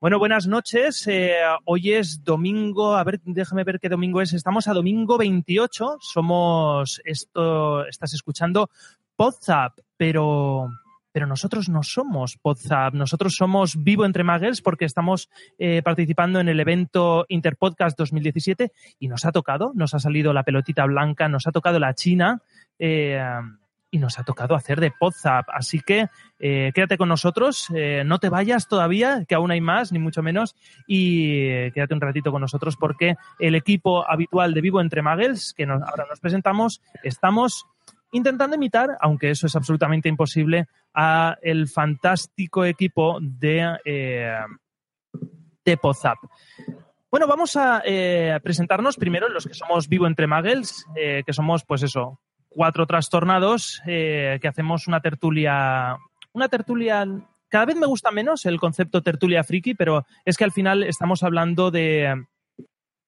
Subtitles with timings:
[0.00, 1.06] Bueno, buenas noches.
[1.08, 1.34] Eh,
[1.64, 4.32] hoy es domingo, a ver, déjame ver qué domingo es.
[4.32, 5.96] Estamos a domingo 28.
[6.00, 8.70] Somos esto, estás escuchando
[9.18, 10.68] WhatsApp, pero
[11.10, 16.48] pero nosotros no somos WhatsApp, nosotros somos Vivo Entre Muggles porque estamos eh, participando en
[16.48, 21.48] el evento Interpodcast 2017 y nos ha tocado, nos ha salido la pelotita blanca, nos
[21.48, 22.40] ha tocado la China.
[22.78, 23.20] Eh,
[23.90, 25.46] y nos ha tocado hacer de WhatsApp.
[25.52, 26.08] Así que
[26.38, 30.22] eh, quédate con nosotros, eh, no te vayas todavía, que aún hay más, ni mucho
[30.22, 35.02] menos, y eh, quédate un ratito con nosotros porque el equipo habitual de Vivo Entre
[35.02, 37.66] Muggles, que ahora nos presentamos, estamos
[38.12, 44.48] intentando imitar, aunque eso es absolutamente imposible, a el fantástico equipo de,
[45.64, 46.16] de WhatsApp.
[47.10, 47.82] Bueno, vamos a
[48.42, 52.18] presentarnos primero los que somos Vivo Entre Muggles, que somos, pues eso,
[52.58, 55.96] cuatro trastornados eh, que hacemos una tertulia,
[56.32, 57.06] una tertulia
[57.48, 61.22] cada vez me gusta menos el concepto tertulia friki, pero es que al final estamos
[61.22, 62.26] hablando de,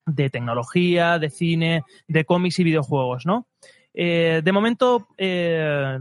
[0.07, 3.49] de tecnología, de cine, de cómics y videojuegos, ¿no?
[3.93, 5.99] Eh, de momento eh,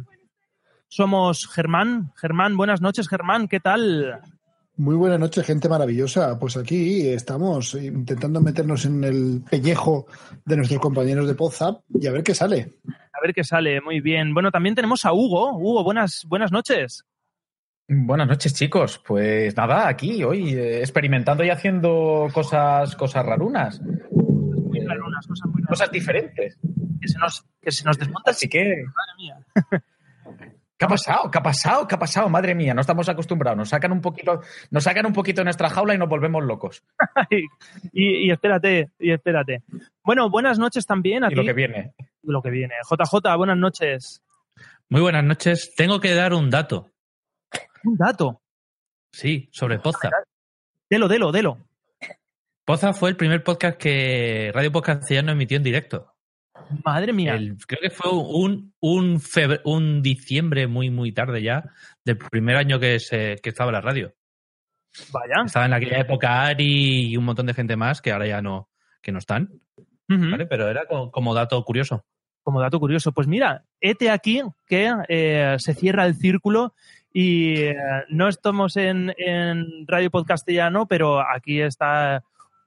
[0.87, 2.11] somos Germán.
[2.17, 4.21] Germán, buenas noches, Germán, ¿qué tal?
[4.79, 6.39] Muy buenas noches, gente maravillosa.
[6.39, 10.07] Pues aquí estamos intentando meternos en el pellejo
[10.45, 12.77] de nuestros compañeros de WhatsApp y a ver qué sale.
[12.87, 14.33] A ver qué sale, muy bien.
[14.33, 15.57] Bueno, también tenemos a Hugo.
[15.57, 17.03] Hugo, buenas, buenas noches.
[17.89, 19.03] Buenas noches, chicos.
[19.05, 23.81] Pues nada, aquí hoy eh, experimentando y haciendo cosas, cosas rarunas.
[23.81, 26.57] Muy rarunas, cosas muy Cosas diferentes.
[27.01, 28.31] Que se nos, que se nos desmonta.
[28.31, 28.63] Así que.
[28.63, 29.83] Madre mía.
[30.79, 31.29] ¿Qué ha pasado?
[31.29, 31.87] ¿Qué ha pasado?
[31.87, 32.29] ¿Qué ha pasado?
[32.29, 33.57] Madre mía, no estamos acostumbrados.
[33.57, 34.39] Nos sacan un poquito,
[34.71, 36.85] nos sacan un poquito de nuestra jaula y nos volvemos locos.
[37.91, 39.61] y, espérate, y espérate.
[40.05, 41.93] Bueno, buenas noches también a y lo que viene.
[42.23, 42.75] Lo que viene.
[42.89, 44.23] JJ, buenas noches.
[44.87, 45.73] Muy buenas noches.
[45.75, 46.93] Tengo que dar un dato.
[47.83, 48.41] ¿Un dato?
[49.11, 50.09] Sí, sobre Poza.
[50.89, 51.57] Delo, delo, delo.
[52.63, 56.13] Poza fue el primer podcast que Radio Podcast no emitió en directo.
[56.83, 57.37] Madre mía.
[57.67, 59.21] creo que fue un, un,
[59.63, 61.63] un diciembre muy, muy tarde ya
[62.05, 64.13] del primer año que, se, que estaba la radio.
[65.11, 65.43] Vaya.
[65.45, 68.69] Estaba en aquella época Ari y un montón de gente más que ahora ya no,
[69.01, 69.49] que no están.
[70.07, 70.45] ¿vale?
[70.45, 72.05] Pero era como, dato curioso.
[72.41, 73.11] Como dato curioso.
[73.11, 76.73] Pues mira, este aquí que eh, se cierra el círculo
[77.13, 77.75] y eh,
[78.09, 82.23] no estamos en, en Radio Podcastellano, pero aquí está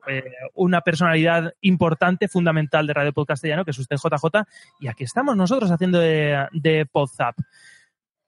[0.08, 0.24] eh,
[0.54, 4.44] una personalidad importante, fundamental de Radio Podcastellano, que es usted JJ,
[4.80, 7.36] y aquí estamos nosotros haciendo de, de Podzap.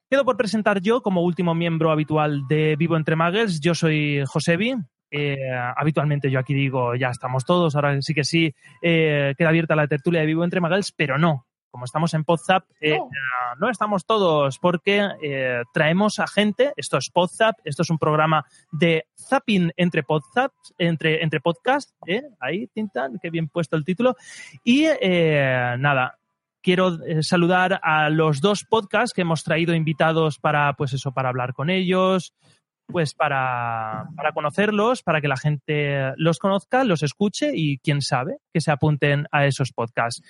[0.09, 3.59] Quedo por presentar yo como último miembro habitual de Vivo Entre Muggles.
[3.59, 4.75] Yo soy Josebi.
[5.09, 5.37] Eh,
[5.75, 9.87] habitualmente yo aquí digo, ya estamos todos, ahora sí que sí, eh, queda abierta la
[9.87, 12.97] tertulia de Vivo Entre Muggles, pero no como estamos en Podzap, eh,
[13.59, 13.69] no.
[13.69, 19.07] estamos todos porque eh, traemos a gente, esto es Podzap, esto es un programa de
[19.19, 22.21] zapping entre Podzap, entre, entre podcasts, ¿eh?
[22.39, 24.15] ahí, Tintan, qué bien puesto el título.
[24.63, 26.17] Y nada,
[26.63, 31.53] quiero saludar a los dos podcasts que hemos traído invitados para, pues eso, para hablar
[31.53, 32.33] con ellos,
[32.87, 38.37] pues para, para, conocerlos, para que la gente los conozca, los escuche y quién sabe
[38.53, 40.23] que se apunten a esos podcasts.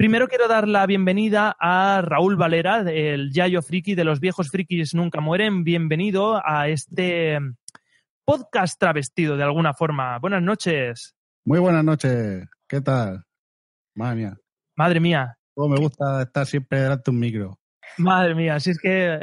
[0.00, 4.94] Primero quiero dar la bienvenida a Raúl Valera, el Yayo Friki de los viejos frikis
[4.94, 5.62] nunca mueren.
[5.62, 7.38] Bienvenido a este
[8.24, 10.18] podcast travestido de alguna forma.
[10.18, 11.14] Buenas noches.
[11.44, 12.48] Muy buenas noches.
[12.66, 13.24] ¿Qué tal?
[13.94, 14.38] Madre mía.
[14.74, 15.38] Madre mía.
[15.54, 17.60] Oh, me gusta estar siempre delante de un micro.
[17.98, 19.20] Madre mía, si es que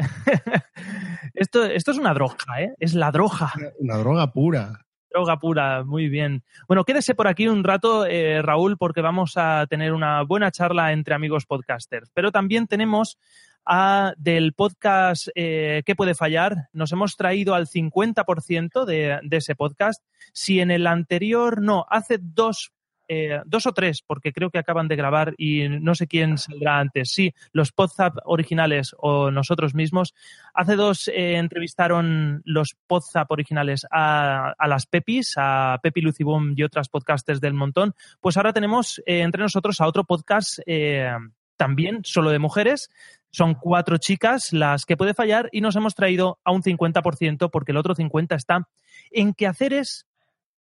[1.33, 2.75] esto, esto es una droga, ¿eh?
[2.77, 3.51] Es la droga.
[3.79, 4.85] Una droga pura.
[5.17, 6.43] Droga pura, muy bien.
[6.67, 10.93] Bueno, quédese por aquí un rato, eh, Raúl, porque vamos a tener una buena charla
[10.93, 12.11] entre amigos podcasters.
[12.13, 13.17] Pero también tenemos
[13.65, 16.69] a, del podcast eh, ¿Qué puede fallar?
[16.71, 20.03] Nos hemos traído al 50% de, de ese podcast.
[20.33, 22.71] Si en el anterior, no, hace dos
[23.07, 26.79] eh, dos o tres, porque creo que acaban de grabar y no sé quién saldrá
[26.79, 27.11] antes.
[27.11, 30.13] Sí, los Podzap originales o nosotros mismos.
[30.53, 36.63] Hace dos eh, entrevistaron los Podzap originales a, a, las Pepis, a Pepi Lucibum y
[36.63, 37.93] otras podcasters del montón.
[38.21, 41.11] Pues ahora tenemos eh, entre nosotros a otro podcast eh,
[41.55, 42.89] también solo de mujeres.
[43.31, 47.71] Son cuatro chicas las que puede fallar y nos hemos traído a un 50% porque
[47.71, 48.67] el otro 50% está
[49.11, 50.07] en quehaceres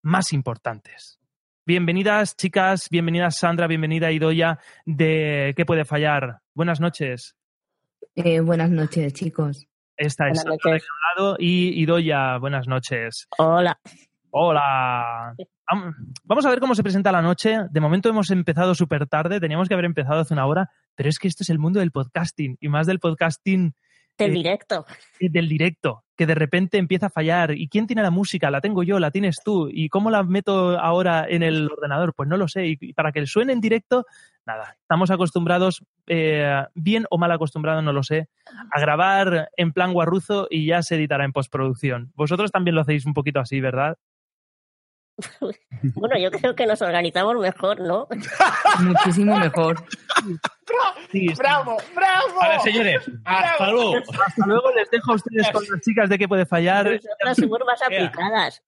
[0.01, 1.18] más importantes.
[1.73, 4.57] Bienvenidas, chicas, bienvenidas Sandra, bienvenida Idoya
[4.87, 6.39] de ¿Qué puede fallar?
[6.55, 7.35] Buenas noches.
[8.15, 9.67] Eh, buenas noches, chicos.
[9.95, 10.87] Esta es Sandra noches.
[11.15, 13.27] lado y Idoya, buenas noches.
[13.37, 13.79] Hola.
[14.31, 15.35] Hola.
[15.71, 15.93] Vam-
[16.23, 17.55] Vamos a ver cómo se presenta la noche.
[17.69, 21.19] De momento hemos empezado súper tarde, teníamos que haber empezado hace una hora, pero es
[21.19, 23.75] que esto es el mundo del podcasting y más del podcasting
[24.25, 24.85] Del Eh, directo.
[25.19, 27.51] eh, del directo, que de repente empieza a fallar.
[27.51, 28.51] ¿Y quién tiene la música?
[28.51, 29.69] La tengo yo, la tienes tú.
[29.71, 32.13] ¿Y cómo la meto ahora en el ordenador?
[32.13, 32.67] Pues no lo sé.
[32.67, 34.05] Y para que suene en directo,
[34.45, 34.75] nada.
[34.81, 38.29] Estamos acostumbrados, eh, bien o mal acostumbrados, no lo sé,
[38.71, 42.11] a grabar en plan guarruzo y ya se editará en postproducción.
[42.15, 43.97] Vosotros también lo hacéis un poquito así, ¿verdad?
[45.95, 48.07] Bueno, yo creo que nos organizamos mejor, ¿no?
[48.81, 49.83] Muchísimo mejor.
[51.11, 51.33] Sí, sí.
[51.37, 51.77] ¡Bravo!
[51.95, 52.41] ¡Bravo!
[52.41, 53.95] A ver, señores, hasta luego.
[53.97, 56.85] Hasta luego les dejo a ustedes con las chicas de qué puede fallar.
[56.85, 58.63] Nosotras somos más aplicadas.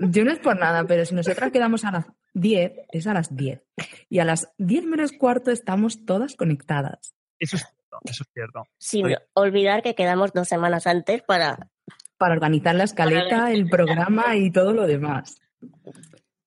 [0.00, 3.34] Yo no es por nada, pero si nosotras quedamos a las 10, es a las
[3.34, 3.62] 10.
[4.08, 7.14] Y a las 10 menos cuarto estamos todas conectadas.
[7.38, 8.66] Eso es cierto, eso es cierto.
[8.78, 9.18] Sin Oye.
[9.34, 11.70] olvidar que quedamos dos semanas antes para.
[12.18, 15.40] Para organizar la escaleta, el programa y todo lo demás.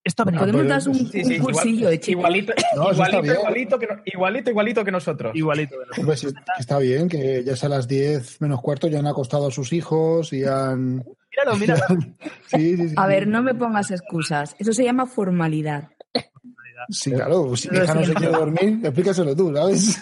[0.02, 2.20] Esto Podemos dar un, Sí, sí, un cursillo igual- de chicos.
[2.20, 5.36] igualito, No, igualito, igualito, que, no- igualito, igualito que nosotros.
[5.36, 5.76] igualito.
[6.02, 6.34] nosotros.
[6.58, 9.72] Está bien que ya es a las 10 menos cuarto, ya han acostado a sus
[9.74, 11.04] hijos y han...
[11.32, 11.86] Míralo, míralo.
[12.48, 12.96] Sí, sí, sí.
[12.98, 14.56] A ver, no me pongas excusas.
[14.58, 15.90] Eso se llama formalidad.
[16.90, 20.00] Sí, claro, si hija no se quiere dormir, explícaselo tú, ¿sabes?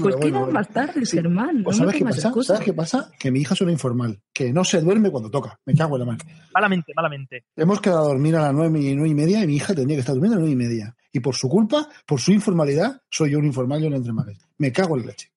[0.00, 1.16] Pues quedan más tarde, Sí.
[1.16, 1.62] Germán.
[1.62, 2.28] No me ¿sabes qué pasa?
[2.28, 2.46] excusas.
[2.56, 3.10] ¿Sabes qué pasa?
[3.18, 5.58] Que mi hija es una informal, que no se duerme cuando toca.
[5.64, 6.18] Me cago en la mano.
[6.52, 7.44] Malamente, malamente.
[7.56, 9.96] Hemos quedado a dormir a las nueve y, nueve y media y mi hija tendría
[9.96, 10.94] que estar durmiendo a las nueve y media.
[11.12, 14.38] Y por su culpa, por su informalidad, soy yo un informal y un entre males.
[14.58, 15.30] Me cago en la leche.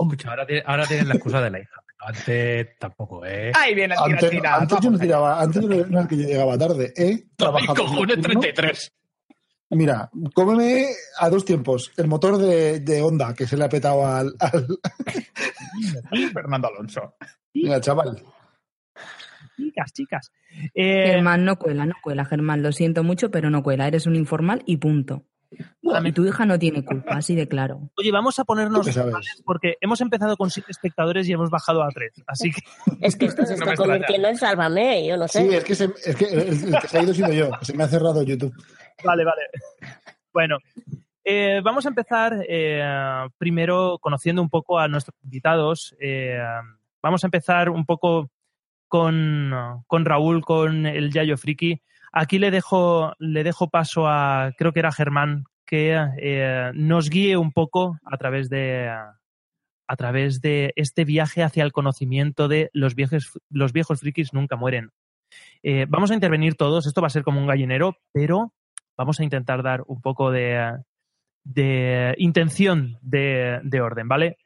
[0.00, 1.70] Mucho, ahora, tiene- ahora tienen la excusa de la hija.
[1.98, 3.50] Antes tampoco, ¿eh?
[3.54, 4.56] Ahí viene el tira, Antes, tira.
[4.56, 6.92] antes yo no tiraba, antes yo no era el que yo llegaba tarde.
[6.94, 8.40] He trabajado cojones, nocturno.
[8.40, 8.92] 33.
[9.70, 10.86] Mira, cómeme
[11.18, 11.92] a dos tiempos.
[11.96, 14.34] El motor de, de Honda que se le ha petado al,
[16.32, 17.14] Fernando Alonso.
[17.52, 18.22] Mira, chaval.
[19.56, 20.32] Chicas, chicas.
[20.74, 22.62] Eh, Germán, no cuela, no cuela, Germán.
[22.62, 23.88] Lo siento mucho, pero no cuela.
[23.88, 25.24] Eres un informal y punto.
[26.04, 27.90] Y tu hija no tiene culpa, así de claro.
[27.96, 28.86] oye, vamos a ponernos
[29.44, 32.12] porque hemos empezado con siete espectadores y hemos bajado a tres.
[32.26, 32.60] Así que
[33.00, 33.92] Es que esto se No está extraña.
[33.92, 35.40] convirtiendo en sálvame, yo no sé.
[35.48, 36.38] Sí, es que, se- es que el,
[36.74, 37.50] el que se ha ido sido yo.
[37.62, 38.54] Se me ha cerrado YouTube.
[39.04, 39.42] Vale, vale.
[40.32, 40.58] Bueno,
[41.24, 42.82] eh, vamos a empezar eh,
[43.38, 45.94] primero conociendo un poco a nuestros invitados.
[46.00, 46.38] Eh,
[47.02, 48.30] vamos a empezar un poco
[48.88, 49.52] con,
[49.86, 51.82] con Raúl, con el Yayo Friki.
[52.18, 57.36] Aquí le dejo, le dejo paso a, creo que era Germán, que eh, nos guíe
[57.36, 62.94] un poco a través de a través de este viaje hacia el conocimiento de los
[62.94, 64.92] viejos, los viejos frikis nunca mueren.
[65.62, 68.54] Eh, vamos a intervenir todos, esto va a ser como un gallinero, pero
[68.96, 70.74] vamos a intentar dar un poco de,
[71.44, 74.38] de intención de, de orden, ¿vale?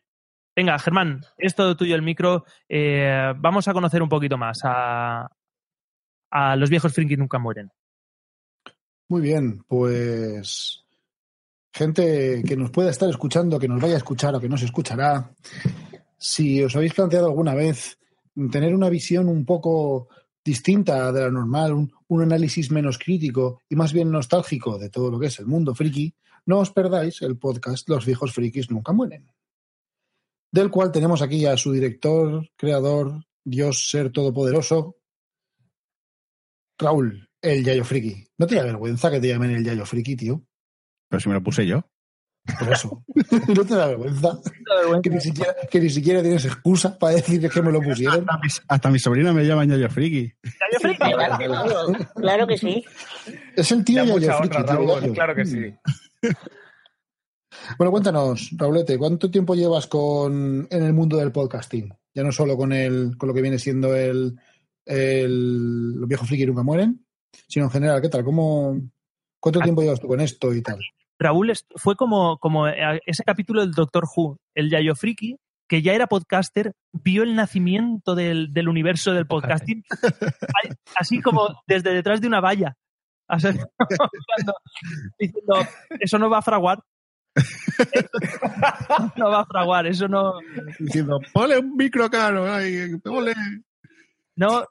[0.57, 2.45] Venga, Germán, es todo tuyo el micro.
[2.69, 4.65] Eh, vamos a conocer un poquito más
[6.31, 7.71] a los viejos frikis nunca mueren.
[9.09, 10.85] Muy bien, pues
[11.73, 15.33] gente que nos pueda estar escuchando, que nos vaya a escuchar o que nos escuchará,
[16.19, 17.99] si os habéis planteado alguna vez
[18.51, 20.09] tener una visión un poco
[20.45, 25.11] distinta de la normal, un, un análisis menos crítico y más bien nostálgico de todo
[25.11, 26.15] lo que es el mundo friki,
[26.47, 29.31] no os perdáis el podcast Los viejos frikis nunca mueren,
[30.51, 35.00] del cual tenemos aquí a su director, creador, Dios ser todopoderoso,
[36.81, 38.27] Raúl, el Yayo Friki.
[38.39, 40.43] ¿No te da vergüenza que te llamen el Yayo Friki, tío?
[41.09, 41.85] Pero si me lo puse yo.
[42.59, 43.05] Por eso.
[43.55, 44.39] ¿No te da vergüenza?
[45.03, 48.21] Que ni siquiera, que ni siquiera tienes excusa para decir que me lo pusieron.
[48.29, 50.33] Hasta mis, hasta mi sobrina me llama Yayo Friki.
[50.43, 52.09] Yayo Friki.
[52.17, 52.85] Claro que sí.
[53.57, 54.57] Es el tío Ya Yayo Friki.
[54.57, 55.01] honra, tío, Raúl.
[55.03, 55.13] Yayo.
[55.15, 55.75] Claro que sí.
[57.79, 61.93] Bueno, cuéntanos, Raulete, ¿cuánto tiempo llevas con, en el mundo del podcasting?
[62.15, 64.39] Ya no solo con, el, con lo que viene siendo el,
[64.91, 67.05] el, los viejos friki nunca mueren,
[67.49, 68.25] sino en general, ¿qué tal?
[68.25, 68.81] ¿Cómo,
[69.41, 70.79] ¿Cuánto tiempo llevas tú con esto y tal?
[71.19, 75.37] Raúl fue como, como eh, ese capítulo del Doctor Who, el Yayo Friki,
[75.69, 79.85] que ya era podcaster, vio el nacimiento del, del universo del podcasting,
[80.97, 82.75] así como desde detrás de una valla.
[83.29, 84.55] Cuando-
[85.19, 85.55] diciendo,
[86.01, 86.83] eso no va a fraguar.
[89.17, 90.35] No va a fraguar, eso no.
[90.79, 93.35] Diciendo, ponle un micro caro, ay, ponle.
[94.37, 94.65] No,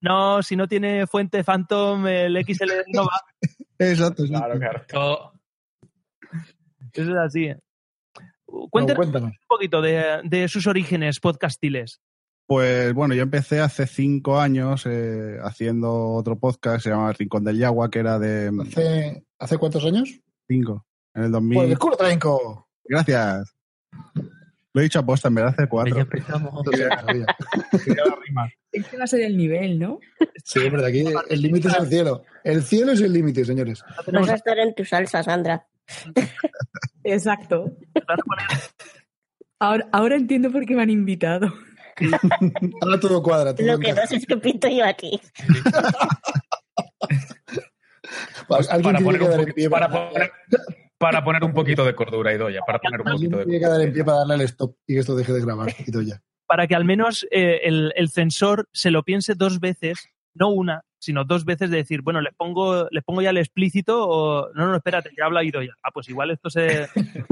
[0.00, 3.20] no, si no tiene fuente Phantom, el XL no va.
[3.80, 4.58] Exacto, exacto.
[4.58, 5.32] Claro, claro.
[6.92, 7.48] Eso es así.
[8.48, 12.00] No, Cuéntanos un poquito de, de sus orígenes podcastiles.
[12.48, 17.44] Pues bueno, yo empecé hace cinco años eh, haciendo otro podcast, se llama El Rincón
[17.44, 20.18] del Yagua, que era de ¿Hace, ¿Hace cuántos años?
[20.48, 21.58] cinco, en el 2000.
[21.58, 22.68] Pues el culo tranco.
[22.84, 23.54] Gracias.
[24.78, 25.98] Lo he dicho aposta, en verdad hace ya cuatro.
[25.98, 26.64] empezamos.
[26.64, 27.26] Sabía, sabía.
[28.70, 29.98] Este va a ser el nivel, ¿no?
[30.44, 32.22] Sí, hombre, aquí el límite es el cielo.
[32.44, 33.82] El cielo es el límite, señores.
[34.06, 35.66] Vas a estar en tu salsa, Sandra.
[37.02, 37.76] Exacto.
[39.58, 41.52] Ahora, ahora entiendo por qué me han invitado.
[42.80, 43.52] Ahora todo cuadra.
[43.52, 45.20] Todo Lo que no sé es que pinto yo aquí.
[48.70, 50.30] Alguien Para poner, pie para, para, poner,
[50.98, 53.78] para poner un poquito de cordura, Idoya, para poner un poquito de tiene que cordura.
[53.78, 55.74] dar en pie para darle al stop y que esto deje de grabar.
[55.86, 56.20] Y todo ya.
[56.46, 60.84] para que al menos eh, el, el censor se lo piense dos veces, no una,
[60.98, 64.66] sino dos veces de decir, bueno, le pongo, le pongo ya el explícito o no,
[64.66, 65.72] no, espérate, ya habla ido ya.
[65.82, 66.88] Ah, pues igual esto se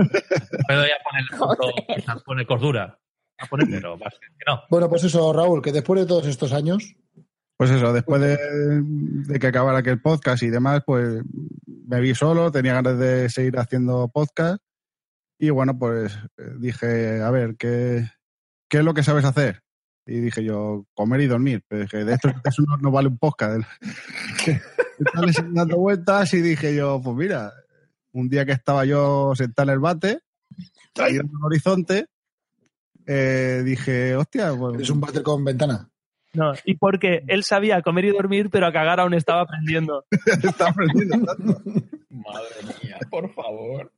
[0.67, 2.99] Puedo ya quizás pone cordura.
[3.39, 4.63] a poner Pero va a ser que no.
[4.71, 6.95] Bueno, pues eso, Raúl, que después de todos estos años,
[7.57, 8.37] Pues eso, después de,
[8.83, 11.23] de que acabara aquel podcast y demás, pues
[11.67, 14.63] me vi solo, tenía ganas de seguir haciendo podcast
[15.39, 18.09] y bueno, pues eh, dije, a ver, ¿qué,
[18.69, 19.63] qué es lo que sabes hacer?
[20.07, 21.63] Y dije yo, comer y dormir.
[21.69, 23.67] Pero dije, de esto, eso no, no vale un podcast.
[24.99, 27.53] Estaba dando vueltas y dije yo, pues mira,
[28.13, 30.21] un día que estaba yo sentado en el bate,
[30.97, 32.07] mirando el horizonte,
[33.05, 35.91] eh, dije, hostia, pues, es un váter con ventana.
[36.37, 40.05] No, y porque él sabía comer y dormir, pero a cagar aún estaba aprendiendo.
[40.43, 41.63] estaba aprendiendo tanto.
[42.11, 43.91] Madre mía, por favor.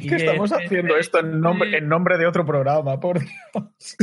[0.00, 2.98] ¿Qué que- estamos haciendo esto en nombre, en nombre de otro programa?
[3.00, 3.32] Por Dios.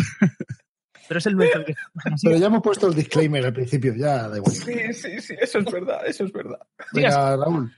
[1.08, 1.76] Pero es el nuestro el que.
[2.24, 4.54] Pero ya hemos puesto el disclaimer al principio, ya da igual.
[4.54, 6.60] Sí, sí, sí, eso es verdad, eso es verdad.
[6.94, 7.70] Venga, Raúl.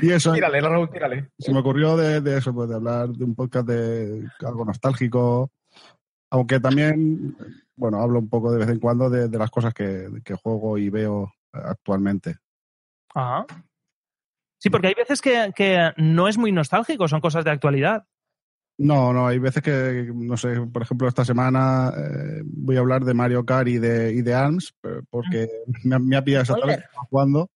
[0.00, 1.28] Y eso, Tírale, Raúl, tírale.
[1.38, 5.50] se me ocurrió de, de eso, pues de hablar de un podcast de algo nostálgico,
[6.36, 7.36] aunque también,
[7.76, 10.78] bueno, hablo un poco de vez en cuando de, de las cosas que, que juego
[10.78, 12.36] y veo actualmente.
[13.14, 13.46] Ajá.
[14.58, 18.06] Sí, porque hay veces que, que no es muy nostálgico, son cosas de actualidad.
[18.78, 23.04] No, no, hay veces que, no sé, por ejemplo, esta semana eh, voy a hablar
[23.04, 24.74] de Mario Kart y de, y de ARMS,
[25.08, 25.48] porque
[25.84, 27.50] me, ha- me ha pillado esa tarde jugando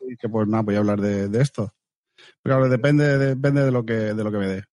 [0.00, 1.72] y dije, pues nada, voy a hablar de, de esto.
[2.42, 4.64] Pero claro, depende, depende de lo que, de lo que me dé.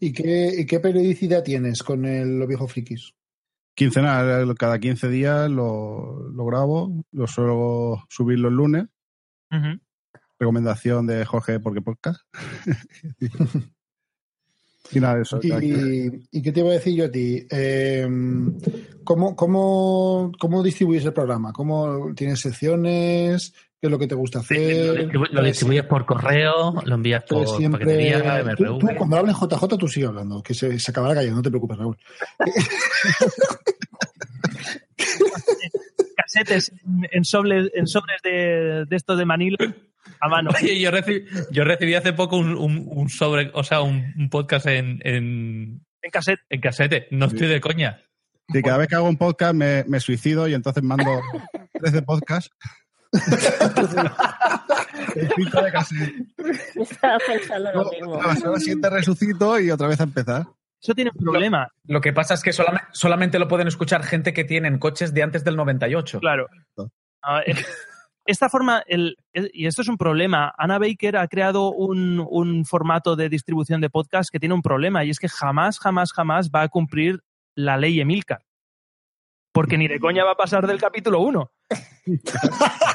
[0.00, 3.14] ¿Y qué, y qué periodicidad tienes con el, los viejos frikis?
[3.74, 8.86] Quincenal, eh, cada 15 días lo, lo grabo, lo suelo subir los lunes.
[10.38, 12.20] Recomendación de Jorge porque podcast.
[14.92, 15.40] y nada, eso.
[15.40, 17.46] cada quince- ¿Y, y qué te iba a decir yo a ti?
[17.50, 18.06] Eh,
[19.04, 21.52] ¿cómo, cómo, ¿Cómo distribuyes el programa?
[21.52, 23.54] ¿Cómo tienes secciones?
[23.82, 25.10] ¿Qué es lo que te gusta hacer?
[25.12, 27.80] lo distribuyes por correo, lo envías por siempre...
[27.84, 31.42] paquetería, Tú, tú, cuando hables JJ, tú sigue hablando, que se, se acabará callando, no
[31.42, 31.98] te preocupes, Raúl.
[36.16, 36.72] Casetes
[37.10, 39.56] en, sobres, en sobres de, de estos de Manila
[40.20, 40.50] a mano.
[40.62, 44.30] Oye, yo recibí, yo recibí hace poco un, un- un sobre, o sea, un, un
[44.30, 46.40] podcast en, en, En cassette.
[46.48, 47.08] en casete.
[47.10, 48.00] No estoy de coña.
[48.48, 51.20] Y cada vez que hago un podcast me, me suicido y entonces mando
[51.80, 52.50] 13 podcasts.
[55.14, 56.14] El pinta de cassette.
[56.76, 58.22] Estaba pensando lo mismo.
[58.22, 60.46] A la semana siguiente resucito y otra vez a empezar.
[60.80, 64.32] Eso tiene un problema, Lo que pasa es que solamente, solamente lo pueden escuchar gente
[64.32, 66.18] que tienen coches de antes del 98.
[66.20, 66.48] claro.
[67.22, 67.56] A ver,
[68.26, 72.64] Esta forma, el, el- y esto es un problema, Anna Baker ha creado un, un
[72.64, 76.50] formato de distribución de podcast que tiene un problema y es que jamás, jamás, jamás
[76.50, 77.20] va a cumplir
[77.56, 78.42] la ley Emilcar.
[79.52, 81.50] Porque ni de coña va a pasar del capítulo 1.
[81.70, 82.94] Ha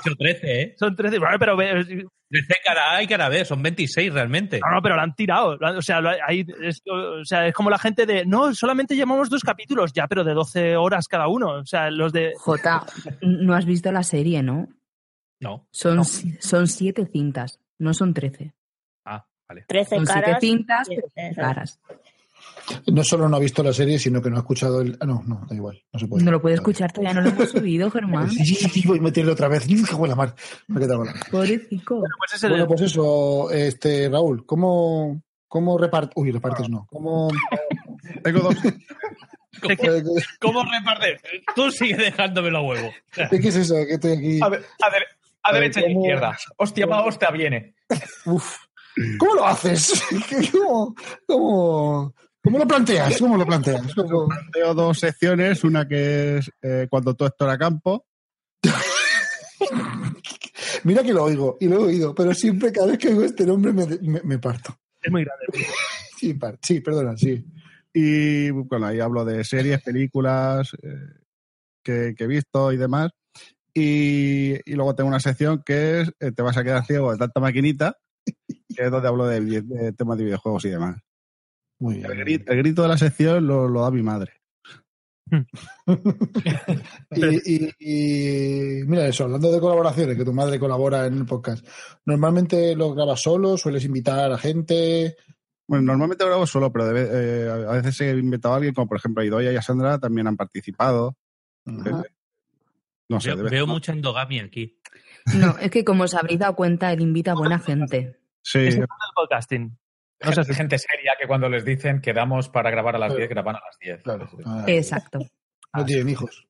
[0.00, 0.74] hecho 13, ¿eh?
[0.78, 1.18] Son 13.
[1.18, 4.60] Bueno, pero ve- 13 cara A y cara B, son 26 realmente.
[4.60, 5.58] No, no, pero lo han tirado.
[5.76, 9.42] O sea, ahí es, o sea, es como la gente de, no, solamente llevamos dos
[9.42, 11.58] capítulos, ya, pero de 12 horas cada uno.
[11.60, 12.32] O sea, los de...
[12.36, 12.84] Jota,
[13.20, 14.68] no has visto la serie, ¿no?
[15.40, 15.66] No.
[15.70, 16.04] Son, No.
[16.04, 18.54] son siete cintas, no son trece.
[19.04, 19.64] Ah, vale.
[19.68, 20.40] 13 Son siete caras.
[20.40, 21.40] cintas, Sí, pero eso.
[21.40, 21.80] caras.
[22.86, 24.96] No solo no ha visto la serie, sino que no ha escuchado el.
[25.00, 25.82] Ah, no, no, da igual.
[25.92, 26.24] No se puede.
[26.24, 28.30] No lo puede escuchar, todavía no lo hemos subido, Germán.
[28.30, 29.66] Sí, sí, sí, voy a meterle otra vez.
[29.88, 30.34] ¡Qué buena mar!
[30.68, 32.02] Me he quedado con la- Pobrecito.
[32.18, 36.12] Pues el- Bueno, pues eso, este, Raúl, ¿cómo, cómo repartes?
[36.16, 36.86] Uy, repartes no.
[36.90, 37.28] ¿Cómo,
[38.22, 38.54] Tengo dos.
[38.62, 40.02] ¿de qué- eh,
[40.40, 41.18] ¿Cómo reparte?
[41.54, 42.94] Tú sigue dejándome los huevos.
[43.30, 43.74] ¿qué, es eso?
[43.86, 44.40] Que estoy aquí.
[44.42, 45.06] A, ver, a, ver-
[45.42, 46.38] a derecha y ¿cómo- izquierda.
[46.56, 47.74] Hostia, va, hostia, viene.
[48.26, 48.56] Uf.
[49.18, 50.04] ¿Cómo lo haces?
[50.52, 50.94] ¿Cómo,
[51.26, 53.18] cómo, cómo lo planteas?
[53.18, 53.82] ¿Cómo lo planteas?
[53.96, 58.06] ¿Cómo- Tengo dos secciones, una que es eh, cuando todo esto era campo.
[60.84, 63.46] Mira que lo oigo y lo he oído, pero siempre cada vez que oigo este
[63.46, 64.76] nombre me, me- me parto.
[65.02, 65.46] Es muy grande.
[66.16, 67.44] Sí, par- sí, perdona, sí.
[67.92, 70.88] Y bueno, ahí hablo de series, películas eh,
[71.82, 73.10] que, que he visto y demás.
[73.74, 77.18] Y, y luego tengo una sección que es eh, Te vas a quedar ciego de
[77.18, 80.96] tanta maquinita, que es donde hablo de temas de videojuegos y demás.
[81.84, 82.10] Muy bien.
[82.10, 84.32] El grito, el grito de la sección lo, lo da mi madre.
[87.10, 91.66] Y, y- y mira eso, hablando de colaboraciones, que tu madre colabora en el podcast,
[92.06, 93.56] ¿normalmente lo grabas solo?
[93.56, 95.16] ¿Sueles invitar a gente?
[95.68, 98.86] Bueno, normalmente grabo solo, pero de ve- eh, a veces he invitado a alguien, como
[98.88, 101.16] por ejemplo Idoia y a Sandra, también han participado.
[101.66, 102.02] Ajá.
[102.06, 102.10] Eh,
[103.08, 104.78] No sé, Veo, veo mucha endogamia aquí.
[105.34, 108.18] No, es que como os habréis dado cuenta, él invita a buena gente.
[108.42, 109.76] Sí, Es el podcasting.
[110.22, 113.08] No sé Gente, si- gente seria que cuando les dicen quedamos para grabar a las
[113.08, 113.18] Claro.
[113.18, 114.02] 10, graban a las 10.
[114.02, 114.28] Claro.
[114.46, 115.18] Ah, Exacto.
[115.74, 116.46] No tienen hijos.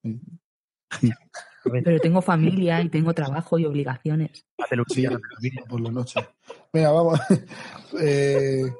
[1.63, 4.45] Pero tengo familia y tengo trabajo y obligaciones.
[4.89, 6.21] Sí, por la noche.
[6.73, 7.21] Venga, vamos.
[8.01, 8.73] Eh,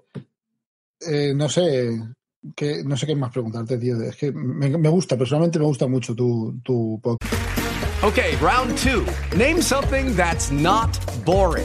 [1.07, 1.99] eh, no sé.
[2.57, 4.01] qué- no sé qué más preguntarte, tío.
[4.03, 7.33] Es que me, me gusta, personalmente me gusta mucho tu, tu podcast.
[8.03, 9.05] Okay, round two.
[9.39, 10.91] Name something that's not
[11.25, 11.65] boring.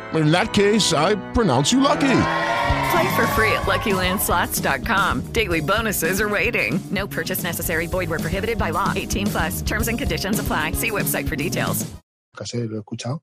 [0.13, 2.11] In that case, I pronounce you lucky.
[2.91, 5.31] Play for free at LuckyLandSlots.com.
[5.31, 6.79] Daily bonuses are waiting.
[6.91, 7.87] No purchase necessary.
[7.87, 8.91] Void where prohibited by law.
[8.95, 9.61] 18 plus.
[9.61, 10.73] Terms and conditions apply.
[10.73, 11.85] See website for details.
[12.35, 13.21] Casi lo he escuchado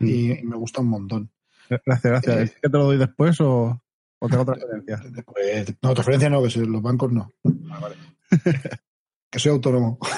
[0.00, 1.30] y, y me gusta un montón.
[1.68, 2.36] gracias, gracias.
[2.38, 3.80] ¿Es que te lo doy después o,
[4.18, 5.00] o tengo otra referencia?
[5.26, 7.30] Pues, no, transferencia no, que si los bancos no.
[9.30, 9.98] que soy autónomo.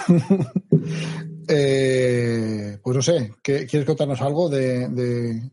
[1.51, 5.51] Eh, pues no sé, ¿qué- ¿quieres contarnos algo de, de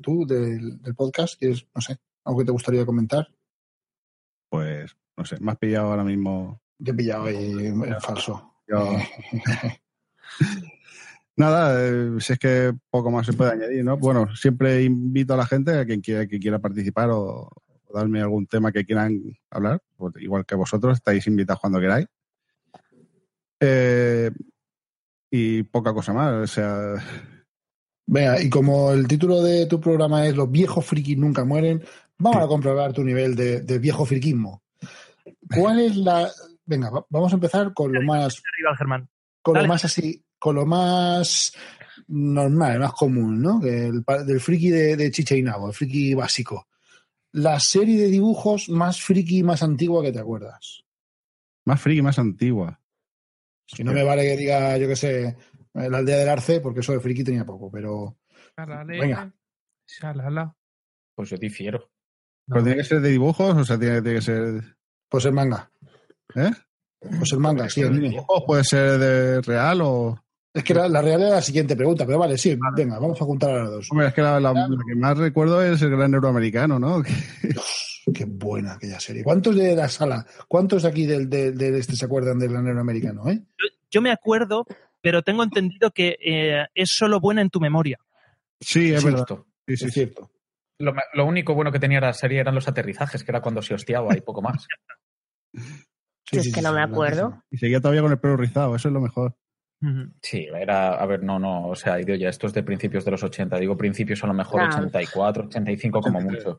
[0.00, 1.38] tú, del, del podcast?
[1.38, 3.28] ¿Quieres, no sé, algo que te gustaría comentar?
[4.48, 6.60] Pues, no sé, me has pillado ahora mismo.
[6.82, 8.54] Te he pillado ahí en falso.
[8.68, 8.96] Yo-
[11.38, 13.98] Nada, eh, si es que poco más se puede añadir, ¿no?
[13.98, 17.50] Bueno, siempre invito a la gente, a quien quiera, que quiera participar o,
[17.84, 22.06] o darme algún tema que quieran hablar, pues igual que vosotros, estáis invitados cuando queráis.
[23.60, 24.30] Eh,
[25.30, 26.94] y poca cosa más, o sea,
[28.06, 31.82] Venga, y como el título de tu programa es Los viejos frikis nunca mueren,
[32.18, 34.62] vamos a comprobar tu nivel de, de viejo friquismo.
[35.54, 36.30] ¿Cuál es la...?
[36.64, 38.42] Venga, va- vamos a empezar con lo más...
[38.78, 39.08] Germán.
[39.42, 39.66] Con Dale.
[39.66, 41.52] lo más así, con lo más
[42.08, 43.60] normal, más común, ¿no?
[43.60, 46.66] Que el pa- del friki de, de Chicha y Nabo, el friki básico.
[47.32, 50.84] La serie de dibujos más friki y más antigua que te acuerdas.
[51.64, 52.80] más friki, más antigua.
[53.66, 55.36] Si no me vale que diga, yo qué sé,
[55.76, 58.16] la aldea del Arce, porque eso de friki tenía poco, pero...
[58.86, 59.32] Venga.
[59.86, 60.54] Shalala.
[61.14, 61.90] Pues yo difiero.
[62.48, 64.76] ¿Pero tiene que ser de dibujos o sea, tiene, tiene que ser.
[65.08, 65.70] Pues el manga.
[66.34, 66.50] ¿Eh?
[67.00, 68.08] Pues el manga, sí, anime.
[68.10, 70.22] ¿Dibujos puede ser de real o.?
[70.54, 73.24] Es que la, la real era la siguiente pregunta, pero vale, sí, venga, vamos a
[73.26, 73.88] juntar a las dos.
[73.90, 77.02] Hombre, es que la, la- la que más recuerdo es el gran euroamericano, ¿no?
[78.14, 79.22] Qué buena aquella serie.
[79.24, 82.80] ¿Cuántos de la sala, cuántos de aquí del, del- del este se acuerdan del granero
[82.80, 83.28] americano?
[83.28, 83.42] Eh?
[83.90, 84.64] Yo me acuerdo,
[85.06, 87.96] pero tengo entendido que eh, es solo buena en tu memoria.
[88.60, 89.24] Sí, es verdad.
[89.68, 90.32] Sí, sí, es cierto.
[90.80, 93.74] Lo, lo único bueno que tenía la serie eran los aterrizajes, que era cuando se
[93.74, 94.66] hostiaba y poco más.
[96.28, 97.40] Sí, Yo sí, es que sí, no sí, me acuerdo.
[97.52, 99.36] Y seguía todavía con el pelo rizado, eso es lo mejor.
[100.22, 103.22] Sí, era, a ver, no, no, o sea, idiota, esto es de principios de los
[103.22, 104.70] 80, digo principios a lo mejor Ah.
[104.76, 106.58] 84, 85 como mucho.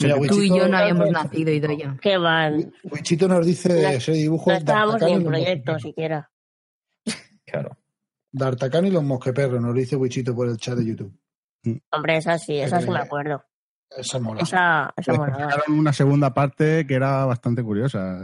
[0.00, 1.96] Mira, Tú y yo Wichito, no habíamos nacido, Idoya.
[2.02, 2.72] ¿Qué van?
[2.82, 6.28] Wichito nos dice No- ese dibujo No estábamos ni en y proyecto siquiera.
[7.46, 7.76] Claro.
[8.36, 11.16] D'Artacán y los mosqueperros, nos lo dice Wichito por el chat de YouTube.
[11.92, 13.44] Hombre, esa sí, esa sí me acuerdo.
[13.96, 14.42] Esa mola.
[14.42, 18.18] Esa, esa sacaron una segunda parte que era bastante curiosa.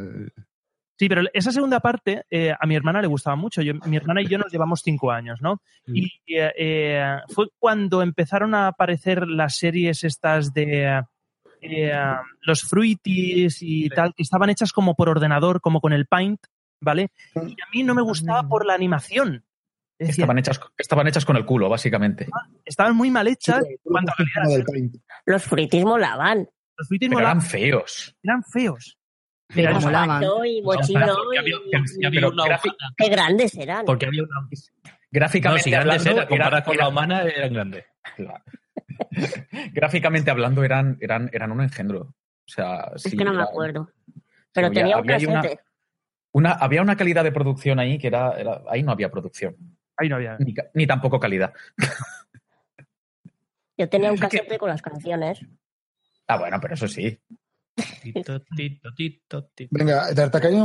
[0.98, 3.62] Sí, pero esa segunda parte eh, a mi hermana le gustaba mucho.
[3.62, 5.62] Yo- mi hermana y yo nos llevamos cinco años, ¿no?
[5.86, 11.02] Y eh, eh, fue cuando empezaron a aparecer las series estas de
[11.62, 11.92] eh,
[12.42, 16.40] los Fruities y tal, que estaban hechas como por ordenador, como con el Paint,
[16.82, 17.10] ¿vale?
[17.36, 19.44] Y a mí no me gustaba por la animación.
[20.08, 22.26] Estaban hechas, estaban hechas con el culo, básicamente.
[22.64, 23.62] estaban muy mal hechas.
[23.66, 23.76] Sí,
[24.64, 24.90] calidad.
[25.26, 26.48] Los fruitis molaban.
[26.76, 28.16] Los Fruities Pero molaban, eran feos.
[28.22, 28.98] eran feos.
[29.54, 30.24] Pero molaban.
[30.24, 30.62] Había, y-
[30.94, 31.16] pero.
[32.96, 33.84] Qué grandes eran.
[33.84, 34.40] Porque había una.
[34.40, 34.48] No,
[35.10, 37.84] Gráficamente si grandes hablando, eran, comparadas con era- la humana, eran grandes.
[39.72, 42.00] Gráficamente hablando, eran, eran, eran un engendro.
[42.02, 42.14] O
[42.52, 43.90] sea, Es sí, que no me era- acuerdo.
[44.52, 45.42] Pero había- tenía un había una-.
[46.32, 49.56] Una, había una calidad de producción ahí que era, era- ahí no había producción,
[50.00, 50.38] Ahí no había.
[50.72, 51.52] ni, tampoco calidad.
[53.76, 55.44] Yo tenía un casete con las canciones.
[56.26, 57.20] Ah, bueno, pero eso sí.
[58.02, 59.70] Tito, tito, tito, tito.
[59.70, 60.06] Venga,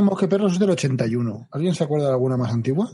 [0.00, 1.48] mosqueperros es del 81.
[1.50, 2.88] ¿Alguien se acuerda de alguna más antigua?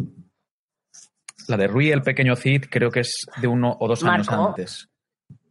[1.46, 4.88] La de Rui, el pequeño Cid, creo que es de uno o dos años antes.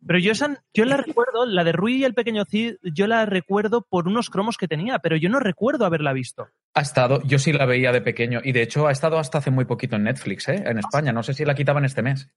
[0.05, 3.25] Pero yo, esa, yo la recuerdo, la de Rui y el pequeño Cid, yo la
[3.25, 6.47] recuerdo por unos cromos que tenía, pero yo no recuerdo haberla visto.
[6.73, 9.51] Ha estado, yo sí la veía de pequeño y de hecho ha estado hasta hace
[9.51, 10.63] muy poquito en Netflix, ¿eh?
[10.65, 11.11] en España.
[11.11, 12.29] No sé si la quitaban este mes.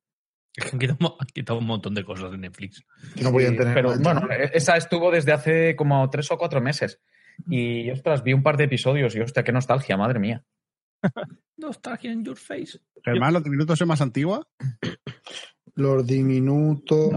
[0.55, 2.85] Es que han quitado, han quitado un montón de cosas de Netflix.
[3.15, 3.75] Que no podían tener.
[3.75, 4.13] Pero cuenta.
[4.21, 7.01] bueno, esa estuvo desde hace como tres o cuatro meses.
[7.49, 10.45] Y ostras, vi un par de episodios y hostia, qué nostalgia, madre mía.
[11.57, 12.79] Nostalgia in your face.
[13.05, 14.47] Germán, los minutos es más antigua.
[15.77, 17.11] Los diminutos.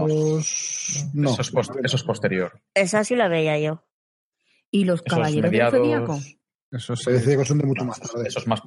[1.14, 1.30] No.
[1.30, 2.60] Eso, es pos- eso es posterior.
[2.74, 3.84] Esa sí la veía yo.
[4.70, 6.18] ¿Y los Esos caballeros del Zodíaco?
[6.70, 8.28] Eso decía que son de mucho más tarde.
[8.28, 8.60] Eso es más,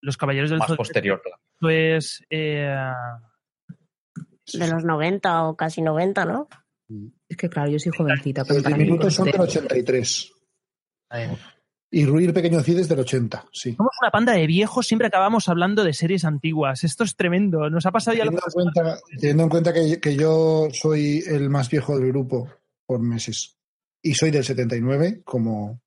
[0.00, 1.22] Los Caballeros del más Zodiaco posterior.
[1.22, 1.38] claro.
[1.70, 2.74] es eh,
[4.54, 6.48] De los 90 o casi 90, ¿no?
[7.28, 8.44] Es que claro, yo soy jovencita.
[8.48, 9.60] Los diminutos son del usted.
[9.60, 10.32] 83.
[11.90, 13.74] Y Rui el pequeño Cid es del 80, sí.
[13.74, 16.84] somos una panda de viejos, siempre acabamos hablando de series antiguas.
[16.84, 17.70] Esto es tremendo.
[17.70, 21.22] Nos ha pasado ya lo Teniendo en cuenta, teniendo en cuenta que, que yo soy
[21.26, 22.46] el más viejo del grupo
[22.84, 23.56] por meses
[24.02, 25.80] y soy del 79, como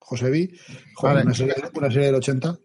[0.00, 0.56] Josebi,
[0.94, 1.26] joder, Vale.
[1.26, 2.56] una, serie, una serie del 80.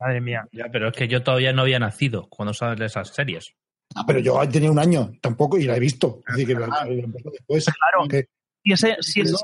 [0.00, 0.48] Madre mía.
[0.52, 3.52] Ya, pero es que yo todavía no había nacido cuando salen esas series.
[3.94, 6.22] Ah, pero yo tenía un año tampoco y la he visto.
[6.26, 6.84] Así que la- la
[7.32, 7.64] después.
[7.64, 8.08] Claro.
[8.08, 8.28] Que-
[8.62, 9.42] Y ese, si, es-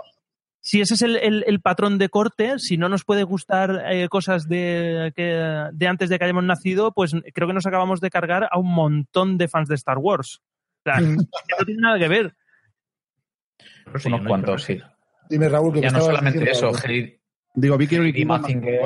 [0.66, 4.08] si ese es el, el- el patrón de corte, si no nos puede gustar eh,
[4.08, 8.08] cosas de, que, de antes de que hayamos nacido, pues creo que nos acabamos de
[8.08, 10.40] cargar a un montón de fans de Star Wars.
[10.86, 12.34] O sea, que no tiene nada que ver.
[13.84, 14.80] Pero sí, Unos no cuantos, sí.
[15.28, 16.88] Dime, Raúl, que Ya no solamente diciendo eso,
[17.56, 18.80] Digo, Vicky Vicky Mazinger.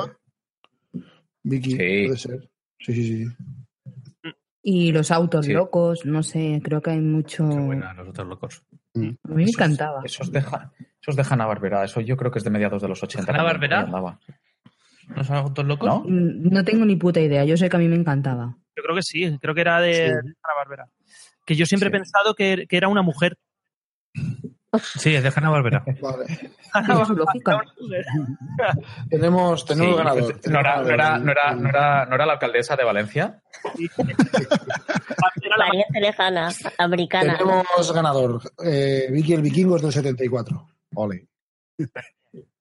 [1.43, 1.77] Vicky, Sí.
[1.77, 2.49] puede ser.
[2.79, 4.31] Sí, sí, sí.
[4.61, 5.53] Y los autos Sí.
[5.53, 7.47] locos, no sé, creo que hay mucho.
[7.49, 8.63] Qué buena, los otros locos.
[8.95, 10.01] A mí me encantaba.
[10.03, 10.71] Esos de, Ja-
[11.01, 13.31] esos de Hanna-Barbera, eso yo creo que es de mediados de los 80.
[13.31, 13.85] ¿Hanna-Barbera?
[13.85, 15.15] también, por ahí andaba.
[15.15, 15.87] ¿No son autos locos?
[15.89, 15.99] ¿No?
[16.05, 18.55] Mm, No tengo ni puta idea, yo sé que a mí me encantaba.
[18.75, 20.01] Yo creo que sí, creo que era de, Sí.
[20.01, 20.89] de Hanna Barbera.
[21.45, 21.95] Que yo siempre Sí.
[21.95, 23.37] he pensado que, que era una mujer.
[24.97, 25.83] Sí, es de Hanna Barbera.
[26.01, 26.25] Vale.
[29.09, 30.39] Tenemos, tenemos Sí, ganador.
[30.47, 33.41] ¿no, era, no, era, no, era, no, era, ¿No era la alcaldesa de Valencia?
[35.57, 37.37] Pariente lejana, americana.
[37.37, 38.41] Tenemos ganador.
[38.63, 40.67] Eh, Vicky el Vikingo es del 74.
[40.95, 41.27] Ole.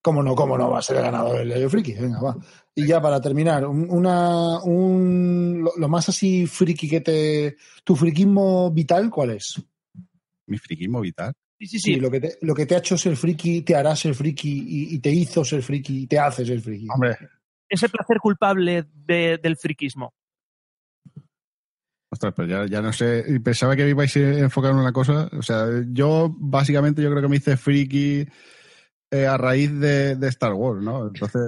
[0.01, 0.35] ¿Cómo no?
[0.35, 1.93] ¿Cómo no va a ser el ganador el Yayo Friki?
[1.95, 2.37] Venga, va.
[2.75, 7.57] Y ya para terminar, un- una, un, lo, lo más así friki que te...
[7.85, 9.61] ¿Tu friquismo vital cuál es?
[10.47, 11.35] Mi friquismo vital.
[11.59, 12.01] Sí, sí, Sí, sí.
[12.01, 14.95] lo, que te, lo que te ha hecho ser friki, te hará ser friki y,
[14.95, 16.87] y te hizo ser friki y te hace ser friki.
[16.93, 17.17] Hombre,
[17.69, 20.15] Ese placer culpable de- del friquismo.
[22.11, 23.25] ostras, pero ya, ya no sé.
[23.29, 25.29] y Pensaba que me ibais a enfocar en una cosa.
[25.33, 28.27] O sea, yo básicamente yo creo que me hice friki
[29.11, 31.09] eh, a raíz de, de Star Wars, ¿no?
[31.09, 31.43] Entonces.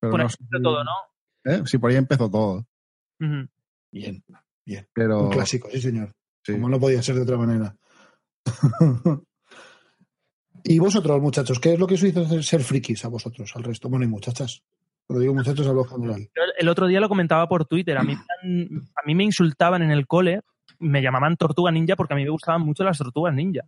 [0.00, 0.36] Pero Por no ahí sé.
[0.40, 0.90] empezó todo, ¿no?
[1.44, 1.62] ¿Eh?
[1.66, 2.66] Sí, por ahí empezó todo.
[3.92, 4.24] Bien,
[4.64, 4.88] bien.
[4.94, 5.24] Pero.
[5.24, 6.12] Un clásico, sí, señor.
[6.44, 6.52] sí.
[6.52, 7.76] Como no podía ser de otra manera.
[10.64, 13.64] y vosotros, muchachos, ¿qué es lo que os hizo ser- ser frikis a vosotros, al
[13.64, 13.88] resto?
[13.88, 14.62] Bueno, y muchachas.
[15.06, 16.20] Cuando digo muchachos, hablo general.
[16.34, 17.98] Yo el otro día lo comentaba por Twitter.
[17.98, 20.40] A mí, a mí me insultaban en el cole,
[20.78, 23.62] me llamaban tortuga ninja porque a mí me gustaban mucho las tortugas ninja.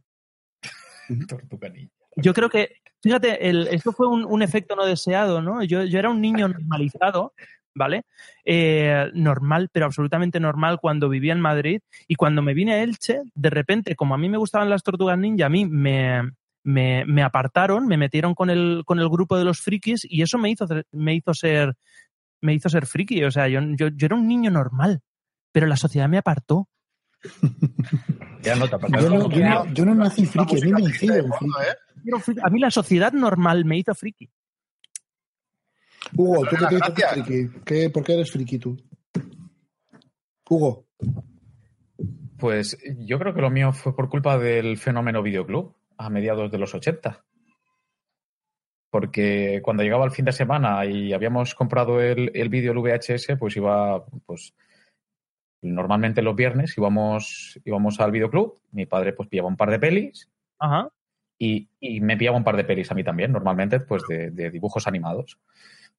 [1.28, 1.92] Tortuga Ninja.
[2.16, 5.64] Yo creo que, fíjate, el, esto fue un, un efecto no deseado, ¿no?
[5.64, 7.34] Yo, yo era un niño normalizado
[7.74, 8.02] ¿vale?
[8.44, 11.80] Eh, normal, pero absolutamente normal cuando vivía en Madrid.
[12.08, 15.18] Y cuando me vine a Elche, de repente, como a mí me gustaban las tortugas
[15.18, 16.30] ninja, a mí me,
[16.62, 20.38] me, me apartaron, me metieron con el, con el grupo de los frikis y eso
[20.38, 21.74] me hizo, me hizo ser
[22.40, 23.24] me hizo ser friki.
[23.24, 25.00] O sea, yo, yo, yo era un niño normal,
[25.50, 26.68] pero la sociedad me apartó.
[28.42, 28.76] Ya no te.
[29.00, 31.32] Yo no, yo no- yo no nací friki, a mí me hicieron
[32.20, 32.40] friki.
[32.42, 34.28] A mí la sociedad normal me hizo friki.
[36.16, 37.60] Hugo, ¿tú qué te friki?
[37.64, 38.76] ¿Qué, ¿Por qué eres friki tú?
[40.48, 40.86] Hugo.
[42.38, 46.58] Pues yo creo que lo mío fue por culpa del fenómeno videoclub a mediados de
[46.58, 47.24] los 80.
[48.90, 53.36] Porque cuando llegaba el fin de semana y habíamos comprado el, el vídeo el VHS,
[53.38, 54.54] pues iba, pues
[55.62, 60.30] normalmente los viernes íbamos, íbamos al videoclub, mi padre pues pillaba un par de pelis
[60.58, 60.90] Ajá.
[61.38, 64.50] y, y me pillaba un par de pelis a mí también, normalmente pues de, de
[64.50, 65.40] dibujos animados.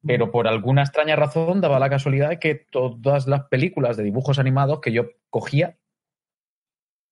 [0.05, 4.39] Pero por alguna extraña razón daba la casualidad de que todas las películas de dibujos
[4.39, 5.77] animados que yo cogía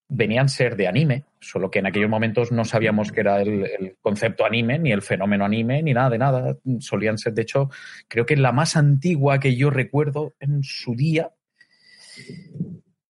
[0.09, 3.65] venían a ser de anime, solo que en aquellos momentos no sabíamos que era el,
[3.65, 6.57] el concepto anime, ni el fenómeno anime, ni nada de nada.
[6.79, 7.69] Solían ser, de hecho,
[8.07, 11.31] creo que la más antigua que yo recuerdo en su día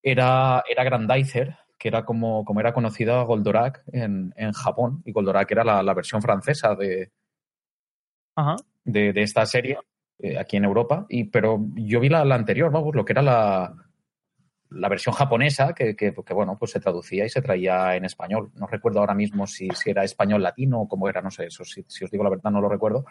[0.04, 5.50] era, era Grandizer, que era como, como era conocida Goldorak en, en Japón, y Goldorak
[5.52, 7.12] era la, la versión francesa de,
[8.36, 8.56] Ajá.
[8.84, 9.78] De, esta serie
[10.20, 13.76] eh, aquí en Europa, y, pero yo vi la, anterior, vamos, lo que era la,
[14.70, 18.52] la versión japonesa, que, que, que, bueno, pues se traducía y se traía en español.
[18.56, 21.64] No recuerdo ahora mismo si, si era español latino o cómo era, no sé, eso
[21.64, 23.06] si, si os digo la verdad no lo recuerdo.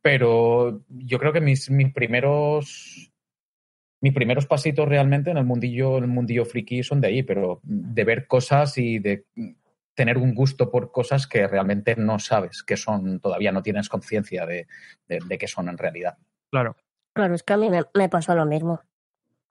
[0.00, 3.12] Pero yo creo que mis, mis primeros
[4.02, 8.02] mis primeros pasitos realmente en el mundillo, el mundillo friki son de ahí, pero de
[8.02, 9.26] ver cosas y de
[9.94, 14.46] tener un gusto por cosas que realmente no sabes que son, todavía no tienes conciencia
[14.46, 14.66] de,
[15.06, 16.16] de, de qué son en realidad.
[16.50, 16.76] Claro.
[17.14, 18.80] Claro, es que a mí me, me pasó lo mismo.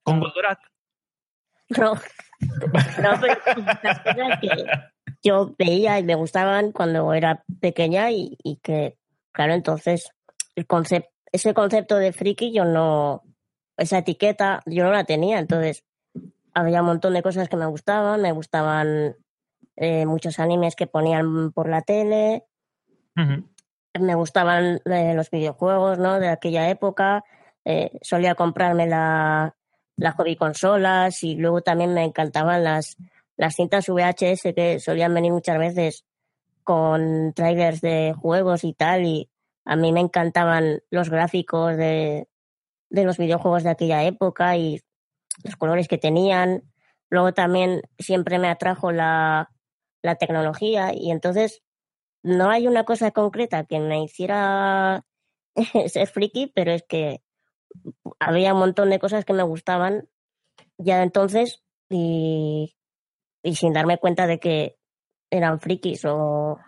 [0.04, 0.60] Con Goldorak.
[1.78, 1.94] No.
[2.42, 3.40] No, pero
[3.86, 4.50] las cosas que
[5.22, 8.98] yo veía y me gustaban cuando era pequeña y, y que,
[9.32, 10.10] claro, entonces
[10.56, 13.22] el concepto, ese concepto de friki yo no,
[13.78, 15.84] esa etiqueta yo no la tenía, entonces
[16.56, 19.16] había un montón de cosas que me gustaban, me gustaban
[19.76, 22.46] eh, muchos animes que ponían por la tele,
[24.00, 26.20] me gustaban eh, los videojuegos, ¿no?
[26.20, 27.24] De aquella época,
[27.66, 29.56] eh, solía comprarme la,
[29.98, 32.98] las hobby consolas y luego también me encantaban las,
[33.38, 36.06] las cintas VHS que solían venir muchas veces
[36.64, 39.30] con trailers de juegos y tal y
[39.66, 42.28] a mí me encantaban los gráficos de,
[42.90, 44.82] de los videojuegos de aquella época y
[45.44, 46.64] los colores que tenían.
[47.10, 49.52] Luego también siempre me atrajo la,
[50.02, 51.64] la tecnología y entonces
[52.24, 55.06] no hay una cosa concreta que me hiciera
[55.88, 57.22] ser friki, pero es que
[58.20, 60.10] había un montón de cosas que me gustaban
[60.78, 62.76] ya entonces y,
[63.44, 64.78] y sin darme cuenta de que
[65.30, 66.60] eran frikis o,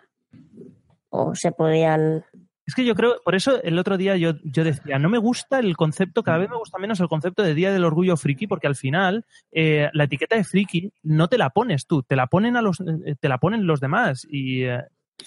[1.09, 2.25] o se podían
[2.65, 5.59] Es que yo creo, por eso el otro día yo, yo decía, no me gusta
[5.59, 8.67] el concepto, cada vez me gusta menos el concepto de Día del Orgullo Friki, porque
[8.67, 12.55] al final eh, la etiqueta de friki no te la pones tú, te la ponen
[12.55, 14.79] a los, eh, te la ponen los demás y, eh,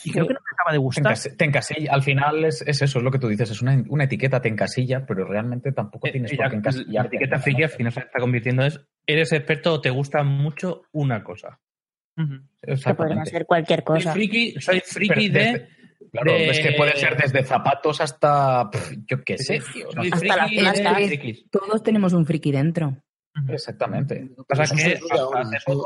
[0.03, 1.05] y creo que no me acaba de Te, gustar.
[1.15, 3.85] encas- te encasilla, al final es, es eso, es lo que tú dices, es una,
[3.89, 7.17] una etiqueta, te encasilla, pero realmente tampoco tienes Y por la, qué la encasillarte.
[7.17, 11.23] etiqueta friki al final se está convirtiendo es eres experto o te gusta mucho una
[11.23, 11.61] cosa.
[12.17, 14.13] que podría ser cualquier Soy cosa.
[14.13, 15.69] friki, soy friki Pero de, desde-
[16.13, 18.71] Claro, de- es que puede ser desde zapatos hasta,
[19.07, 19.89] yo qué sé, tío.
[19.95, 20.03] no.
[20.03, 21.51] Hasta friki frikis.
[21.51, 22.97] Todos tenemos un friki dentro.
[23.49, 24.31] Exactamente.
[24.49, 25.85] Pasa Eso que es eso-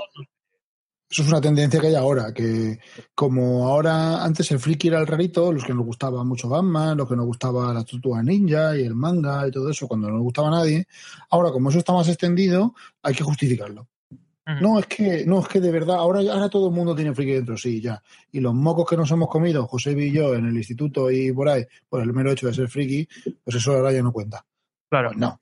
[1.13, 2.79] Eso es una tendencia que hay ahora, que
[3.17, 7.09] como ahora antes el friki era el rarito, los que nos gustaba mucho Batman, los
[7.09, 10.23] que nos gustaba la tortuga ninja y el manga y todo eso, cuando no nos
[10.23, 10.87] gustaba a nadie,
[11.31, 13.89] ahora como eso está más extendido, hay que justificarlo.
[14.61, 17.33] No, es que, no, es que de verdad, ahora, ahora todo el mundo tiene friki
[17.33, 18.03] dentro, sí, ya.
[18.33, 21.49] Y los mocos que nos hemos comido, José y yo, en el instituto y por
[21.49, 23.07] ahí, por el mero hecho de ser friki,
[23.45, 24.45] pues eso ahora ya no cuenta.
[24.89, 25.13] Claro.
[25.15, 25.39] no.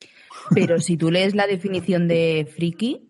[0.55, 3.09] Pero si tú lees la definición de friki,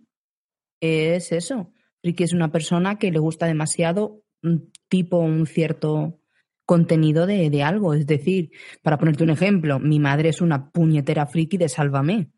[0.81, 1.73] es eso.
[2.03, 6.21] Friki es una persona que le gusta demasiado un tipo, un cierto
[6.65, 7.95] contenido de, de algo.
[7.95, 8.51] Es decir,
[8.83, 12.31] para ponerte un ejemplo, mi madre es una puñetera friki de Sálvame.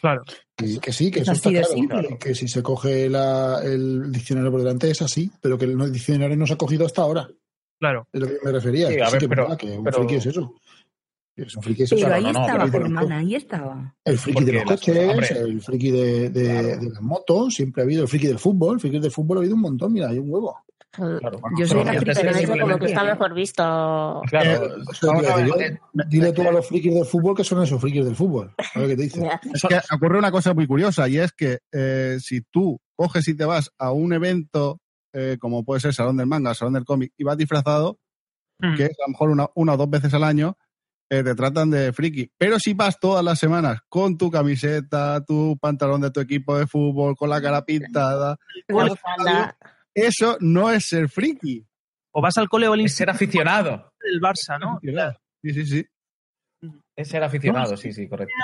[0.00, 0.22] Claro.
[0.56, 2.00] Que, que sí, que Es eso así está de claro, simple.
[2.00, 5.92] claro, Que si se coge la- el diccionario por delante es así, pero que el
[5.92, 7.28] diccionario no se ha cogido hasta ahora.
[7.80, 8.06] Claro.
[8.12, 8.88] Es lo que me refería.
[8.88, 10.54] Sí, que a sí ver, que es pero- verdad que un pero- friki es eso.
[11.36, 12.14] Es un friki es Pero eso.
[12.14, 13.94] ahí no, no, estaba, Germán, ahí estaba.
[14.04, 18.02] El friki de los coches, el friki de, de- de las motos, siempre ha habido.
[18.02, 20.28] El friki del fútbol, el friki del fútbol ha habido un montón, mira, hay un
[20.28, 20.56] huevo.
[20.96, 24.22] Yo soy la Pero friki como que está mejor visto.
[24.28, 28.16] Claro, Eh, dile, dile tú a los frikis del fútbol que son esos frikis del
[28.16, 28.54] fútbol.
[28.74, 29.24] A ver qué te dicen.
[29.54, 33.36] Es que ocurre una cosa muy curiosa y es que eh, si tú coges y
[33.36, 34.80] te vas a un evento
[35.14, 37.98] eh, como puede ser Salón del Manga, Salón del Cómic y vas disfrazado,
[38.60, 38.74] Mm.
[38.76, 40.58] que es a lo mejor una, una o dos veces al año,
[41.08, 42.32] eh, te tratan de friki.
[42.36, 46.66] Pero si vas todas las semanas con tu camiseta, tu pantalón de tu equipo de
[46.66, 48.94] fútbol, con la cara pintada, La bufanda.
[48.94, 49.54] estadio,
[50.06, 51.64] eso no es ser friki.
[52.12, 53.92] O vas al cole o al es ser aficionado.
[54.00, 54.78] del Barça, ¿no?
[55.42, 55.86] Sí, sí, sí.
[56.96, 58.34] Es ser aficionado, sí, sí, correcto.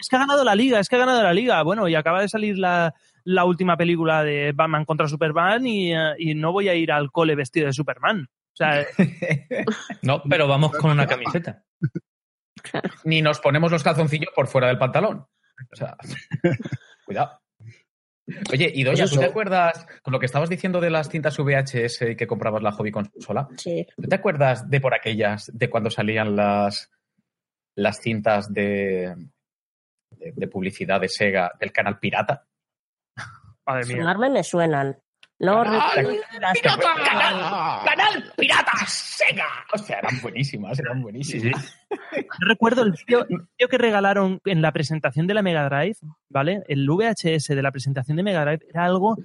[0.00, 1.60] Es que ha ganado la liga, es que ha ganado la liga.
[1.62, 6.14] Bueno, y acaba de salir la, la última película de Batman contra Superman y, eh,
[6.18, 8.28] y no voy a ir al cole vestido de Superman.
[8.30, 8.86] O sea,
[10.02, 11.64] No, pero vamos con una camiseta.
[13.04, 15.26] Ni nos ponemos los calzoncillos por fuera del pantalón.
[15.72, 15.96] O sea,
[17.04, 17.40] cuidado.
[18.52, 21.38] Oye, y Doña, Pues ¿tú te acuerdas con lo que estabas diciendo de las cintas
[21.38, 23.48] VHS que comprabas la hobby consola?
[23.56, 23.86] Sí.
[23.96, 26.90] ¿Tú te acuerdas de por aquellas, de cuando salían las,
[27.76, 29.14] las cintas de,
[30.10, 32.46] de, de publicidad de Sega del canal Pirata?
[33.66, 33.96] madre mía.
[33.98, 34.96] Sonarme me suenan.
[35.38, 36.60] No recuerdo las
[37.84, 39.44] ¡Canal Pirata Sega!
[39.72, 41.76] O sea, eran buenísimas, eran buenísimas.
[41.90, 45.98] Yo recuerdo el vídeo que regalaron en la presentación de la Mega Drive,
[46.30, 46.62] ¿vale?
[46.68, 49.16] El VHS de la presentación de Mega Drive era algo,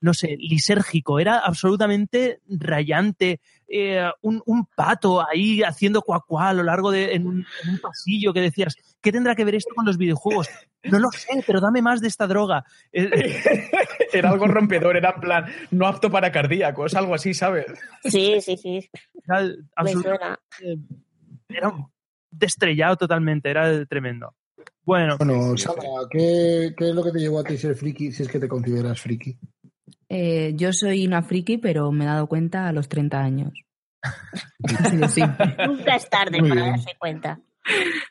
[0.00, 3.40] no sé, lisérgico, era absolutamente rayante.
[3.68, 7.78] Eh, un, un pato ahí haciendo cuacuá a lo largo de en un, en un
[7.78, 10.48] pasillo que decías, ¿qué tendrá que ver esto con los videojuegos?
[10.84, 12.64] No lo sé, pero dame más de esta droga.
[12.92, 13.10] Eh,
[14.12, 17.66] Era algo rompedor, era en plan, no apto para cardíacos, algo así, ¿sabes?
[18.02, 18.90] Sí, sí, sí.
[19.24, 20.78] Era Me absolutamente- suena.
[21.48, 21.72] era
[22.30, 24.34] destrellado totalmente, era tremendo.
[24.82, 28.22] Bueno, Bueno, Sandra, ¿qué, qué es lo que te llevó a ti ser friki si
[28.24, 29.36] es que te consideras friki?
[30.10, 33.52] Eh, yo soy una friki, pero me he dado cuenta a los 30 años.
[34.78, 35.56] Así de simple.
[35.66, 36.76] Nunca es tarde Muy para bien.
[36.76, 37.40] darse cuenta.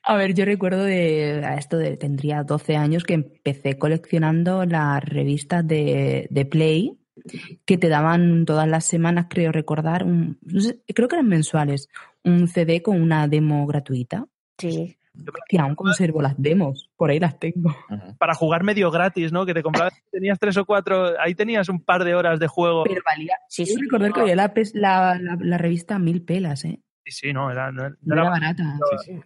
[0.03, 5.03] A ver, yo recuerdo de a esto de tendría 12 años que empecé coleccionando las
[5.03, 6.97] revistas de, de Play
[7.65, 11.89] que te daban todas las semanas, creo recordar, un, no sé, creo que eran mensuales,
[12.23, 14.25] un CD con una demo gratuita.
[14.57, 14.95] Sí.
[15.49, 17.75] Y aún conservo las demos, por ahí las tengo.
[18.17, 19.45] para jugar medio gratis, ¿no?
[19.45, 22.83] Que te comprabas, tenías tres o cuatro, ahí tenías un par de horas de juego.
[22.83, 23.37] Pero valía.
[23.47, 26.81] Sí, Yo recordar que valía la, la, la, la revista mil pelas, ¿eh?
[27.05, 28.79] Sí, sí, no, era, no, no No era era barata.
[29.07, 29.23] Pero,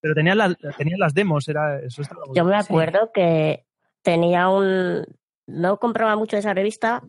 [0.00, 3.66] pero tenías, las, tenías las demos, era, eso estaba Yo me acuerdo que
[4.02, 5.04] tenía un...
[5.46, 7.02] No compraba mucho esa revista,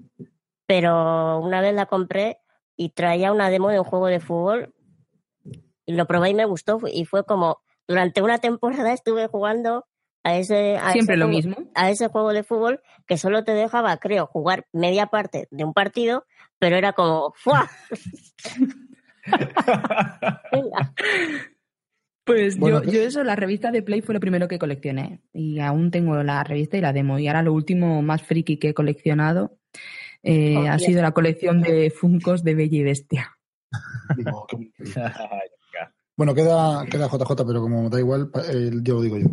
[0.65, 2.39] pero una vez la compré
[2.77, 4.73] y traía una demo de un juego de fútbol
[5.85, 9.85] y lo probé y me gustó y fue como durante una temporada estuve jugando
[10.23, 11.71] a ese a Siempre ese lo juego- mismo.
[11.75, 15.73] a ese juego de fútbol que solo te dejaba creo jugar media parte de un
[15.73, 16.25] partido
[16.59, 17.69] pero era como ¡fua!
[22.25, 25.21] Pues Bueno, yo, pues- yo eso, la revista de Play fue lo primero que coleccioné.
[25.33, 27.17] Y aún tengo la revista y la demo.
[27.17, 29.57] Y ahora lo último más friki que he coleccionado
[30.21, 33.35] eh, Oh, ha sido la colección de Funcos de Bella y Bestia.
[34.15, 34.71] Digo, qué-
[36.19, 39.27] Bueno, queda, queda JJ, pero como da igual, eh, yo lo digo yo.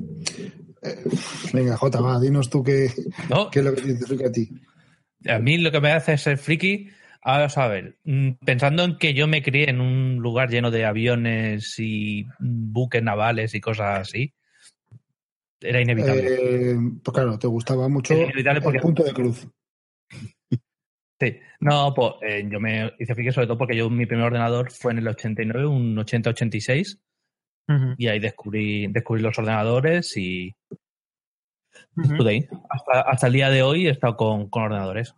[0.83, 1.05] Eh,
[1.53, 2.93] venga, J, va, dinos tú qué,
[3.29, 3.51] No.
[3.51, 4.49] qué es lo que te identifica a ti.
[5.29, 6.89] A mí lo que me hace ser friki,
[7.23, 10.85] ahora a ver, mm, pensando en que yo me crié en un lugar lleno de
[10.85, 14.33] aviones y buques navales y cosas así,
[15.61, 16.71] era inevitable.
[16.71, 19.49] Eh, pues claro, te gustaba mucho el punto de cruz.
[21.19, 24.71] Sí, no, pues eh, yo me hice friki sobre todo porque yo mi primer ordenador
[24.71, 27.01] fue en el 89, un 8086,
[27.69, 30.55] Ujú, y ahí descubrí, descubrí los ordenadores y
[32.27, 32.47] ahí.
[32.69, 35.15] Hasta, hasta el día de hoy he estado con, con ordenadores.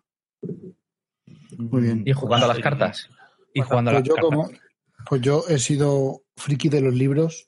[1.56, 2.02] Muy bien.
[2.06, 3.08] Y jugando a las cartas.
[3.52, 4.30] Y jugando a Pues las yo, cartas.
[4.30, 4.50] como,
[5.08, 7.47] pues yo he sido friki de los libros,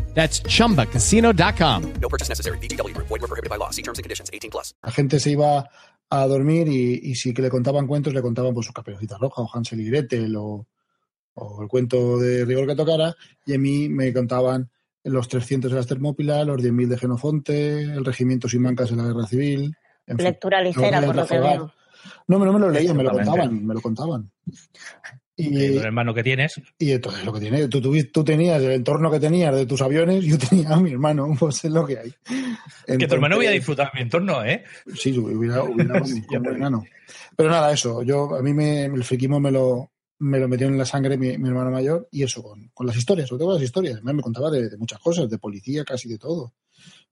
[0.13, 1.93] That's chumbacasino.com.
[1.99, 2.57] No purchase necessary.
[2.59, 3.07] Group.
[3.07, 3.71] Void were prohibited by law.
[3.71, 4.29] See terms and conditions.
[4.31, 4.75] 18 plus.
[4.83, 5.69] La gente se iba
[6.09, 9.41] a dormir y, y si que le contaban cuentos, le contaban pues su caperucita roja
[9.41, 10.67] o Hansel y Gretel o,
[11.35, 13.15] o el cuento de rigor que tocara.
[13.45, 14.69] Y a mí me contaban
[15.03, 19.05] los 300 de las Termópilas, los 10.000 de Genofonte, el regimiento sin mancas en la
[19.05, 19.75] guerra civil.
[20.05, 21.73] En fin, Lectura ligera, Los por lo que veo.
[22.27, 24.31] No, no me lo leía, me lo contaban, me lo contaban.
[25.49, 26.61] Y el hermano que tienes.
[26.77, 29.81] y entonces lo que tiene, tú, tuvi- tú tenías el entorno que tenías de tus
[29.81, 32.13] aviones, yo tenía a mi hermano, pues es lo que hay.
[32.97, 34.63] que tu hermano voy a Entonces- disfrutar mi entorno, ¿eh?
[34.95, 36.83] Sí, hubiera, hubiera como enano.
[37.35, 38.03] Pero nada, eso.
[38.03, 41.37] Yo, a mí me, el friquismo me lo, me lo metió en la sangre mi,
[41.37, 43.95] mi hermano mayor y eso con, con las historias, sobre todo con las historias.
[43.95, 46.53] Además, me contaba de, de muchas cosas, de policía, casi de todo.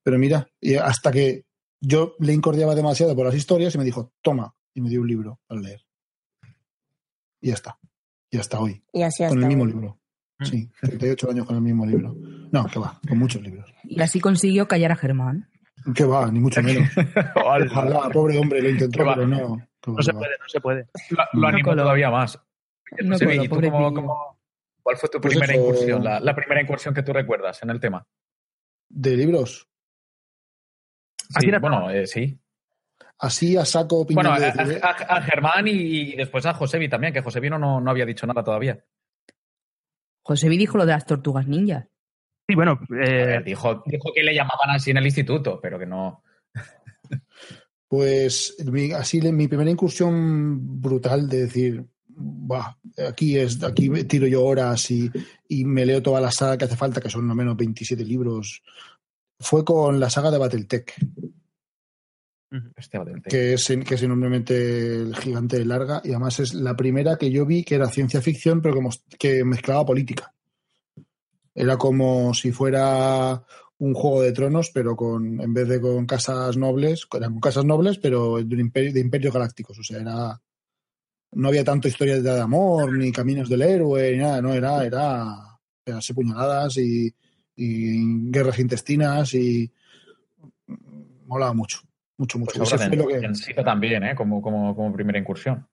[0.04, 0.48] Pero mira,
[0.84, 1.46] hasta que
[1.82, 5.08] yo le incordiaba demasiado por las historias y me dijo, toma, y me dio un
[5.08, 5.82] libro para leer.
[7.42, 7.78] Y ya está.
[8.32, 8.84] Y hasta hoy.
[8.94, 9.72] Y así Con hasta el mismo hoy.
[9.72, 9.96] libro.
[10.42, 12.16] Sí, 38 años con el mismo libro.
[12.52, 13.74] No, que va, con muchos libros.
[13.84, 15.50] Y así consiguió callar a Germán.
[15.96, 16.88] Que va, ni mucho menos.
[17.36, 19.58] Ojalá, pobre hombre, lo intentó, pero no.
[19.88, 20.88] No se puede, no se puede.
[21.10, 21.84] Lo, lo animó coló.
[21.84, 22.40] todavía más.
[23.04, 24.40] No coló, ¿y tú pobre cómo-
[24.82, 26.04] ¿Cuál fue tu Pues primera eso- incursión?
[26.04, 28.06] La, la primera incursión que tú recuerdas en el tema.
[28.90, 29.68] De libros.
[31.40, 32.40] Sí, bueno, eh, sí.
[33.20, 36.46] Así a saco opinión Bueno, a, de decir, a- a- a Germán y, y después
[36.46, 38.84] a Josebi también, que Josebi no, no, no había dicho nada todavía.
[40.24, 41.88] Josebi dijo lo de las tortugas ninjas.
[42.48, 45.86] Sí, bueno, eh, ver, dijo, dijo que le llamaban así en el instituto, pero que
[45.86, 46.24] no.
[47.88, 52.76] Pues mi, así mi primera incursión brutal de decir, "Buah,
[53.08, 55.10] aquí es, aquí me tiro yo horas y,
[55.48, 58.62] y me leo toda la saga que hace falta, que son no menos 27 libros,
[59.40, 60.94] fue con la saga de Battletech,
[62.76, 62.98] Este
[63.30, 67.18] que es, en- que es enormemente el gigante de larga y además es la primera
[67.18, 70.34] que yo vi que era ciencia ficción, pero que, que mezclaba política.
[71.54, 73.44] Era como si fuera
[73.78, 77.66] un juego de tronos, pero con en vez de con casas nobles, eran con casas
[77.66, 79.78] nobles, pero de, un imperio, de imperios galácticos.
[79.80, 80.42] O sea, era
[81.32, 85.60] no había tanto historias de amor, ni caminos del héroe, ni nada, no, era, era
[85.84, 87.14] pegarse puñaladas y,
[87.56, 89.72] y guerras intestinas y
[91.28, 91.82] molaba mucho,
[92.20, 92.60] mucho, mucho.
[92.60, 94.14] Pues en, lo que- en Sita también, ¿eh?
[94.16, 95.68] Como, como, como primera incursión.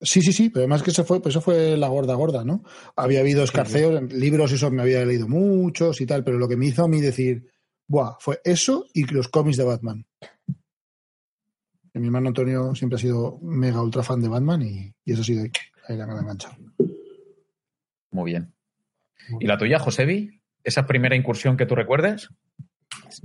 [0.00, 2.64] Sí, sí, sí, pero además que eso fue, pues eso fue la gorda gorda, ¿no?
[2.96, 6.66] Había habido escarceos, libros, eso me había leído muchos y tal, pero lo que me
[6.66, 7.48] hizo a mí decir,
[7.88, 10.04] buah, fue eso y los cómics de Batman.
[11.94, 15.20] Y mi hermano Antonio siempre ha sido mega ultra fan de Batman y, y eso
[15.22, 16.56] ha sido ahí la que me ha enganchado.
[18.10, 18.52] Muy bien.
[19.38, 20.40] ¿Y la tuya, Josebi?
[20.64, 22.28] ¿Esa primera incursión que tú recuerdes?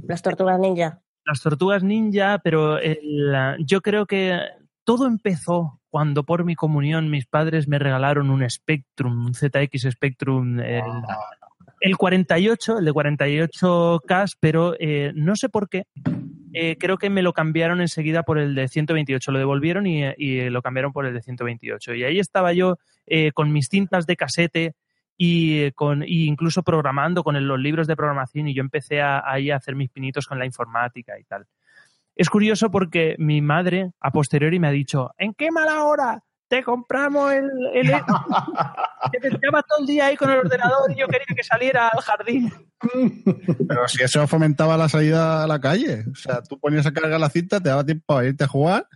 [0.07, 1.01] Las tortugas ninja.
[1.27, 4.39] Las tortugas ninja, pero el- yo creo que
[4.83, 10.59] todo empezó cuando por mi comunión mis padres me regalaron un Spectrum, un ZX Spectrum,
[10.59, 10.81] el,
[11.81, 15.83] el 48, el de 48K, pero eh, no sé por qué.
[16.53, 20.49] eh, creo que me lo cambiaron enseguida por el de 128, lo devolvieron y, y
[20.49, 21.93] lo cambiaron por el de 128.
[21.93, 24.73] Y ahí estaba yo eh, con mis cintas de casete
[25.17, 29.01] y eh, con y incluso programando con el- los libros de programación y yo empecé
[29.01, 31.45] a, ahí a hacer mis pinitos con la informática y tal.
[32.15, 36.63] Es curioso porque mi madre a posteriori me ha dicho, ¿en qué mala hora te
[36.63, 37.49] compramos el...
[37.73, 37.91] el
[39.11, 41.89] que te echaba todo el día ahí con el ordenador y yo quería que saliera
[41.89, 42.51] al jardín.
[43.67, 46.05] Pero si eso fomentaba la salida a la calle.
[46.11, 48.87] O sea, tú ponías a cargar la cinta, te daba tiempo a irte a jugar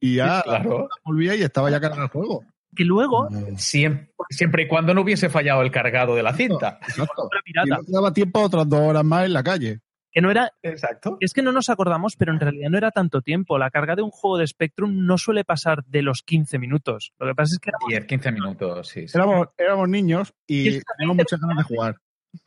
[0.00, 0.88] y ya Sí, claro.
[1.04, 2.44] volvía y estaba ya cargado el juego.
[2.74, 6.78] Que luego, Siempre, siempre y cuando no hubiese fallado el cargado de la cinta.
[6.82, 7.28] Exacto.
[7.46, 9.80] Y no daba tiempo a otras dos horas más en la calle.
[10.10, 10.50] que no era...
[10.62, 11.16] Exacto.
[11.20, 13.58] Es que no nos acordamos, pero en realidad no era tanto tiempo.
[13.58, 17.12] La carga de un juego de Spectrum no suele pasar de los 15 minutos.
[17.18, 19.08] Lo que pasa es que éramos 10, 15 minutos, sí.
[19.08, 19.16] sí.
[19.18, 21.96] Éramos, éramos niños y Y teníamos muchas ganas de jugar.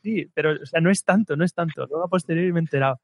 [0.02, 1.86] Sí, pero o sea, no es tanto, no es tanto.
[1.86, 3.00] Luego a posteriori me he enterado.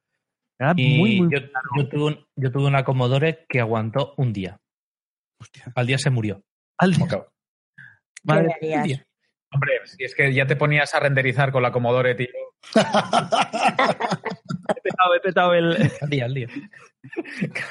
[0.59, 1.41] Era Y muy, muy yo,
[1.77, 4.59] yo tuve un- yo tuve una Commodore que aguantó un día.
[5.75, 6.43] Al día se murió.
[6.79, 7.23] Al Como que-
[8.25, 8.57] Madre.
[9.53, 12.29] Hombre, si es que ya te ponías a renderizar con la Commodore, tío.
[14.77, 15.91] He petado, he petado el.
[16.01, 16.49] Al día, al día.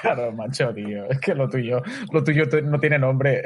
[0.01, 1.09] Claro, macho, tío.
[1.09, 1.81] Es que lo tuyo,
[2.11, 3.43] lo tuyo no tiene nombre.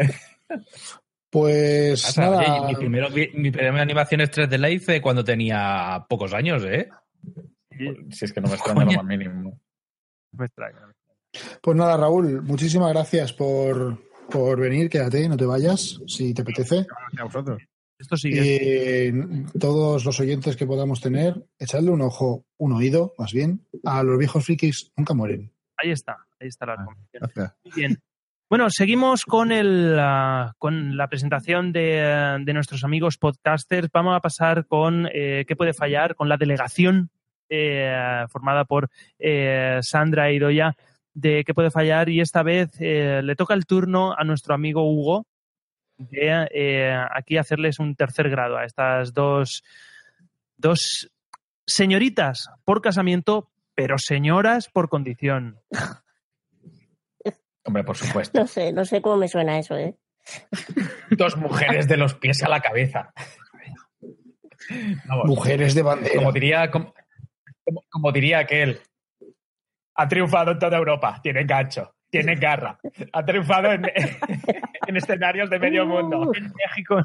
[1.30, 5.02] Pues O sea, nada, oye, mi, primero, mi, mi primera animación es 3D la hice
[5.02, 6.90] cuando tenía pocos años, ¿eh?
[8.12, 9.60] Si es que no me extraña lo más mínimo.
[10.34, 10.80] Me extraña.
[11.62, 13.98] pues nada, Raúl, muchísimas gracias por,
[14.30, 16.86] por venir, quédate, no te vayas, si te apetece.
[17.18, 17.62] A vosotros.
[18.00, 19.08] Esto sigue.
[19.08, 19.14] Eh,
[19.60, 24.18] todos los oyentes que podamos tener, echadle un ojo, un oído, más bien, a los
[24.20, 25.52] viejos frikis nunca mueren.
[25.78, 27.22] Ahí está, ahí está la recomendación.
[27.22, 27.56] Gracias.
[27.64, 28.00] Muy bien.
[28.50, 33.90] Bueno, seguimos con, el, ah, con la presentación de, de nuestros amigos podcasters.
[33.92, 37.10] Vamos a pasar con eh, qué puede fallar, con la delegación
[37.50, 40.76] eh, formada por eh, Sandra y Doya
[41.20, 42.10] de qué puede fallar.
[42.10, 45.26] Y esta vez eh, le toca el turno a nuestro amigo Hugo
[45.98, 49.64] de eh, aquí hacerles un tercer grado a estas dos,
[50.58, 51.10] dos
[51.66, 55.60] señoritas por casamiento, pero señoras por condición.
[57.66, 58.40] Hombre, por supuesto.
[58.40, 59.96] No sé, no sé cómo me suena eso, ¿eh?
[61.10, 63.12] Dos mujeres de los pies a la cabeza.
[65.08, 66.16] Vamos, Mujeres de bandera.
[66.16, 66.94] como diría, como,
[67.64, 68.80] como- como diría aquel,
[69.98, 72.78] ha triunfado en toda Europa, tiene gancho, tiene garra,
[73.14, 73.84] ha triunfado en,
[74.88, 76.32] en escenarios de medio mundo.
[76.34, 77.02] En México.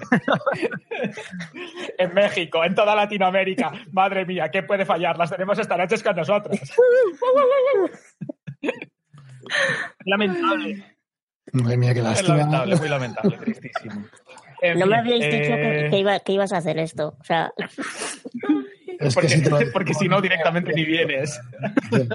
[1.99, 3.72] En México, en toda Latinoamérica.
[3.93, 5.16] Madre mía, ¿qué puede fallar?
[5.18, 6.59] Las tenemos esta noche con nosotros.
[10.05, 10.84] Lamentable.
[11.53, 12.36] Madre mía, qué Es lástima.
[12.36, 14.05] lamentable, muy lamentable, tristísimo.
[14.62, 17.16] En No me habíais dicho que, eh, que iba- que ibas a hacer esto.
[17.20, 17.51] O sea,
[19.09, 21.40] Es porque, si te porque si no, directamente ni vienes.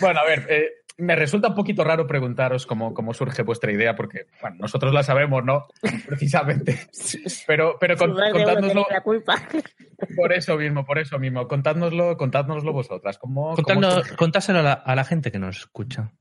[0.00, 0.68] bueno, a ver, eh,
[0.98, 5.02] me resulta un poquito raro preguntaros cómo, cómo surge vuestra idea, porque bueno, nosotros la
[5.02, 5.66] sabemos, ¿no?
[6.06, 6.78] Precisamente.
[7.46, 9.36] Pero, pero con- contádnoslo la culpa.
[10.16, 11.46] por eso mismo, por eso mismo.
[11.46, 13.18] Contádnoslo, contádnoslo vosotras.
[13.18, 16.12] ¿Cómo, Contadnos- contáselo a la, a la gente que nos escucha.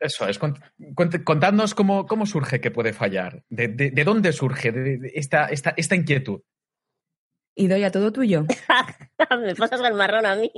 [0.00, 0.60] Eso es, cont-
[0.94, 3.42] cont- contadnos cómo, cómo surge que puede fallar.
[3.48, 6.40] ¿De, de- de dónde surge de- de esta, esta, esta inquietud?
[7.56, 8.44] Y doy a todo tuyo.
[9.40, 10.50] me pasas el marrón a mí.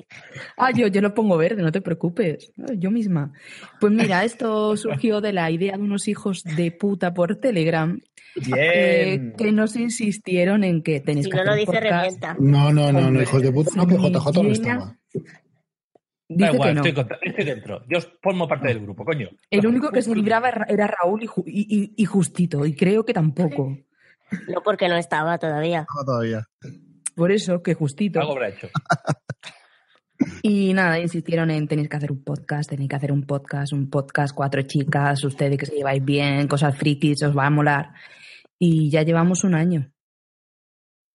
[0.57, 2.53] Ah, yo, yo lo pongo verde, no te preocupes.
[2.57, 3.33] Yo misma.
[3.81, 8.01] Pues mira, esto surgió de la idea de unos hijos de puta por Telegram
[8.57, 12.35] eh, que nos insistieron en que tenéis Si que no lo dice, revienta.
[12.39, 14.97] No, no, no, no, hijos de puta, no, que JJ no estaba.
[16.29, 16.81] Da Dice igual, que no.
[16.81, 17.83] estoy, contra- estoy dentro.
[17.89, 19.29] Yo formo parte del grupo, coño.
[19.51, 23.13] El único que se libraba era- Raúl y, y- y- y Justito, y creo que
[23.15, 23.77] tampoco.
[24.49, 25.87] No porque no estaba todavía.
[25.97, 26.49] No, todavía.
[27.17, 28.21] Por eso que Justito.
[28.21, 28.69] Algo habrá hecho.
[30.43, 33.91] Y nada, insistieron en tenéis que hacer un podcast, tenéis que hacer un podcast, un
[33.91, 37.91] podcast, cuatro chicas, ustedes que se lleváis bien, cosas frikis, os va a molar.
[38.59, 39.93] Y ya llevamos un año.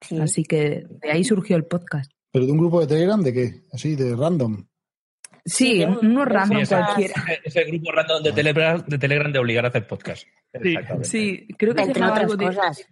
[0.01, 0.19] Sí.
[0.19, 2.11] Así que de ahí surgió el podcast.
[2.31, 3.51] ¿Pero de un grupo de Telegram de qué?
[3.73, 4.67] Así, de random.
[5.43, 7.13] Sí, Sí, unos sí, random Sí, ese, cualquiera.
[7.43, 10.21] ese grupo random de Telegram, de Telegram de obligar a hacer podcast.
[10.61, 11.07] Sí, Exactamente.
[11.09, 12.87] Sí, creo que se Entre llamaba otras algo de cosas.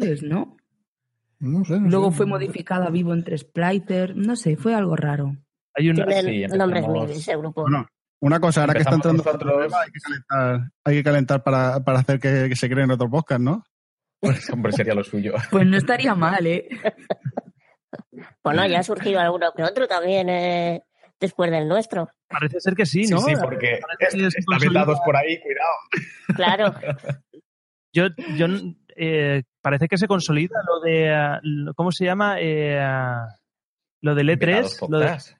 [0.00, 0.56] Redes, ¿no?
[1.40, 2.16] No sé, no Luego sé.
[2.18, 5.36] fue modificado a Vivo entre Splicer, no sé, fue algo raro.
[5.74, 7.62] Hay un, Tiene sí, nombres empezamos- muy ese grupo.
[7.62, 7.86] Bueno,
[8.20, 11.80] una cosa, ahora que está entrando otro tema, hay que calentar, hay que calentar para,
[11.84, 13.64] para hacer que, que se creen otro podcast, ¿no?
[14.20, 15.34] Pues, hombre, sería lo suyo.
[15.50, 16.68] Pues no estaría mal, ¿eh?
[18.42, 20.82] Bueno, ya ha surgido alguno que otro también eh,
[21.20, 22.08] después del nuestro.
[22.28, 23.18] parece ser que sí, ¿no?
[23.20, 24.80] Sí, sí, porque Parece que se están consolida.
[24.80, 25.72] vetados por ahí, cuidado.
[26.36, 26.74] Claro.
[27.92, 28.06] Yo,
[28.36, 28.46] yo
[28.96, 32.36] eh, parece que se consolida lo de, lo- ¿cómo se llama?
[32.38, 32.78] Eh,
[34.02, 34.88] lo del Vetados E3.
[34.90, 35.32] Lo de, podcast.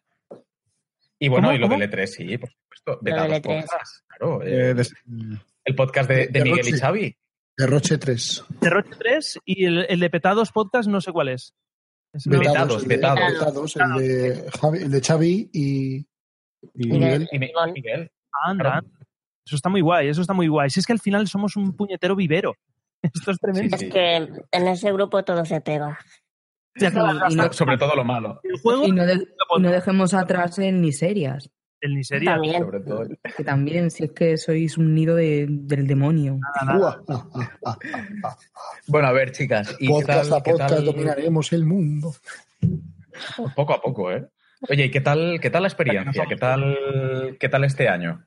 [1.19, 1.57] Y bueno, ¿Cómo?
[1.57, 1.79] y lo ¿Cómo?
[1.79, 2.93] del E3, sí, por supuesto.
[2.93, 3.61] Lo Vetados del E3.
[3.63, 4.43] podcast, claro.
[4.43, 6.73] Eh, eh, el podcast de, de de Miguel y.
[6.73, 7.17] Xavi.
[7.57, 8.45] De Roche 3.
[8.63, 11.55] de Roche 3 y el, el de Petados Podcast no sé cuál es.
[12.27, 13.33] No- Vetados, vetados.
[13.33, 16.07] vetados, el de Javi, el de Xavi y, y
[16.89, 17.29] Miguel.
[17.31, 17.39] Y.
[17.39, 18.11] Miguel.
[18.59, 18.87] Claro.
[19.47, 20.71] Eso está muy guay, eso está muy guay.
[20.71, 22.57] Si es que al final somos un puñetero vivero.
[23.15, 23.77] Esto es tremendo.
[23.77, 24.17] Sí, Es que
[24.53, 25.99] en ese grupo todo se pega.
[26.77, 28.41] Ya acabas Y no- Sobre todo lo malo.
[28.43, 29.15] el juego, Y no, de-
[29.57, 31.51] y no dejemos atrás en ni serias,
[31.81, 32.33] el ni sería.
[32.33, 32.63] También.
[32.63, 33.07] Sobre todo.
[33.37, 36.39] que también, si es que sois un nido de- del demonio.
[36.61, 37.29] Ah, ah,
[37.67, 38.37] ah.
[38.89, 39.77] Bueno, a ver, chicas.
[39.79, 42.13] ¿y qué Podcast tal- a podcast tal- dominaremos el mundo.
[43.55, 44.27] Poco a poco, ¿eh?
[44.69, 46.25] Oye, ¿y qué tal, qué tal la experiencia?
[46.27, 48.25] ¿Qué tal, qué tal este año?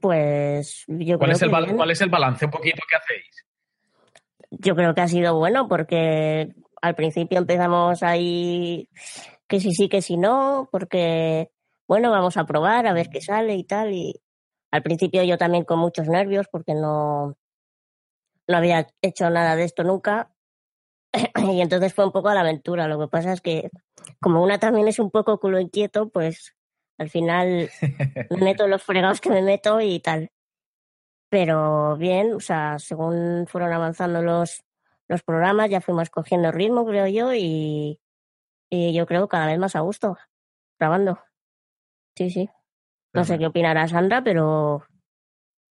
[0.00, 1.76] Pues yo ¿Cuál creo es, el que.
[1.76, 3.46] ¿Cuál es el balance un poquito que hacéis?
[4.50, 8.88] Yo creo que ha sido bueno porque al principio empezamos ahí
[9.48, 11.50] que sí sí, que sí no, porque
[11.88, 13.92] bueno, vamos a probar a ver qué sale y tal.
[13.92, 14.14] Y
[14.70, 17.36] al principio yo también con muchos nervios porque no,
[18.46, 20.30] no había hecho nada de esto nunca.
[21.52, 22.86] y entonces fue un poco a la aventura.
[22.86, 23.70] Lo que pasa es que
[24.20, 26.54] como una también es un poco culo inquieto, pues
[26.96, 27.70] al final
[28.30, 30.30] me meto los fregados que me meto y tal.
[31.30, 34.62] Pero bien, o sea, según fueron avanzando los,
[35.08, 38.00] los programas, ya fuimos cogiendo ritmo, creo yo, y,
[38.68, 40.18] y yo creo cada vez más a gusto,
[40.78, 41.20] grabando.
[42.16, 42.50] Sí, sí.
[43.12, 44.84] No sé qué opinará Sandra, pero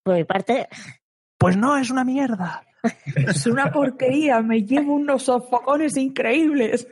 [0.03, 0.67] por mi parte,
[1.37, 2.63] Pues no, es una mierda.
[3.15, 6.87] Es una porquería, me llevo unos sofocones increíbles.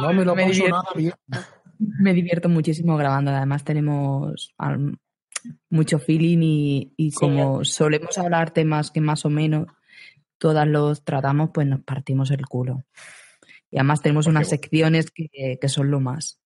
[0.00, 0.76] No me lo Me paso divierto.
[0.76, 1.14] nada bien.
[1.78, 3.30] Me divierto muchísimo grabando.
[3.30, 4.52] Además, tenemos
[5.70, 9.66] mucho feeling y, y como solemos hablar temas que más o menos
[10.38, 12.84] todas los tratamos, pues nos partimos el culo.
[13.70, 16.40] Y además tenemos unas secciones que, que son lo más.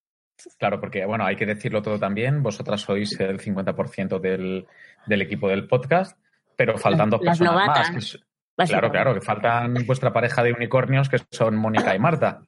[0.58, 2.42] Claro, porque bueno, hay que decirlo todo también.
[2.42, 4.66] Vosotras sois el 50% del,
[5.06, 6.18] del equipo del podcast,
[6.56, 7.90] pero faltan dos Las personas novatas, más.
[7.92, 12.44] que es- claro, claro, que faltan vuestra pareja de unicornios, que son Mónica y Marta.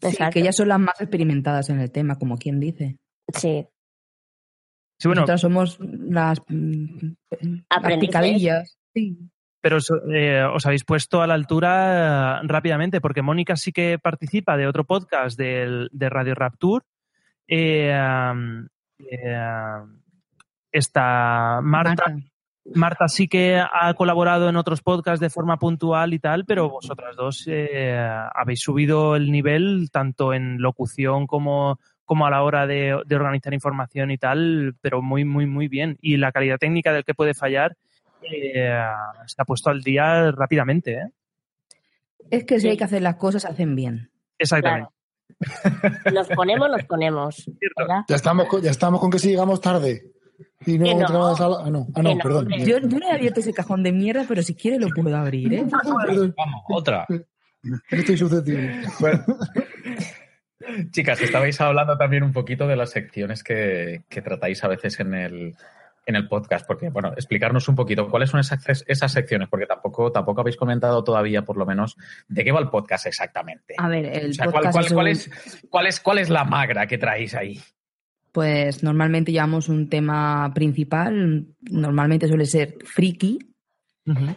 [0.00, 2.98] Sí, que ellas son las más experimentadas en el tema, como quien dice.
[3.32, 3.66] Sí.
[4.98, 7.12] Sí, bueno, Nosotras somos las, mm,
[7.70, 8.78] las picadillas.
[8.94, 9.18] Sí.
[9.60, 13.98] pero os, eh, os habéis puesto a la altura eh, rápidamente, porque Mónica sí que
[13.98, 16.84] participa de otro podcast del- de Radio Rapture.
[17.48, 17.90] Eh,
[18.98, 19.36] eh,
[20.72, 22.16] está Marta.
[22.74, 27.14] Marta sí que ha colaborado en otros podcasts de forma puntual y tal, pero vosotras
[27.14, 27.96] dos eh,
[28.34, 33.52] habéis subido el nivel tanto en locución como, como a la hora de, de organizar
[33.52, 35.98] información y tal, pero muy, muy, muy bien.
[36.00, 37.76] Y la calidad técnica del que puede fallar
[38.22, 38.80] eh,
[39.26, 40.94] se ha puesto al día rápidamente.
[40.94, 41.10] ¿eh?
[42.30, 44.10] Es que si hay que hacer las cosas, se hacen bien.
[44.38, 44.90] Exactamente.
[46.12, 47.50] Nos ponemos, nos ponemos.
[47.76, 48.00] ¿verdad?
[48.08, 50.12] Ya estamos, con- ya estamos con que si llegamos tarde.
[50.66, 51.26] Y no, no.
[51.34, 51.56] a la.
[51.64, 52.48] Ah, no, ah, no, perdón.
[52.58, 55.52] Yo, yo no he abierto ese cajón de mierda, pero si quiere lo puedo abrir,
[55.54, 55.64] ¿eh?
[56.36, 57.06] Vamos, otra.
[57.90, 58.82] estoy susceptible.
[59.00, 59.24] Bueno,
[60.90, 65.14] chicas, estabais hablando también un poquito de las secciones que, que tratáis a veces en
[65.14, 65.54] el,
[66.06, 70.12] en el podcast, porque, bueno, explicarnos un poquito cuáles son esas, esas secciones, porque tampoco,
[70.12, 71.96] tampoco habéis comentado todavía, por lo menos,
[72.28, 73.74] de qué va el podcast exactamente.
[73.78, 76.18] A ver, el O sea, ¿cuál, podcast cuál- es cuál un- es, cuál, es, ¿Cuál
[76.18, 77.60] es la magra que traéis ahí?
[78.32, 83.38] Pues normalmente llevamos un tema principal, normalmente suele ser friki,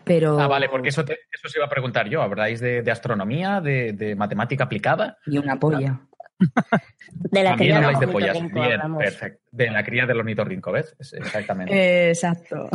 [0.04, 0.40] pero...
[0.40, 2.22] Ah, vale, porque eso, te- eso se iba a preguntar yo.
[2.24, 5.18] ¿Habláis de, de astronomía, de, de matemática aplicada?
[5.28, 6.00] Y una polla.
[6.40, 8.38] De la También cría habláis de del pollas.
[8.38, 9.42] ornitorrinco Bien, perfecto.
[9.52, 10.96] De la cría del ornitorrinco, ¿ves?
[11.00, 12.10] Es- Exactamente.
[12.10, 12.70] Exacto.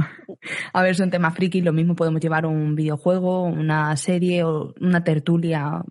[0.72, 5.02] A ver, son temas friki, lo mismo podemos llevar un videojuego, una serie o una
[5.04, 5.82] tertulia,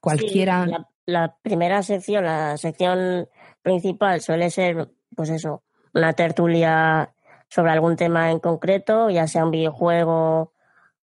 [0.00, 0.64] cualquiera.
[0.64, 3.28] Sí, la, la primera sección, la sección
[3.62, 5.62] principal suele ser, pues eso,
[5.92, 7.12] una tertulia
[7.48, 10.52] sobre algún tema en concreto, ya sea un videojuego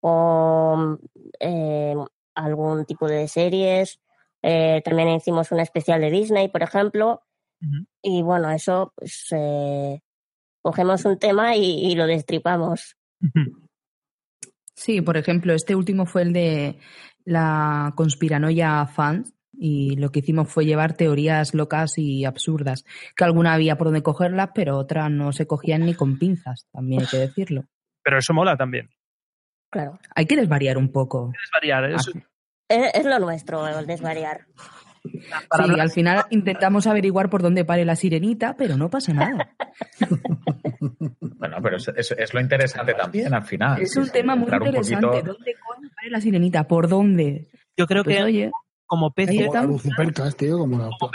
[0.02, 0.98] o
[1.40, 1.96] eh,
[2.36, 4.00] algún tipo de series.
[4.48, 7.24] Eh, también hicimos un especial de Disney, por ejemplo.
[8.04, 10.00] Y bueno, eso, pues eh,
[10.62, 12.96] cogemos un tema y, y lo destripamos.
[14.76, 16.78] Sí, por ejemplo, este último fue el de
[17.24, 22.84] la conspiranoia fans y lo que hicimos fue llevar teorías locas y absurdas,
[23.16, 27.02] que alguna había por donde cogerlas, pero otras no se cogían ni con pinzas, también
[27.02, 27.64] hay que decirlo.
[28.04, 28.90] Pero eso mola también.
[29.72, 29.98] Claro.
[30.14, 31.32] Hay que desvariar un poco.
[31.34, 31.90] Es variar.
[31.92, 32.12] eso-
[32.68, 34.42] Es, es lo nuestro, el desvariar.
[35.04, 39.50] Sí, al final intentamos averiguar por dónde pare la sirenita, pero no pasa nada.
[41.38, 43.82] Bueno, pero es, es- es lo interesante también al final.
[43.82, 45.06] Es un tema muy un interesante.
[45.08, 46.68] poquito- ¿Dónde coño pare la sirenita?
[46.68, 47.50] ¿Por dónde?
[47.78, 48.52] Yo creo Pues, que oye,
[48.86, 51.14] como pez Como como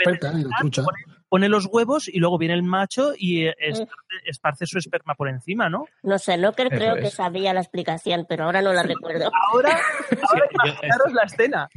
[0.49, 0.83] la trucha.
[1.31, 5.29] Pone los huevos y luego viene el macho y eh, esparce, esparce su esperma por
[5.29, 5.85] encima, ¿no?
[6.03, 9.31] No sé, no creo, Eso creo que sabía la explicación, pero ahora no la recuerdo.
[9.49, 9.69] Ahora,
[10.29, 11.69] ahora imaginaros la escena.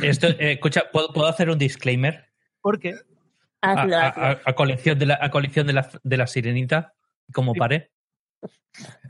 [0.00, 2.24] Esto, eh, escucha, ¿puedo, puedo hacer un disclaimer?
[2.62, 2.94] ¿Por qué?
[3.60, 4.22] A, Hazlo, a- hazlo.
[4.24, 6.94] a- a colección de la, a colección de la, de la sirenita,
[7.34, 7.90] como pare.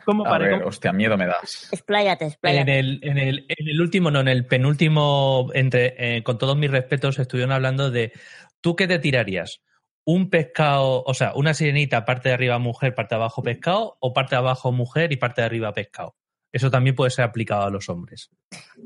[0.05, 1.69] ¿Cómo A ver, hostia, miedo me das.
[1.71, 2.79] Expláyate, En expláyate.
[2.81, 6.71] el, en, el, en el último, no, en el penúltimo, entre, eh, con todos mis
[6.73, 8.13] respetos, estuvieron hablando de
[8.61, 9.63] ¿tú qué te tirarías?
[10.05, 14.13] ¿Un pescado, o sea, una sirenita, parte de arriba mujer, parte de abajo pescado, o
[14.13, 16.17] parte de abajo mujer y parte de arriba pescado?
[16.51, 18.31] Eso también puede ser aplicado a los hombres.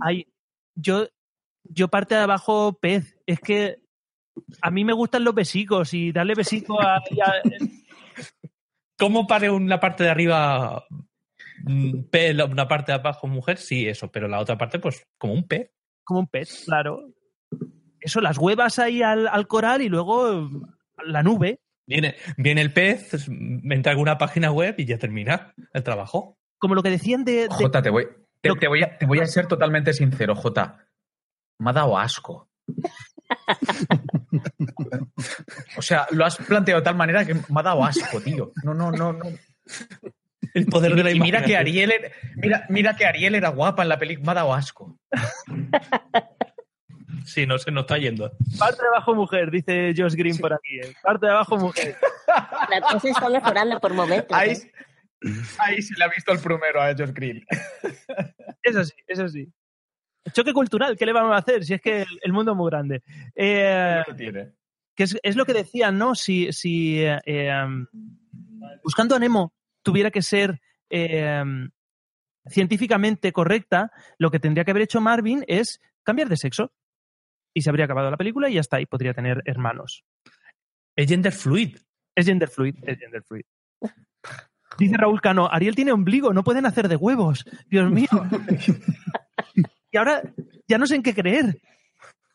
[0.01, 0.27] Ay,
[0.75, 1.07] yo,
[1.63, 3.17] yo parte de abajo pez.
[3.27, 3.77] Es que
[4.61, 6.97] a mí me gustan los besicos y darle besico a...
[6.97, 7.03] a-
[8.99, 10.85] ¿Cómo pare una parte de arriba
[11.65, 13.59] mm, pez, una parte de abajo mujer?
[13.59, 15.71] Sí, eso, pero la otra parte, pues, como un pez.
[16.05, 17.13] como un pez, claro.
[18.03, 20.49] Eso, las huevas ahí al, al coral y luego
[21.05, 21.61] la nube.
[21.87, 26.39] Viene, viene el pez, entra a alguna página web y ya termina el trabajo.
[26.59, 27.33] Como lo que decían de...
[27.33, 28.07] de- Jota, te voy,
[28.41, 30.87] te, te voy a, te voy a ser totalmente sincero, Jota.
[31.59, 32.49] Me ha dado asco.
[35.77, 38.53] O sea, lo has planteado de tal manera que me ha dado asco, tío.
[38.65, 39.25] No, no, no, no.
[40.55, 41.57] El poder de la Y mira que.
[41.57, 44.99] Ariel era, mira, mira que Ariel era guapa en la película, me ha dado asco.
[47.25, 48.31] Sí, no se nos está yendo.
[48.59, 50.79] Parte de abajo mujer, dice Josh Green por aquí.
[50.81, 50.93] eh.
[51.03, 51.97] Parte de abajo mujer.
[52.71, 54.37] La cosa está mejorando por momentos.
[54.37, 54.73] Ahí, ¿eh?
[55.59, 57.45] ahí se le ha visto el primero a Josh Green.
[58.63, 59.53] Eso sí, eso sí.
[60.33, 61.65] Choque cultural, ¿qué le vamos a hacer?
[61.65, 63.03] Si es que el, el mundo es muy grande.
[63.35, 64.53] Eh, tiene.
[64.95, 66.15] que es, es lo que decían, ¿no?
[66.15, 67.51] Si, si eh, eh,
[68.85, 69.53] Buscando a Nemo
[69.83, 70.61] tuviera que ser
[70.91, 71.43] eh,
[72.47, 76.73] científicamente correcta, lo que tendría que haber hecho Marvin es cambiar de sexo.
[77.55, 80.05] Y se habría acabado la película y ya está, y podría tener hermanos.
[80.97, 81.77] Es gender fluid.
[82.15, 83.45] Es gender fluid, es gender fluid.
[84.79, 87.45] Dice Raúl Cano, Ariel tiene ombligo, no pueden hacer de huevos.
[87.67, 88.09] Dios mío.
[89.91, 90.23] y ahora
[90.67, 91.61] ya no sé en qué creer.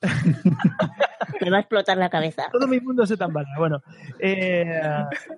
[1.41, 2.43] Me va a explotar la cabeza.
[2.51, 3.53] Todo mi mundo se tambalea.
[3.57, 3.81] Bueno,
[4.19, 4.79] eh,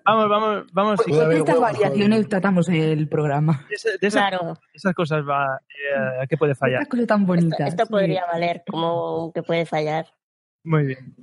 [0.05, 0.99] vamos, vamos, vamos.
[1.05, 3.65] Pues de estas variaciones tratamos el programa.
[3.69, 4.57] De, de esas, Claro.
[4.73, 6.81] esas cosas va, eh, que puede fallar.
[6.81, 7.67] Estas cosas tan bonitas.
[7.69, 7.91] Esto sí.
[7.91, 10.07] podría valer como que puede fallar.
[10.63, 11.15] Muy bien.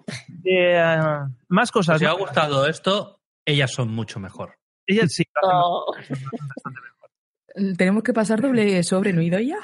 [0.44, 0.82] Eh,
[1.48, 1.98] más cosas.
[1.98, 4.54] Si os ha gustado esto, ellas son mucho mejor.
[4.86, 5.24] Ellas sí.
[5.42, 5.92] Oh,
[7.76, 9.58] Tenemos que pasar doble sobre, ¿no, Idoia?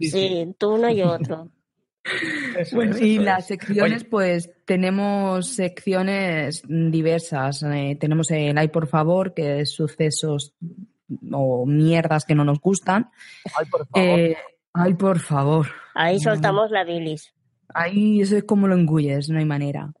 [0.00, 1.48] sí, tú uno y otro.
[2.72, 7.62] Bueno, y las secciones, pues tenemos secciones diversas.
[7.62, 10.54] Eh, tenemos el Ay, por favor, que es sucesos
[11.32, 13.10] o mierdas que no nos gustan.
[13.56, 14.08] Ay, por favor.
[14.20, 14.36] Eh,
[14.74, 15.68] ay, por favor.
[15.94, 17.32] Ahí soltamos la bilis.
[17.74, 19.92] Ahí eso es como lo engulles, no hay manera.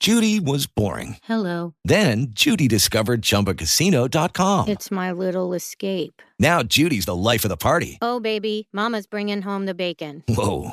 [0.00, 1.16] Judy was boring.
[1.22, 1.74] Hello.
[1.84, 4.68] Then Judy discovered ChumbaCasino.com.
[4.68, 6.20] It's my little escape.
[6.40, 7.98] Now Judy's the life of the party.
[8.02, 10.24] Oh, baby, Mama's bringing home the bacon.
[10.28, 10.72] Whoa,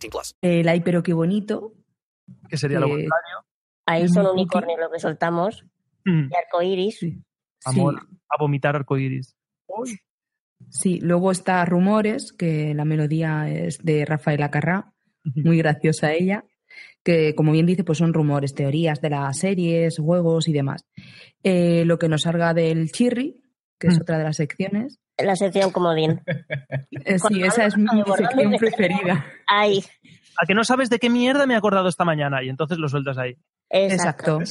[0.00, 0.34] 18 plus.
[0.42, 1.72] El Ay, pero qué bonito.
[2.48, 3.46] Que sería lo que- contrario.
[3.88, 5.64] Ahí son unicornios lo que soltamos.
[6.04, 6.28] Mm.
[6.30, 7.00] Y arcoiris.
[7.64, 9.36] Amor, a vomitar arcoíris.
[10.70, 14.92] Sí, luego está Rumores, que la melodía es de Rafaela Carrá,
[15.24, 16.44] muy graciosa ella,
[17.04, 20.84] que como bien dice, pues son rumores, teorías de las series, juegos y demás.
[21.42, 23.40] Eh, lo que nos salga del Chirri,
[23.78, 24.98] que es otra de las secciones.
[25.18, 26.20] La sección comodín.
[26.90, 29.24] Eh, sí, esa es mi sección preferida.
[29.46, 29.82] Ay,
[30.40, 32.88] A que no sabes de qué mierda me he acordado esta mañana y entonces lo
[32.88, 33.36] sueltas ahí.
[33.70, 34.40] exacto.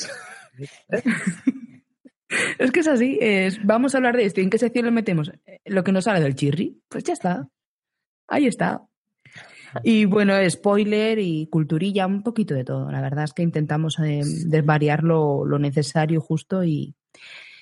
[2.57, 4.41] Es que es así, es, vamos a hablar de esto.
[4.41, 5.31] ¿Y en qué sección lo metemos?
[5.45, 7.47] Eh, Lo que nos sale del Chirri, pues ya está.
[8.27, 8.81] Ahí está.
[9.83, 12.91] Y bueno, spoiler y culturilla, un poquito de todo.
[12.91, 16.95] La verdad es que intentamos eh, desvariar lo, lo necesario, justo y,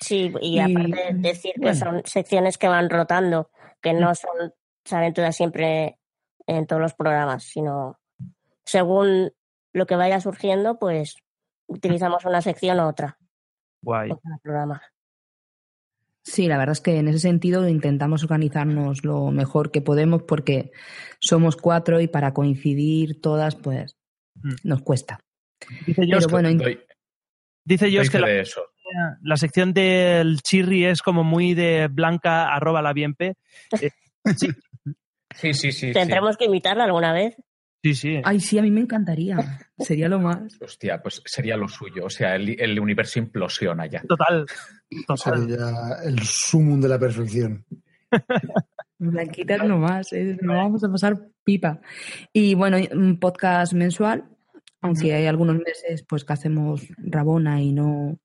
[0.04, 1.76] Sí, y, Y, aparte decir que bueno.
[1.76, 3.50] son secciones que van rotando,
[3.82, 4.54] que no son,
[4.86, 5.98] salen todas siempre
[6.48, 8.00] en todos los programas, sino
[8.66, 9.32] según
[9.74, 11.16] lo que vaya surgiendo, pues
[11.68, 13.18] utilizamos una sección u otra
[13.82, 14.12] Guay.
[14.44, 14.82] programa.
[16.26, 20.72] Sí, la verdad es que en ese sentido intentamos organizarnos lo mejor que podemos porque
[21.20, 23.98] somos cuatro y para coincidir todas, pues
[24.36, 24.56] Mm.
[24.64, 25.20] nos cuesta.
[25.86, 26.80] Dice Pero bueno, Doy-
[27.66, 28.62] dice doy que la, eso.
[29.22, 33.36] La sección del chirri es como muy de blanca arroba la bienpe.
[33.82, 33.92] Eh,
[34.36, 34.50] sí,
[35.36, 35.88] Sí, sí, sí.
[35.88, 35.94] sí.
[35.94, 37.36] Tendremos que imitarla alguna vez.
[37.84, 38.22] sí, sí.
[38.24, 39.38] ay, sí, a mí me encantaría.
[39.80, 40.58] Sería lo más.
[40.62, 42.06] Hostia, pues sería lo suyo.
[42.06, 44.02] O sea, el, el universo implosiona ya.
[44.02, 44.46] Total.
[45.08, 45.40] Total.
[45.42, 45.70] Sería
[46.06, 47.66] el sumum de la perfección.
[49.00, 50.38] Blanquitas nomás, ¿eh?
[50.42, 51.82] nos vamos a pasar pipa.
[52.32, 54.24] Y bueno, un podcast mensual,
[54.82, 58.18] aunque hay algunos meses pues que hacemos Rabona y no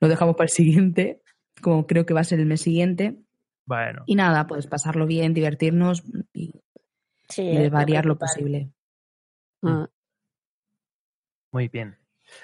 [0.00, 1.20] lo dejamos para el siguiente,
[1.60, 3.16] como creo que va a ser el mes siguiente.
[3.66, 4.02] Bueno.
[4.06, 6.52] Y nada, pues pasarlo bien, divertirnos y,
[7.28, 8.70] Sí, y es desvariar lo posible.
[9.62, 9.84] Mm.
[11.52, 11.96] Muy bien.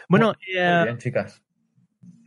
[0.09, 1.43] Bueno, eh, Muy bien, chicas.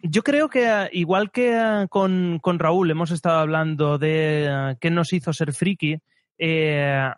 [0.04, 4.78] yo creo que eh, igual que eh, con, con Raúl hemos estado hablando de eh,
[4.80, 6.00] qué nos hizo ser friki,
[6.38, 7.10] eh,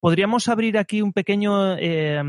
[0.00, 2.22] podríamos abrir aquí un pequeño, eh,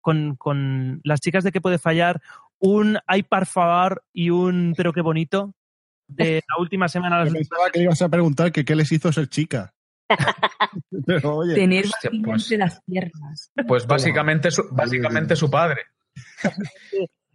[0.00, 2.20] con, con las chicas de qué puede fallar,
[2.62, 5.54] un ay par favor y un pero qué bonito
[6.06, 7.24] de la última semana.
[7.26, 9.74] Yo pensaba que ibas a preguntar que qué les hizo ser chica.
[11.06, 13.50] Pero oye, Tener hostia, pues- entre las piernas.
[13.66, 15.82] Pues básicamente su, básicamente su padre.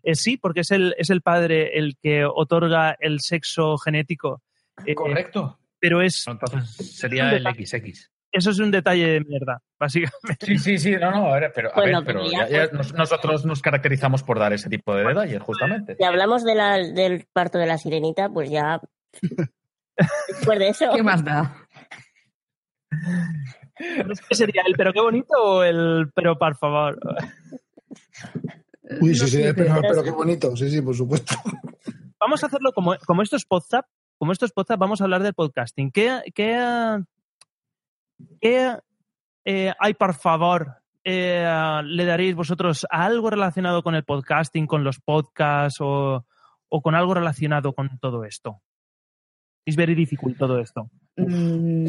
[0.04, 4.44] Eh, sí, porque es el, es el padre el que otorga el sexo genético.
[4.86, 5.60] Eh, Correcto.
[5.80, 8.10] Pero es, Entonces sería el XX.
[8.38, 10.46] Eso es un detalle de mierda, básicamente.
[10.46, 12.66] Sí, sí, sí, no, no, a ver, pero, a Bueno, ver, pero pero ya- ya,
[12.68, 15.96] ya nos- nosotros nos caracterizamos por dar ese tipo de detalles, justamente.
[15.98, 18.80] Si hablamos de la, del parto de la sirenita, pues ya.
[20.28, 20.92] Después de eso.
[20.94, 21.56] ¿Qué más da?
[23.78, 26.98] ¿Qué sería el pero qué bonito o el pero por favor?
[29.02, 30.56] Uy, sí, sí, sé, pero, pero- pero qué bonito.
[30.56, 31.36] Sí, sí, por supuesto.
[32.20, 33.86] Vamos a hacerlo como, como esto es WhatsApp,
[34.18, 35.92] como esto es WhatsApp, vamos a hablar del podcasting.
[35.92, 36.56] ¿Qué, qué,
[38.42, 38.78] qué
[39.46, 44.84] eh, hay, por favor, eh, le daréis vosotros a algo relacionado con el podcasting, con
[44.84, 46.26] los podcasts o,
[46.70, 48.62] o con algo relacionado con todo esto?
[49.66, 50.90] Es very difficult todo esto.
[51.18, 51.88] Mm,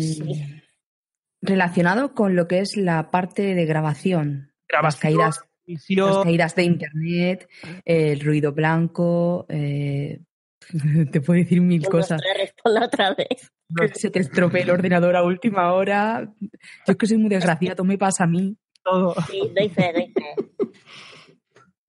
[1.41, 4.53] Relacionado con lo que es la parte de grabación.
[4.68, 7.49] Las Grabación, caídas, edición, las caídas de internet,
[7.85, 9.47] el ruido blanco.
[9.49, 10.20] eh,
[11.12, 12.20] te puedo decir mil cosas.
[12.37, 13.53] Responda otra vez.
[13.77, 16.33] Que se te estropee el ordenador a última hora.
[16.41, 16.49] Yo
[16.87, 18.57] es que soy muy desgraciado, me pasa a mí.
[18.83, 19.14] todo.
[19.31, 20.71] Sí, doy fe, doy fe.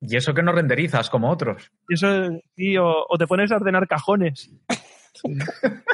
[0.02, 1.72] Y eso que no renderizas como otros.
[1.90, 2.08] Eso,
[2.56, 4.50] sí, o, o te pones a ordenar cajones.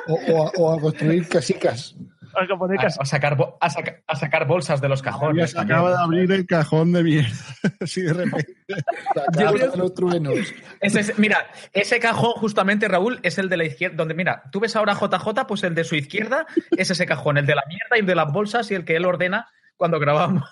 [0.08, 1.96] O, o a, o a construir casicas.
[2.38, 5.52] A poner A, cas- a sacar, a, saca- a sacar bolsas de los Ya cajones.
[5.52, 7.30] se acaba de abrir el cajón de mierda.
[7.82, 8.54] Así de repente.
[9.78, 10.36] Los truenos.
[10.82, 14.60] Ese es- mira, ese cajón justamente, Raúl, es el de la izquierda, donde mira, tú
[14.60, 17.96] ves ahora JJ, pues el de su izquierda es ese cajón, el de la mierda
[17.98, 20.50] y el de las bolsas y el que él ordena cuando grabamos.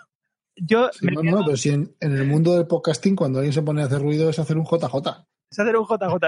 [0.56, 3.40] Yo Sí, me no, quedo- no, pero si en, en el mundo del podcasting, cuando
[3.40, 5.26] alguien se pone a hacer ruido, es hacer un JJ.
[5.50, 6.28] es hacer un JJ.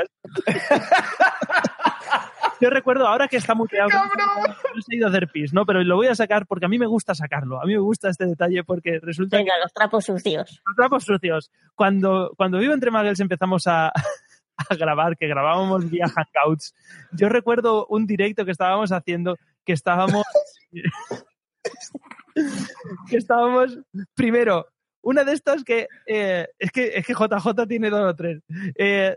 [2.65, 3.89] Yo recuerdo ahora que está muteado.
[3.89, 5.67] No se ha ido a hacer pis, ¿no?
[5.67, 7.61] Pero lo voy a sacar porque a mí me gusta sacarlo.
[7.61, 10.49] A mí me gusta este detalle porque resulta Venga, los trapos sucios.
[10.49, 11.51] que los trapos sucios.
[11.75, 13.89] Cuando, cuando Vivo entre Muggles empezamos a,
[14.57, 16.73] a grabar, que grabábamos vía Hangouts,
[17.11, 20.23] yo recuerdo un directo que estábamos haciendo, que estábamos.
[23.11, 23.77] que estábamos.
[24.15, 24.65] Primero,
[25.03, 25.87] una de estas que.
[26.07, 28.41] eh, es que es que JJ tiene dos o tres.
[28.75, 29.15] Eh,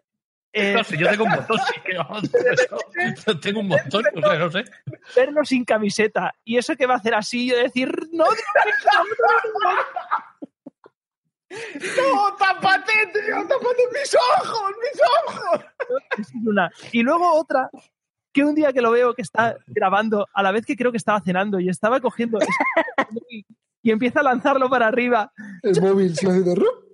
[0.61, 4.05] eh, No sé, yo tengo un montón, sí, que vamos, yo- yo tengo un montón,
[4.17, 4.65] o sea, no sé.
[5.17, 8.31] verlo sin camiseta y eso que va a hacer así y yo decir no, no,
[11.51, 13.37] ¡No, tápate, tío!
[13.49, 15.61] ¡Tápate mis ojos, mis ojos!
[16.47, 16.71] Una.
[16.93, 17.71] y luego otra
[18.33, 20.99] que un día que lo veo que está grabando a la vez que creo que
[20.99, 22.39] estaba cenando y estaba cogiendo
[23.83, 25.33] y empieza a lanzarlo para arriba
[25.63, 26.85] El móvil se hace de rup.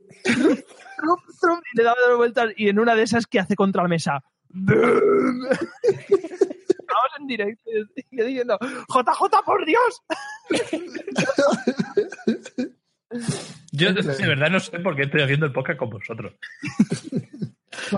[1.05, 3.83] Trum, trum, y le daba dos vueltas y en una de esas que hace contra
[3.83, 4.23] la mesa
[4.55, 4.71] Estamos
[7.19, 7.85] en directo y
[8.17, 10.03] yo diciendo JJ por Dios
[13.73, 16.33] Yo de verdad no sé por qué estoy haciendo el podcast con vosotros.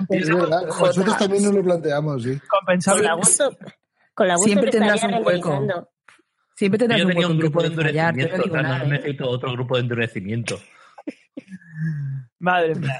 [0.09, 2.39] Es verdad, nosotros también nos lo planteamos, sí.
[2.49, 3.55] Con la gusto,
[4.15, 5.67] con la gusto Siempre tendrás un hueco.
[6.55, 8.33] Siempre tendrás Yo un tenía hueco un en que grupo de puedes fallar, yo no
[8.33, 8.87] endurecimiento, no ¿eh?
[8.87, 10.59] necesito otro grupo de endurecimiento.
[12.39, 12.99] Madre mía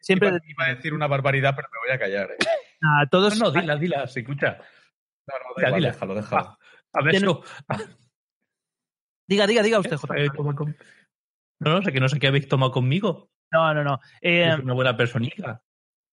[0.00, 2.30] siempre Iba, iba a decir una barbaridad, pero me voy a callar.
[2.32, 2.36] ¿eh?
[2.82, 4.58] a todos No, no, dila, dila, se escucha.
[5.26, 5.92] No, no, da Ya, igual, dila.
[5.92, 6.58] déjalo, déjalo.
[6.92, 7.42] A ver, eso.
[9.26, 10.76] diga diga diga usted Eh, toma con-
[11.60, 13.30] No, no sé, que no sé qué habéis tomado conmigo.
[13.52, 15.62] no no no Eh, Es una buena personita.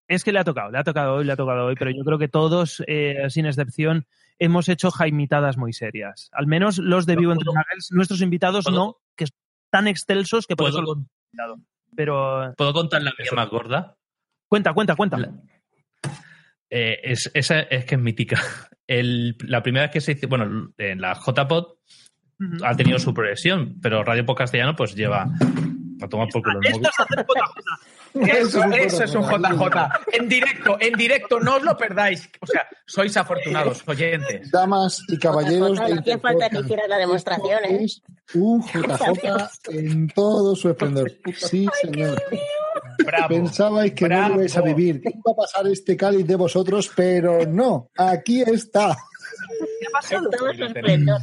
[0.07, 2.03] Es que le ha tocado, le ha tocado hoy, le ha tocado hoy, pero yo
[2.03, 4.07] creo que todos, eh, sin excepción,
[4.39, 6.30] hemos hecho jaimitadas muy serias.
[6.34, 9.38] Al menos los de Vivo entre ¿Puedo- Muggles, nuestros invitados puedo- no, que son
[9.72, 10.93] tan excelsos que por ¿Puedo, eso
[11.32, 11.57] invitado.
[11.95, 13.95] Pero ¿Puedo contar la mía más gorda?
[14.47, 15.17] cuenta, cuenta, cuenta.
[15.17, 15.31] La-
[16.73, 18.41] Eh, es, esa es que es mítica.
[18.87, 21.65] El- la primera vez que se hizo, bueno, en la JPod
[22.39, 22.65] Ujú.
[22.65, 25.23] ha tenido su progresión, pero Radio Pod Castellano pues lleva
[26.01, 27.85] a tomar por culo el Esto es hacer JJ.
[28.83, 29.89] Eso, es un JJ.
[30.13, 32.29] En directo, en directo, no os lo perdáis.
[32.41, 34.49] O sea, sois afortunados, oyentes.
[34.51, 35.71] Damas y caballeros.
[35.77, 37.85] No hacía falta que hicieras la demostración, ¿eh?
[38.34, 41.11] Un JJ en todo su esplendor.
[41.36, 42.22] Sí, señor.
[43.05, 43.28] Bravo.
[43.30, 44.30] Pensabais que Bravo.
[44.30, 48.41] no ibais a vivir, que iba a pasar este cáliz de vosotros, pero no, aquí
[48.41, 48.95] está.
[49.80, 50.30] ¿Qué ha pasado?
[50.30, 51.22] Todo su esplendor.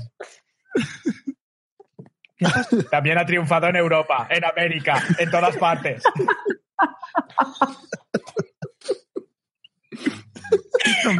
[2.90, 6.02] También ha triunfado en Europa, en América, en todas partes.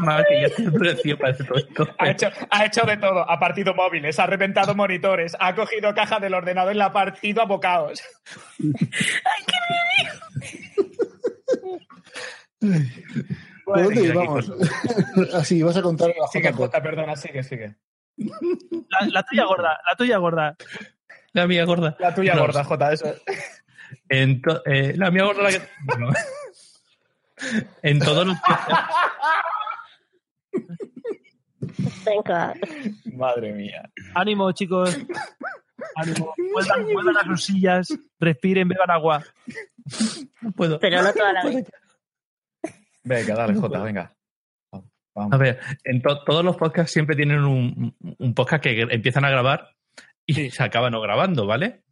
[0.01, 1.87] Mal, que ya te para hacer todo esto.
[1.99, 3.31] Ha hecho, ha hecho de todo.
[3.31, 7.43] Ha partido móviles, ha reventado monitores, ha cogido caja del ordenador y la ha partido
[7.43, 8.03] a bocados.
[13.69, 14.53] ¿Por dónde Aquí, aquí, íbamos?
[15.35, 16.53] Así, vas a contar la Sigue.
[16.53, 17.77] Jota, perdona, sigue, sigue.
[18.17, 20.57] La, la tuya gorda, la tuya gorda.
[21.33, 21.97] La mía gorda.
[22.01, 23.15] La tuya No, gorda, Jota, eso.
[24.09, 25.61] En eh, la mía gorda la que...
[25.85, 26.11] bueno.
[27.83, 28.37] en todos los
[32.05, 32.55] Venga.
[33.15, 33.91] Madre mía.
[34.15, 34.97] Ánimo, chicos.
[35.97, 39.25] Ánimo, vuelvan, vuelvan a sus sillas, respiren, beban agua.
[40.41, 40.79] No puedo.
[40.81, 41.71] Pero no toda la vez.
[43.05, 44.13] Venga, dale, Jota, venga.
[45.15, 49.31] A ver, en to- todos los podcasts siempre tienen un, un podcast que empiezan a
[49.31, 49.71] grabar
[50.27, 51.83] y se acaban no grabando, ¿vale?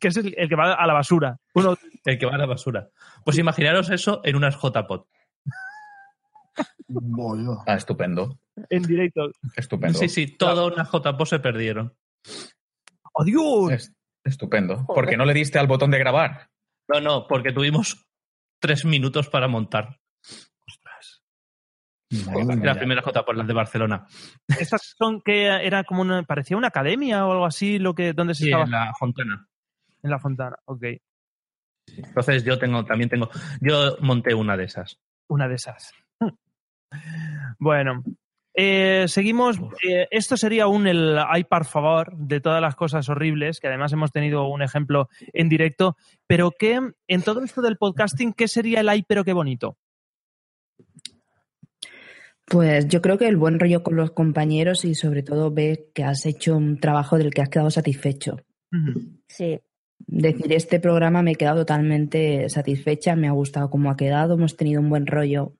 [0.00, 1.36] Que es el, el que va a la basura.
[1.54, 2.88] Uno, El que va a la basura.
[3.24, 5.04] Pues imaginaros eso en unas JPod.
[7.66, 8.38] Ah, estupendo.
[8.70, 9.30] en directo.
[9.56, 9.98] Estupendo.
[9.98, 11.94] Sí, sí, todas unas JPod se perdieron.
[13.14, 13.72] ¡Adiós!
[13.72, 13.92] Es-
[14.24, 14.84] estupendo.
[14.86, 16.50] ¿Por qué no le diste al botón de grabar?
[16.88, 18.06] No, no, porque tuvimos
[18.60, 19.98] tres minutos para montar.
[22.62, 24.06] Las primeras JPod, las de Barcelona.
[24.60, 28.34] Esas son que era como una, parecía una academia o algo así, lo que, donde
[28.34, 28.64] se Sí, estaba.
[28.64, 29.48] en la Fontana.
[30.02, 30.84] En la fontana, ok.
[31.96, 33.30] Entonces yo tengo, también tengo,
[33.60, 35.00] yo monté una de esas.
[35.28, 35.92] Una de esas.
[37.58, 38.02] Bueno,
[38.54, 39.58] eh, seguimos.
[39.86, 43.92] Eh, esto sería un el ay por favor de todas las cosas horribles, que además
[43.92, 45.96] hemos tenido un ejemplo en directo.
[46.26, 49.76] Pero que en todo esto del podcasting, ¿qué sería el ay pero qué bonito?
[52.46, 56.04] Pues yo creo que el buen rollo con los compañeros y sobre todo ver que
[56.04, 58.36] has hecho un trabajo del que has quedado satisfecho.
[59.26, 59.60] Sí.
[60.06, 64.56] Decir, este programa me he quedado totalmente satisfecha, me ha gustado cómo ha quedado, hemos
[64.56, 65.54] tenido un buen rollo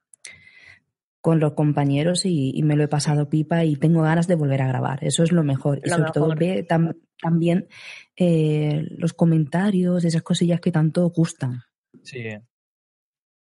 [1.25, 4.61] con los compañeros y, y me lo he pasado pipa y tengo ganas de volver
[4.61, 5.03] a grabar.
[5.03, 5.81] Eso es lo mejor.
[5.83, 6.27] Y sobre todo
[6.69, 7.67] tam- también
[8.15, 11.63] eh, los comentarios, esas cosillas que tanto gustan.
[12.03, 12.25] Sí.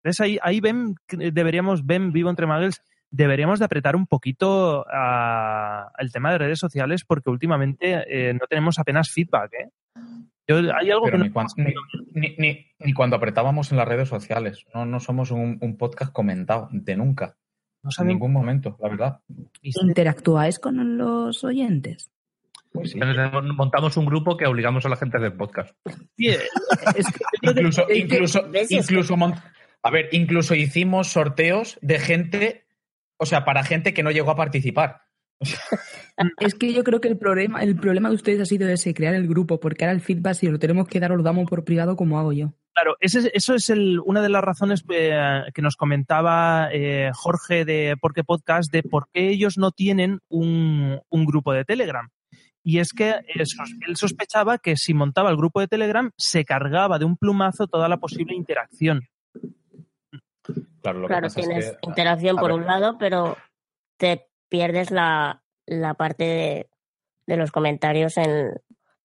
[0.03, 0.21] ¿Ves?
[0.21, 5.89] Ahí, ahí ven, que deberíamos, ven vivo entre Muggles, deberíamos de apretar un poquito a-
[5.95, 9.53] al tema de redes sociales porque últimamente eh, no tenemos apenas feedback.
[9.55, 9.69] ¿eh?
[10.49, 11.75] Yo- hay algo Pero que ni, no- cuan- ni,
[12.13, 14.65] ni- ni- ni cuando apretábamos en las redes sociales.
[14.75, 17.37] No, no somos un, un podcast comentado, de nunca.
[17.83, 19.21] No en saben- ningún momento, la verdad.
[19.63, 22.11] ¿Interactuáis con los oyentes?
[22.73, 23.01] Pues sí.
[23.57, 25.75] Montamos un grupo que obligamos a la gente del podcast.
[27.43, 29.17] Incluso, incluso, incluso,
[29.83, 32.67] a ver, incluso hicimos sorteos de gente,
[33.17, 35.03] o sea, para gente que no llegó a participar.
[36.41, 39.15] Es que yo creo que el problema, el problema de ustedes ha sido ese, crear
[39.15, 41.65] el grupo, porque ahora el feedback, si lo tenemos que dar, os lo damos por
[41.65, 42.55] privado como hago yo.
[42.81, 47.65] Claro, ese- eso es el- una de las razones eh, que nos comentaba eh, Jorge
[47.65, 52.09] de Porque Podcast de por qué ellos no tienen un, un grupo de Telegram.
[52.63, 53.45] Y es que eh,
[53.87, 57.89] él sospechaba que si montaba el grupo de Telegram se cargaba de un plumazo toda
[57.89, 59.09] la posible interacción.
[60.83, 63.37] Claro, lo que Claro, pasa es tienes que- interacción por ver, un lado, pero
[63.97, 66.69] te pierdes la, la parte de,
[67.27, 68.53] de los comentarios en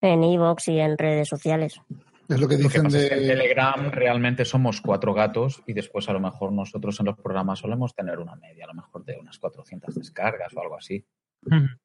[0.00, 1.80] en Evox y en redes sociales.
[2.28, 3.26] Es lo que Lo que dicen es que en de.
[3.28, 7.94] Telegram realmente somos cuatro gatos y después a lo mejor nosotros en los programas solemos
[7.94, 11.04] tener una media, a lo mejor de unas 400 descargas o algo así.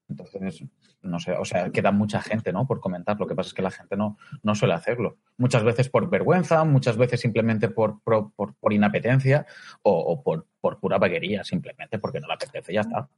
[0.08, 0.64] Entonces,
[1.02, 2.66] no sé, o sea, queda mucha gente, ¿no?
[2.66, 3.20] Por comentar.
[3.20, 5.18] Lo que pasa es que la gente no, no suele hacerlo.
[5.38, 9.46] Muchas veces por vergüenza, muchas veces simplemente por, por, por- por inapetencia
[9.82, 13.10] o, o por, por pura vaguería, simplemente porque no le apetece, ya está.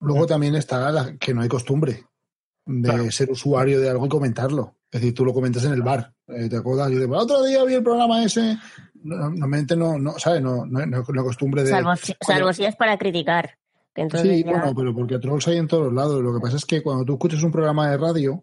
[0.00, 2.04] Luego también está la- que no hay costumbre
[2.68, 4.76] de ser usuario de algo y comentarlo.
[4.90, 6.12] Es decir, tú lo comentas en el bar.
[6.28, 6.90] eh, ¿Te acuerdas?
[6.90, 8.58] Yo digo, "El otro día vi el programa ese.
[9.02, 10.42] No- Normalmente no, no ¿sabes?
[10.42, 11.70] No, no, no, no costumbre de.
[11.70, 13.56] Salvo, si- salvo si es para criticar.
[13.94, 16.22] Que entonces Sí, ya- bueno, pero porque trolls hay en todos lados.
[16.22, 18.42] Lo que pasa es que cuando tú escuchas un programa de radio,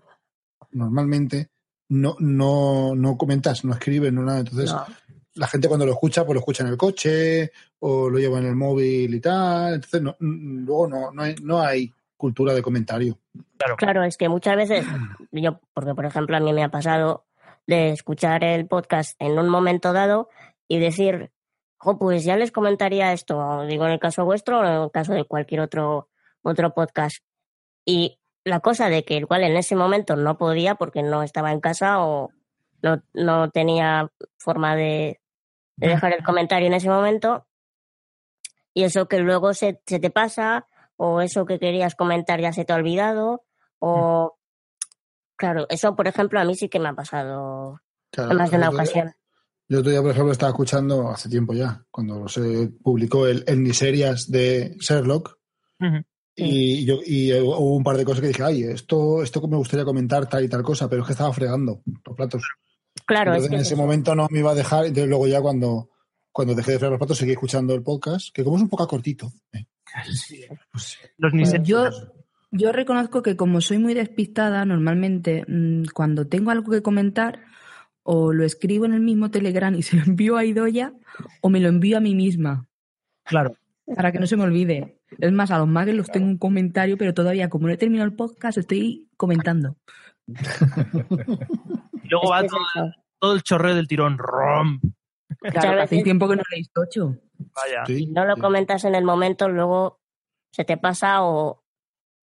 [0.72, 1.50] normalmente
[1.90, 4.40] no, no, no comentas, no escribes, no nada.
[4.40, 4.84] Entonces, No.
[5.36, 8.46] la gente cuando lo escucha, pues lo escucha en el coche o lo lleva en
[8.48, 9.76] el móvil y tal.
[9.76, 13.20] Entonces, no, luego no, no, hay, no hay cultura de comentario.
[13.78, 14.86] Claro, es que muchas veces,
[15.32, 17.26] yo, porque por ejemplo a mí me ha pasado
[17.68, 20.30] de escuchar el podcast en un momento dado
[20.68, 21.32] y decir,
[21.78, 25.14] jo, pues ya les comentaría esto, digo en el caso vuestro o en el caso
[25.14, 26.10] de cualquier otro,
[26.42, 27.18] otro podcast.
[27.86, 31.60] Y la cosa de que igual en ese momento no podía porque no estaba en
[31.60, 32.32] casa o
[32.82, 35.20] no, no tenía forma de,
[35.78, 37.48] de dejar el comentario en ese momento.
[38.74, 40.68] Y eso que luego se, se te pasa,
[40.98, 43.44] o eso que querías comentar ya se te ha olvidado,
[43.80, 44.38] o...
[45.38, 48.58] Claro, eso por ejemplo a mí sí que me ha pasado Claro, en más de
[48.58, 49.14] una ocasión.
[49.68, 54.30] Yo otro día, por ejemplo, estaba escuchando hace tiempo ya, cuando se publicó el Etniserias
[54.30, 55.38] de Sherlock,
[56.38, 59.86] y, yo, y hubo un par de cosas que dije, ay, esto, esto me gustaría
[59.86, 62.44] comentar tal y tal cosa, pero es que estaba fregando los platos.
[63.06, 65.28] Claro, es Entonces, que en es ese momento no me iba a dejar, entonces luego
[65.28, 65.90] ya cuando,
[66.32, 68.88] cuando dejé de fregar los platos seguí escuchando el podcast, que como es un poco
[68.88, 69.32] cortito.
[69.54, 69.66] eh,
[71.18, 71.90] Los Pues yo,
[72.52, 77.40] yo reconozco que como soy muy despistada, normalmente mm, cuando tengo algo que comentar,
[78.04, 80.94] o lo escribo en el mismo Telegram y se lo envío a Idoya,
[81.42, 82.68] o me lo envío a mí misma.
[83.24, 83.56] Claro.
[83.96, 85.00] Para que no se me olvide.
[85.20, 88.10] Es más, a los magos los tengo un comentario, pero todavía, como no he terminado
[88.10, 89.78] el podcast, estoy comentando.
[92.06, 94.20] Y luego va Es todo, todo el chorreo del tirón.
[94.20, 94.80] ¡Rom!
[95.40, 97.16] Claro, hace tiempo que no leéis tocho.
[97.38, 97.86] Vaya.
[97.86, 100.00] Si no lo comentas en el momento, luego
[100.52, 101.64] se te pasa o,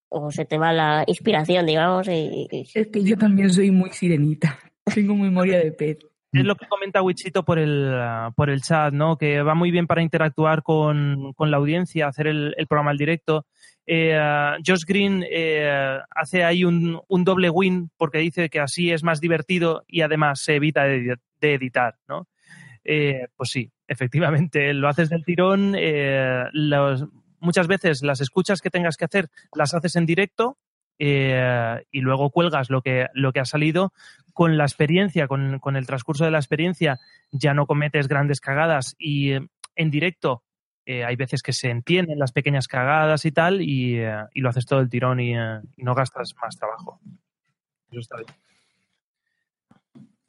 [0.09, 3.91] o se te va la inspiración, digamos, y, y- Es que yo también soy muy
[3.91, 4.59] sirenita.
[4.95, 5.99] Tengo memoria de pez.
[6.33, 7.95] Es lo que comenta Wichito por el,
[8.35, 9.19] por el chat, ¿no?
[9.19, 12.97] Que va muy bien para interactuar con, con la audiencia, hacer el, el programa al
[12.97, 13.45] directo.
[13.87, 14.19] Eh,
[14.67, 19.21] Josh Green eh, hace ahí un, un doble win porque dice que así es más
[19.21, 22.27] divertido y además se evita de, de editar, ¿no?
[22.85, 25.75] Eh, pues sí, efectivamente, lo haces del tirón.
[25.77, 27.07] eh, los-
[27.41, 30.59] muchas veces las escuchas que tengas que hacer las haces en directo
[30.99, 33.93] eh, y luego cuelgas lo que, lo que ha salido.
[34.33, 37.01] Con la experiencia, con, con el transcurso de la experiencia,
[37.33, 39.41] ya no cometes grandes cagadas y eh,
[39.75, 40.45] en directo
[40.87, 44.49] eh, hay veces que se entienden las pequeñas cagadas y tal y, eh, y lo
[44.49, 47.01] haces todo el tirón y, eh, y no gastas más trabajo.
[47.91, 48.29] Eso está bien.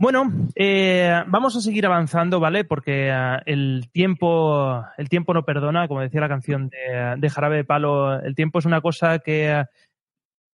[0.04, 2.66] Bueno, eh, vamos a seguir avanzando, ¿vale?
[2.66, 7.56] Porque eh, el tiempo, el tiempo no perdona, como decía la canción de, de Jarabe
[7.56, 9.64] de Palo, el tiempo es una cosa que,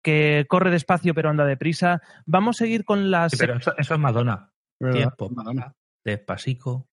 [0.04, 2.00] que corre despacio pero anda deprisa.
[2.28, 3.32] Vamos a seguir con las...
[3.32, 4.52] Sí, pero eso, eso es Madonna.
[4.80, 4.98] ¿Verdad?
[4.98, 5.74] Tiempo, Madonna.
[6.06, 6.86] despacito.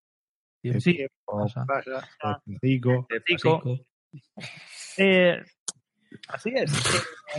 [0.62, 2.09] tiempo Sí, pasa, Pasa,
[2.46, 3.07] despacito.
[3.11, 3.86] despacito.
[4.96, 5.44] Eh,
[6.28, 6.72] así es.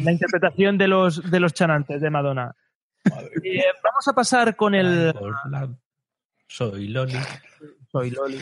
[0.03, 2.55] La interpretación de los, de los chanantes de Madonna.
[3.43, 5.13] Eh, vamos a pasar con el...
[6.47, 7.13] Soy Loli.
[7.91, 8.39] Soy Loli.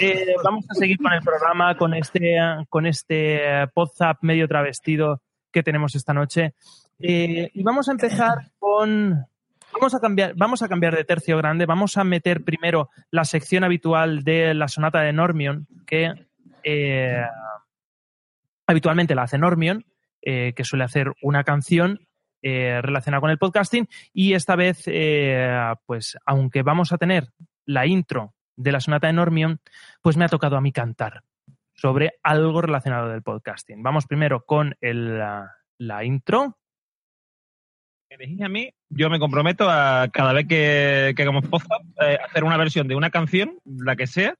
[0.00, 2.36] Eh, vamos a seguir con el programa, con este,
[2.68, 6.54] con este WhatsApp medio travestido que tenemos esta noche.
[6.98, 9.26] Eh, y vamos a empezar con.
[9.72, 11.66] Vamos a, cambiar, vamos a cambiar de tercio grande.
[11.66, 16.26] Vamos a meter primero la sección habitual de la sonata de Normion, que
[16.64, 17.22] eh,
[18.66, 19.84] habitualmente la hace Normion,
[20.22, 22.07] eh, que suele hacer una canción
[22.42, 23.88] eh, relacionada con el podcasting.
[24.12, 27.28] Y esta vez, eh, pues, aunque vamos a tener
[27.66, 29.60] la intro de la sonata de Normion,
[30.02, 31.22] pues me ha tocado a mí cantar
[31.74, 33.82] sobre algo relacionado del podcasting.
[33.82, 36.58] Vamos primero con el, la, la intro.
[38.10, 42.42] elegís a mí, yo me comprometo a cada vez que, que hagamos podcast, eh, hacer
[42.42, 44.34] una versión de una canción, la que sea,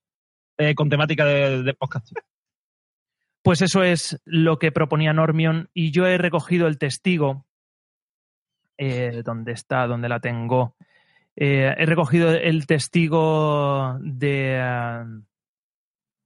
[0.57, 2.13] eh, con temática de, de podcast.
[3.43, 7.47] Pues eso es lo que proponía Normion y yo he recogido el testigo.
[8.79, 9.87] Eh, ¿Dónde está?
[9.87, 10.77] ¿Dónde la tengo?
[11.35, 15.21] Eh, he recogido el testigo de,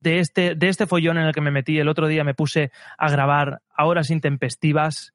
[0.00, 1.78] de, este, de este follón en el que me metí.
[1.78, 5.14] El otro día me puse a grabar a horas intempestivas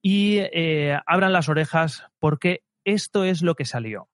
[0.00, 4.08] y eh, abran las orejas porque esto es lo que salió.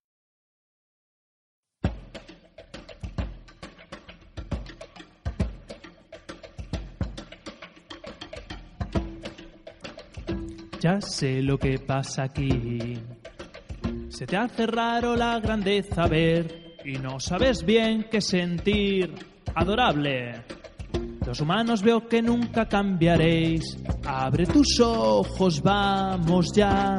[11.00, 12.94] Sé lo que pasa aquí.
[14.08, 19.14] Se te hace raro la grandeza ver y no sabes bien qué sentir.
[19.54, 20.44] Adorable.
[21.26, 23.76] Los humanos veo que nunca cambiaréis.
[24.04, 26.98] Abre tus ojos, vamos ya.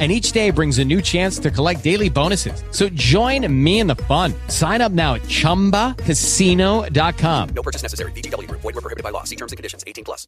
[0.00, 2.64] And each day brings a new chance to collect daily bonuses.
[2.70, 4.32] So join me in the fun.
[4.48, 7.48] Sign up now at chumbacasino.com.
[7.50, 8.12] No purchase necessary.
[8.12, 8.62] VGW Group.
[8.62, 9.24] Void were prohibited by law.
[9.24, 9.84] See terms and conditions.
[9.86, 10.26] 18 plus.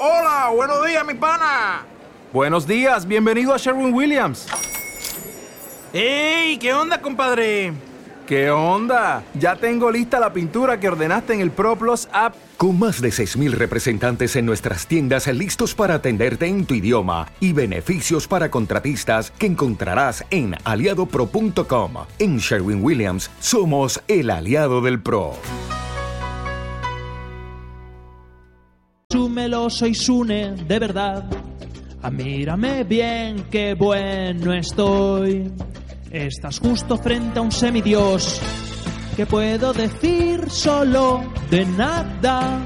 [0.00, 1.84] Hola, buenos días, mi pana.
[2.32, 4.48] Buenos días, bienvenido a Sherwin Williams.
[5.94, 6.58] ¡Ey!
[6.58, 7.72] ¿Qué onda, compadre?
[8.26, 9.22] ¿Qué onda?
[9.34, 12.34] Ya tengo lista la pintura que ordenaste en el ProPlus app.
[12.58, 17.52] Con más de 6.000 representantes en nuestras tiendas listos para atenderte en tu idioma y
[17.52, 21.92] beneficios para contratistas que encontrarás en aliadopro.com.
[22.18, 25.34] En Sherwin Williams somos el aliado del PRO.
[29.08, 31.30] Súmelo, soy Sune, de verdad.
[32.02, 35.48] Ah, mírame bien, qué bueno estoy.
[36.10, 38.40] Estás justo frente a un semidios.
[39.18, 40.48] ¿Qué puedo decir?
[40.48, 42.64] Solo de nada.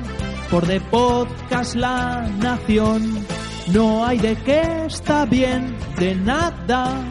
[0.50, 3.24] Por de podcast la nación.
[3.72, 7.02] No hay de qué está bien, de nada.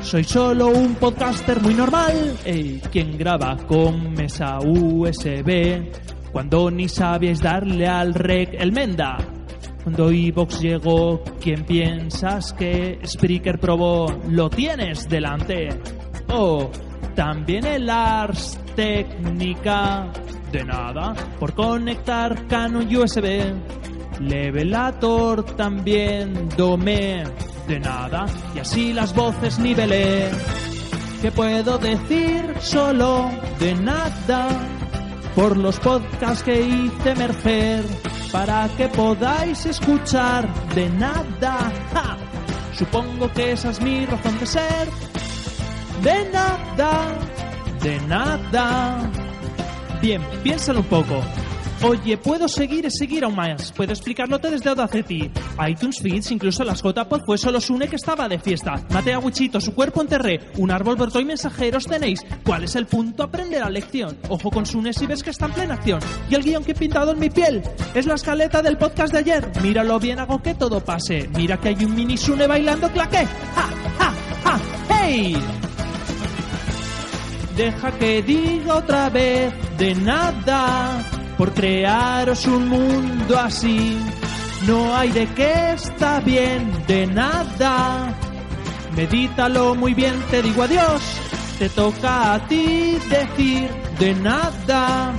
[0.00, 2.38] Soy solo un podcaster muy normal.
[2.46, 5.92] Ey, quien graba con mesa USB.
[6.32, 9.18] Cuando ni sabíais darle al rec el menda.
[9.82, 14.06] Cuando Evox llegó, ¿quién piensas que Spreaker probó?
[14.30, 15.68] Lo tienes delante.
[16.30, 16.70] Oh,
[17.14, 20.10] también el Ars técnica.
[20.52, 23.52] De nada, por conectar Canon USB.
[24.20, 27.24] Levelator también domé.
[27.66, 30.30] De nada, y así las voces nivelé.
[31.22, 32.54] ¿Qué puedo decir?
[32.60, 34.48] Solo de nada.
[35.34, 37.84] Por los podcasts que hice mercer.
[38.30, 41.72] Para que podáis escuchar de nada.
[42.76, 44.88] Supongo que esa es mi razón de ser.
[46.02, 47.18] De nada,
[47.82, 49.10] de nada.
[50.00, 51.22] Bien, piénsalo un poco.
[51.82, 53.70] Oye, puedo seguir y seguir aún más.
[53.72, 55.30] Puedo explicárlote desde Audacity.
[55.68, 58.82] iTunes Feeds, incluso las JPod fue solo Sune que estaba de fiesta.
[58.90, 60.40] Maté a Wichito, su cuerpo enterré.
[60.56, 62.20] Un árbol brotó y mensajeros tenéis.
[62.44, 63.22] ¿Cuál es el punto?
[63.22, 64.16] Aprender la lección.
[64.30, 66.00] Ojo con Sune si ves que está en plena acción.
[66.30, 67.62] Y el guion que he pintado en mi piel
[67.94, 69.52] es la escaleta del podcast de ayer.
[69.62, 71.28] Míralo bien, hago que todo pase.
[71.36, 73.26] Mira que hay un mini Sune bailando claqué.
[73.26, 73.68] ¡Ja,
[73.98, 74.14] ja,
[74.44, 74.60] ja!
[74.88, 75.36] ¡Hey!
[77.56, 81.04] Deja que diga otra vez de nada
[81.38, 83.96] por crearos un mundo así.
[84.66, 88.14] No hay de qué está bien, de nada.
[88.96, 91.02] Medítalo muy bien, te digo adiós.
[91.58, 93.68] Te toca a ti decir
[94.00, 95.12] de nada.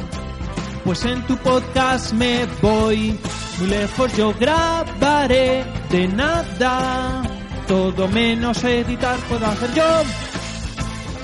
[0.84, 3.18] Pues en tu podcast me voy.
[3.60, 7.24] Muy lejos yo grabaré de nada.
[7.68, 10.25] Todo menos editar puedo hacer yo.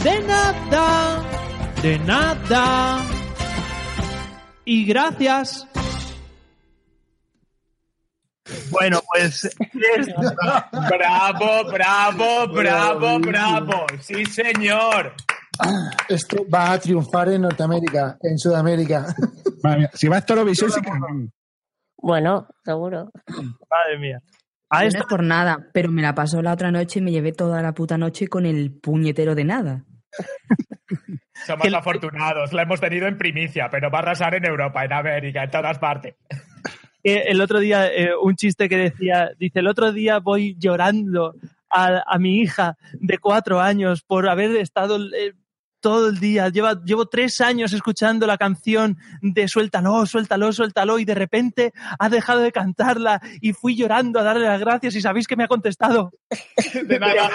[0.04, 1.24] De nada,
[1.84, 3.06] de nada.
[4.66, 5.68] Y gracias.
[8.72, 9.48] Bueno, pues.
[10.90, 13.86] Bravo, bravo, bravo, bravo.
[14.00, 15.14] Sí, señor.
[16.10, 19.14] Esto va a triunfar en Norteamérica, en Sudamérica.
[19.62, 20.90] Madre mía, si va a Eurovisión, sí que...
[21.98, 23.12] Bueno, seguro.
[23.28, 24.20] Madre mía.
[24.72, 27.62] No es por nada, pero me la pasó la otra noche y me llevé toda
[27.62, 29.86] la puta noche con el puñetero de nada.
[31.46, 35.44] Somos afortunados, la hemos tenido en primicia, pero va a arrasar en Europa, en América,
[35.44, 36.16] en todas partes.
[37.04, 41.34] Eh, el otro día, eh, un chiste que decía, dice, el otro día voy llorando
[41.68, 45.34] a, a mi hija de cuatro años por haber estado eh,
[45.82, 51.06] todo el día, lleva, llevo tres años escuchando la canción de suéltalo, suéltalo, suéltalo y
[51.06, 55.28] de repente ha dejado de cantarla y fui llorando a darle las gracias y sabéis
[55.28, 56.14] que me ha contestado.
[56.86, 57.30] De nada.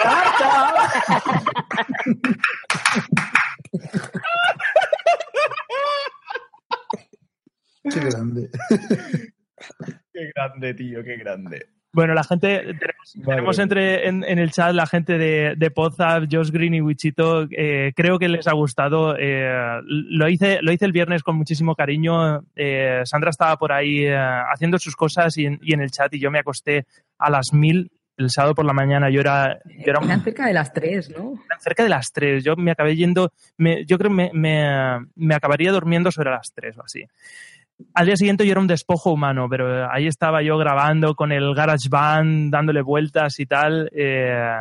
[7.83, 8.49] Qué grande.
[10.13, 11.76] Qué grande, tío, qué grande.
[11.93, 16.25] Bueno, la gente, tenemos, tenemos entre, en, en el chat la gente de, de Podzap,
[16.31, 19.15] Josh Green y Wichito, eh, creo que les ha gustado.
[19.17, 22.43] eh, lo, hice, lo hice el viernes con muchísimo cariño.
[22.55, 26.13] eh, Sandra estaba por ahí eh, haciendo sus cosas y en, y en el chat
[26.13, 26.85] y yo me acosté
[27.17, 29.09] a las mil el sábado por la mañana.
[29.09, 31.33] Yo era, yo era un- cerca de las tres, ¿no?
[31.59, 32.43] cerca de las tres.
[32.43, 36.51] Yo me acabé yendo, me- yo creo que me, me, me acabaría durmiendo sobre las
[36.53, 37.03] tres o así.
[37.93, 41.53] Al día siguiente yo era un despojo humano, pero ahí estaba yo grabando con el
[41.53, 43.89] GarageBand, dándole vueltas y tal.
[43.93, 44.57] Eh,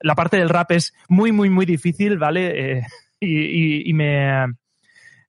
[0.00, 2.78] la parte del rap es muy, muy, muy difícil, ¿vale?
[2.78, 2.82] Eh,
[3.20, 3.28] y
[3.86, 4.46] y- y me,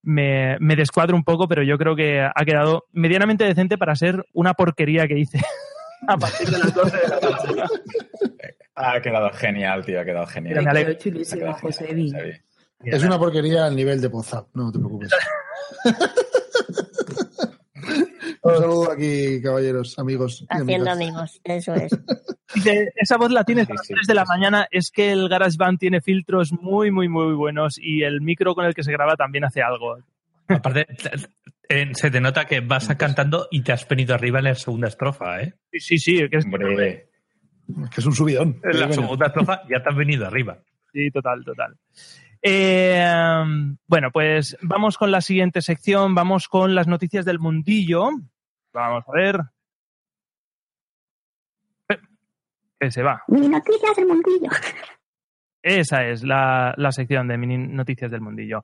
[0.03, 4.25] me, me descuadro un poco, pero yo creo que ha quedado medianamente decente para ser
[4.33, 5.39] una porquería que hice
[6.07, 7.73] a partir de las 12 de la noche.
[8.75, 10.63] Ha quedado genial, tío, ha quedado genial.
[10.63, 10.93] Me alegro.
[10.93, 12.41] Ha quedado José genial,
[12.83, 15.11] Es una porquería al nivel de Pozap, no te preocupes.
[18.45, 20.45] Un saludo aquí, caballeros, amigos.
[20.49, 21.89] Haciendo amigos, eso es.
[22.53, 25.79] Dice, esa voz la tienes a las 3 de la mañana, es que el GarageBand
[25.79, 29.45] tiene filtros muy, muy, muy buenos y el micro con el que se graba también
[29.45, 29.97] hace algo.
[30.47, 30.85] Aparte,
[31.69, 34.89] eh, se te nota que vas cantando y te has venido arriba en la segunda
[34.89, 35.55] estrofa, ¿eh?
[35.71, 37.09] Sí, sí, sí, que es, Hombre,
[37.67, 38.61] Que es un subidón.
[38.63, 40.59] En la segunda estrofa ya te has venido arriba.
[40.93, 41.75] sí, total, total.
[42.43, 43.03] Eh,
[43.87, 48.11] bueno, pues vamos con la siguiente sección, vamos con las noticias del mundillo.
[48.75, 49.39] Vamos a ver.
[51.89, 51.97] Eh,
[52.77, 53.23] Que se va.
[53.29, 54.49] Mi noticias del mundillo.
[55.63, 58.63] Esa es la, la sección de mini noticias del mundillo.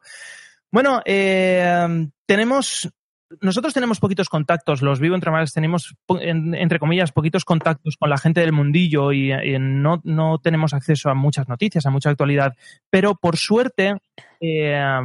[0.70, 2.92] Bueno, eh, tenemos.
[3.40, 8.18] Nosotros tenemos poquitos contactos, los vivo entre más, tenemos, entre comillas, poquitos contactos con la
[8.18, 12.54] gente del mundillo y, y no, no tenemos acceso a muchas noticias, a mucha actualidad.
[12.90, 13.96] Pero por suerte,
[14.42, 15.00] eh,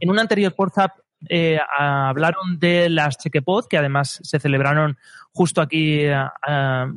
[0.00, 4.96] en un anterior WhatsApp eh, hablaron de las Chequepod, que además se celebraron
[5.32, 6.90] justo aquí eh, ah,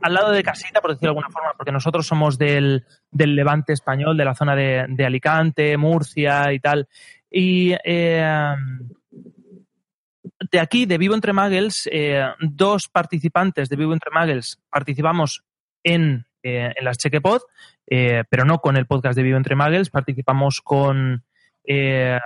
[0.00, 3.72] al lado de casita, por decirlo de alguna forma, porque nosotros somos del, del levante
[3.72, 6.88] español, de la zona de, Alicante, Murcia y tal.
[7.30, 8.54] Y eh,
[10.50, 15.44] de aquí, de Vivo Entre Muggles, eh, dos participantes de Vivo Entre Muggles participamos
[15.82, 17.42] en, eh, en las Chequepod,
[17.88, 21.24] eh, pero no con el podcast de Vivo Entre Muggles, participamos con
[21.64, 22.18] eh,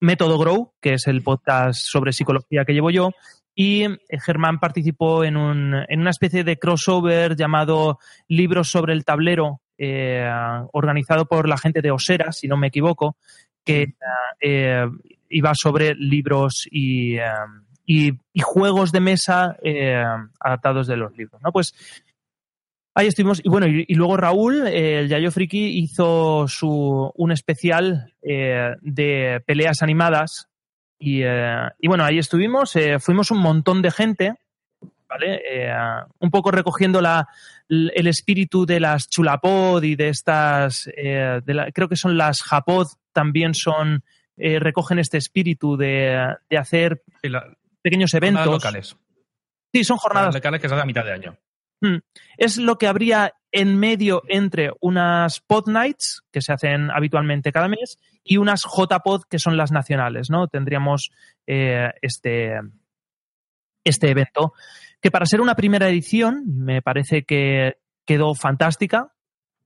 [0.00, 3.10] Método Grow, que es el podcast sobre psicología que llevo yo,
[3.54, 7.98] y eh, Germán participó en, un, en una especie de crossover llamado
[8.28, 10.30] Libros sobre el tablero, eh,
[10.72, 13.16] organizado por la gente de Osera, si no me equivoco,
[13.64, 13.94] que
[14.40, 14.86] eh,
[15.28, 17.24] iba sobre libros y, eh,
[17.84, 19.56] y, y juegos de mesa
[20.40, 21.42] adaptados de los libros.
[21.42, 21.52] ¿no?
[21.52, 21.74] Pues
[22.98, 23.40] Ahí estuvimos.
[23.44, 28.70] Y bueno, y, y luego Raúl, eh, el Yayo Friki, hizo su, un especial eh,
[28.80, 30.48] de peleas animadas.
[30.98, 32.74] Y, eh, y bueno, ahí estuvimos.
[32.76, 34.34] eh, fuimos un montón de gente,
[35.08, 35.42] ¿vale?
[35.46, 35.70] Eh,
[36.20, 37.28] un poco recogiendo la,
[37.68, 40.88] el espíritu de las chulapod y de estas.
[40.96, 44.02] eh, de la- creo que son las japod, también son.
[44.38, 47.02] eh, recogen este espíritu de, de hacer
[47.82, 48.40] pequeños eventos.
[48.44, 48.96] Jornadas locales.
[49.72, 51.36] Sí, son jornadas locales que hacen a mitad de año.
[51.80, 51.98] Mm.
[52.36, 57.68] Es lo que habría en medio entre unas pod nights, que se hacen habitualmente cada
[57.68, 60.48] mes, y unas JPod, que son las nacionales, ¿no?
[60.48, 61.10] Tendríamos
[61.46, 62.60] eh, este,
[63.84, 64.52] este evento,
[65.00, 69.12] que para ser una primera edición me parece que quedó fantástica.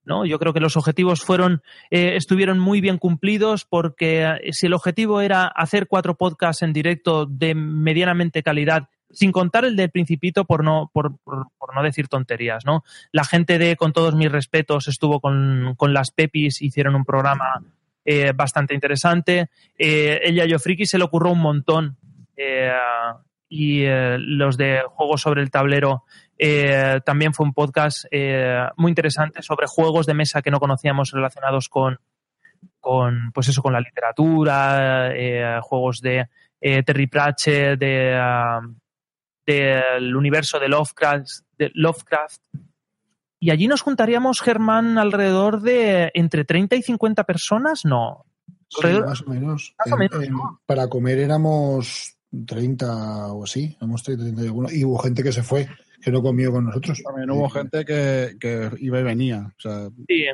[0.03, 0.24] ¿no?
[0.24, 4.73] Yo creo que los objetivos fueron, eh, estuvieron muy bien cumplidos porque eh, si el
[4.73, 10.45] objetivo era hacer cuatro podcasts en directo de medianamente calidad, sin contar el del Principito
[10.45, 12.82] por no, por, por- no decir tonterías, ¿no?
[13.12, 17.62] La gente de, con todos mis respetos, estuvo con, con las Pepis, hicieron un programa
[18.05, 19.51] eh, bastante interesante.
[19.78, 21.97] Eh, ella Yo Friki se le ocurrió un montón.
[22.37, 22.73] eh,
[23.49, 26.05] y eh, los de Juegos sobre el Tablero
[27.05, 28.07] también fue un podcast
[28.77, 31.99] muy interesante sobre juegos de mesa que no conocíamos relacionados con,
[32.81, 35.12] con pues eso, con la literatura,
[35.62, 36.28] juegos de
[36.61, 38.61] Terry Pratchett, de, ah,
[39.47, 42.41] del universo de Lovecraft, de Lovecraft.
[43.41, 48.27] Y allí nos juntaríamos, Germán, alrededor de entre 30 y 50 personas, no.
[48.69, 49.75] Sí, más o menos.
[49.79, 50.35] Más o En- menos, en-
[50.67, 54.69] para comer éramos 30 o así, éramos 30, 30 y alguno.
[54.71, 55.67] Y hubo gente que se fue,
[56.03, 57.03] que no comió con nosotros.
[57.03, 59.53] También hubo gente que, que iba y venía.
[59.57, 60.27] O sea, Sí.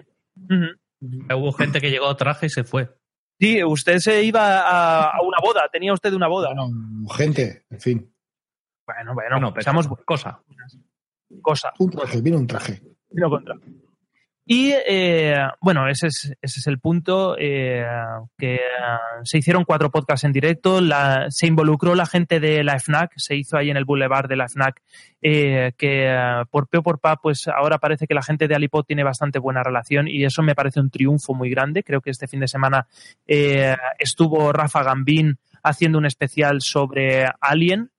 [1.34, 2.90] Hubo gente que llegó traje y se fue.
[3.38, 6.50] Sí, usted se iba a, a una boda, tenía usted una boda.
[7.16, 8.12] Gente, en fin.
[8.86, 10.40] Bueno, bueno, Bueno, pero seamos cosa.
[11.42, 11.72] cosa.
[11.78, 12.80] Un traje, vino un traje.
[13.10, 13.56] Vino contra.
[14.48, 17.84] Y eh, bueno, ese es, ese es el punto, eh,
[18.38, 18.60] que eh,
[19.24, 23.34] se hicieron cuatro podcasts en directo, la, se involucró la gente de la FNAC, se
[23.34, 24.80] hizo ahí en el boulevard de la FNAC,
[25.20, 28.54] eh, que eh, por pe o por pa, pues ahora parece que la gente de
[28.54, 31.82] Alipod tiene bastante buena relación y eso me parece un triunfo muy grande.
[31.82, 32.86] Creo que este fin de semana
[33.26, 37.90] eh, estuvo Rafa Gambín haciendo un especial sobre Alien,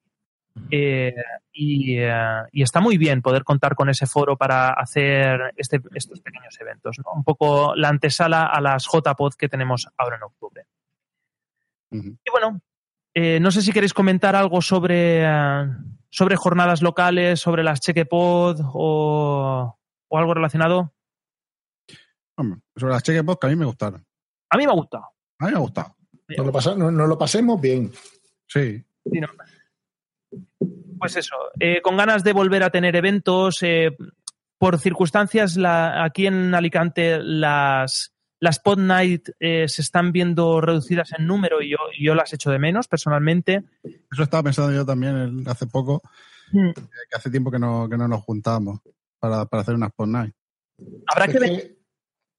[0.71, 1.15] eh,
[1.51, 6.19] y, eh, y está muy bien poder contar con ese foro para hacer este- estos
[6.21, 6.97] pequeños eventos.
[7.03, 7.11] ¿no?
[7.13, 10.65] Un poco la antesala a las JPod que tenemos ahora en octubre.
[11.91, 12.61] Y bueno,
[13.13, 15.65] eh, no sé si queréis comentar algo sobre, eh,
[16.09, 19.77] sobre jornadas locales, sobre las Chequepod o,
[20.09, 20.93] o algo relacionado.
[22.35, 24.05] hombre, sobre las checkbox que a mí me gustaron.
[24.49, 25.05] A mí me ha gustado.
[25.39, 25.95] A mí me ha gustado.
[26.37, 27.91] Nos lo, pasa- no- nos lo pasemos bien.
[28.47, 28.83] Sí.
[29.11, 29.27] Sí, no.
[30.99, 33.59] Pues eso, eh, con ganas de volver a tener eventos.
[33.61, 33.95] eh,
[34.59, 41.11] por circunstancias, la- aquí en Alicante las, las Pod Night eh, se están viendo reducidas
[41.15, 43.63] en número y yo, yo las echo de menos personalmente.
[43.83, 46.01] Eso estaba pensando yo también el- hace poco,
[46.51, 46.71] Mm.
[46.73, 48.79] que hace tiempo que no, que no nos juntábamos
[49.19, 50.33] para, para hacer unas Pod Night.
[51.05, 51.49] Habrá Es que ver.
[51.51, 51.77] que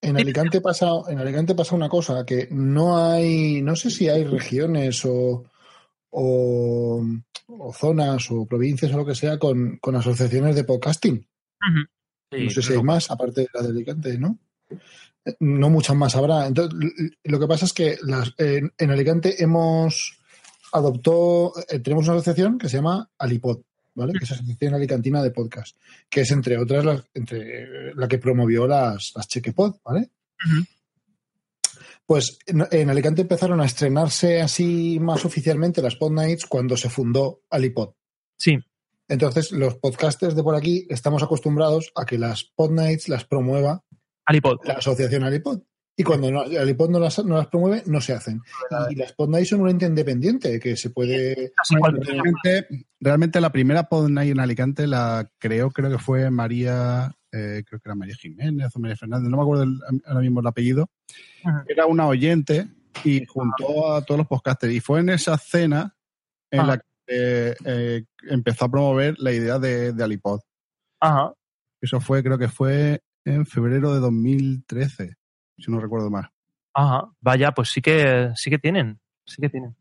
[0.09, 4.25] en Alicante pasa, en Alicante pasa una cosa, que no hay, no sé si hay
[4.25, 5.45] regiones o,
[6.11, 7.05] o,
[7.47, 11.27] o zonas o provincias o lo que sea con, con asociaciones de podcasting.
[12.45, 14.39] No sé si hay más, aparte de la de Alicante, ¿no?
[15.25, 16.47] Eh, No muchas más habrá.
[16.47, 16.79] Entonces,
[17.25, 20.19] lo que pasa es que las, en, en Alicante hemos
[20.73, 23.61] adoptó, eh, tenemos una asociación que se llama Alipod,
[23.95, 24.13] ¿vale?
[24.13, 25.77] Que es la Asociación Alicantina de Podcast,
[26.11, 30.11] que es entre otras la, entre, la que promovió las, las Chequepod, ¿vale?
[32.09, 37.43] Pues en, Alicante empezaron a estrenarse así más oficialmente las Pod Nights cuando se fundó
[37.51, 37.91] Alipod.
[38.39, 38.59] Sí.
[39.09, 43.85] Entonces, los podcasters de por aquí estamos acostumbrados a que las Pod Nights las promueva
[44.25, 44.57] Alipod.
[44.65, 45.61] la asociación Alipod.
[45.99, 48.41] Y cuando no, Alipod no las, no las promueve, no se hacen.
[48.89, 51.53] Y las Pod Nights son un ente independiente que se puede.
[51.69, 52.69] Realmente,
[53.01, 57.81] realmente la primera Pod Night en Alicante la creo, creo que fue María, eh, creo
[57.81, 60.89] que era María Jiménez o María Fernández, no me acuerdo el- ahora mismo el apellido.
[61.69, 62.69] Era una oyente
[63.05, 64.73] y juntó a todos los podcasters.
[64.75, 65.95] Y fue en esa cena
[66.51, 70.41] en la que eh, eh, empezó a promover la idea de, de Alipod.
[71.01, 71.33] Ajá.
[71.81, 75.15] Eso fue, creo que fue en febrero de 2013,
[75.59, 76.31] si no recuerdo mal.
[76.75, 79.75] Ajá, vaya, pues sí que, sí que tienen, sí que tienen.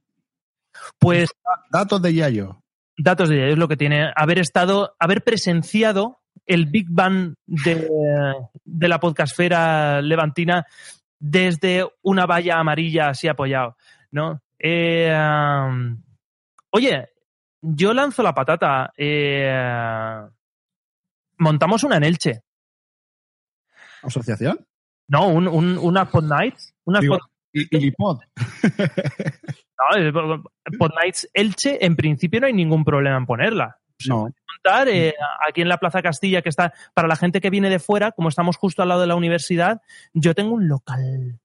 [0.99, 1.29] Pues
[1.71, 2.61] Datos de Yayo.
[2.97, 7.87] datos de ella es lo que tiene haber estado, haber presenciado el Big Bang de,
[8.63, 10.65] de la podcastfera levantina
[11.19, 13.75] desde una valla amarilla así apoyado,
[14.11, 14.41] ¿no?
[14.59, 16.01] Eh, um,
[16.71, 17.09] oye,
[17.61, 18.91] yo lanzo la patata.
[18.97, 20.21] eh,
[21.37, 22.41] montamos una en Elche.
[24.01, 24.65] ¿Asociación?
[25.09, 26.73] No, un, un, una Pod Nights.
[26.85, 28.19] Una Digo, Pod- y, y Lipod.
[28.77, 30.11] no, eh,
[30.77, 33.79] Pod Nights Elche, en principio no hay ningún problema en ponerla.
[34.07, 34.23] No.
[34.23, 35.15] montar eh,
[35.47, 38.29] aquí en la Plaza Castilla, que está para la gente que viene de fuera, como
[38.29, 39.81] estamos justo al lado de la universidad,
[40.13, 41.39] yo tengo un local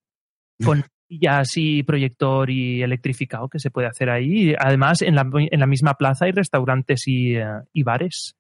[0.65, 4.55] con sillas y proyector y electrificado que se puede hacer ahí.
[4.59, 8.37] Además, en la, en la misma plaza hay restaurantes y, eh, y bares.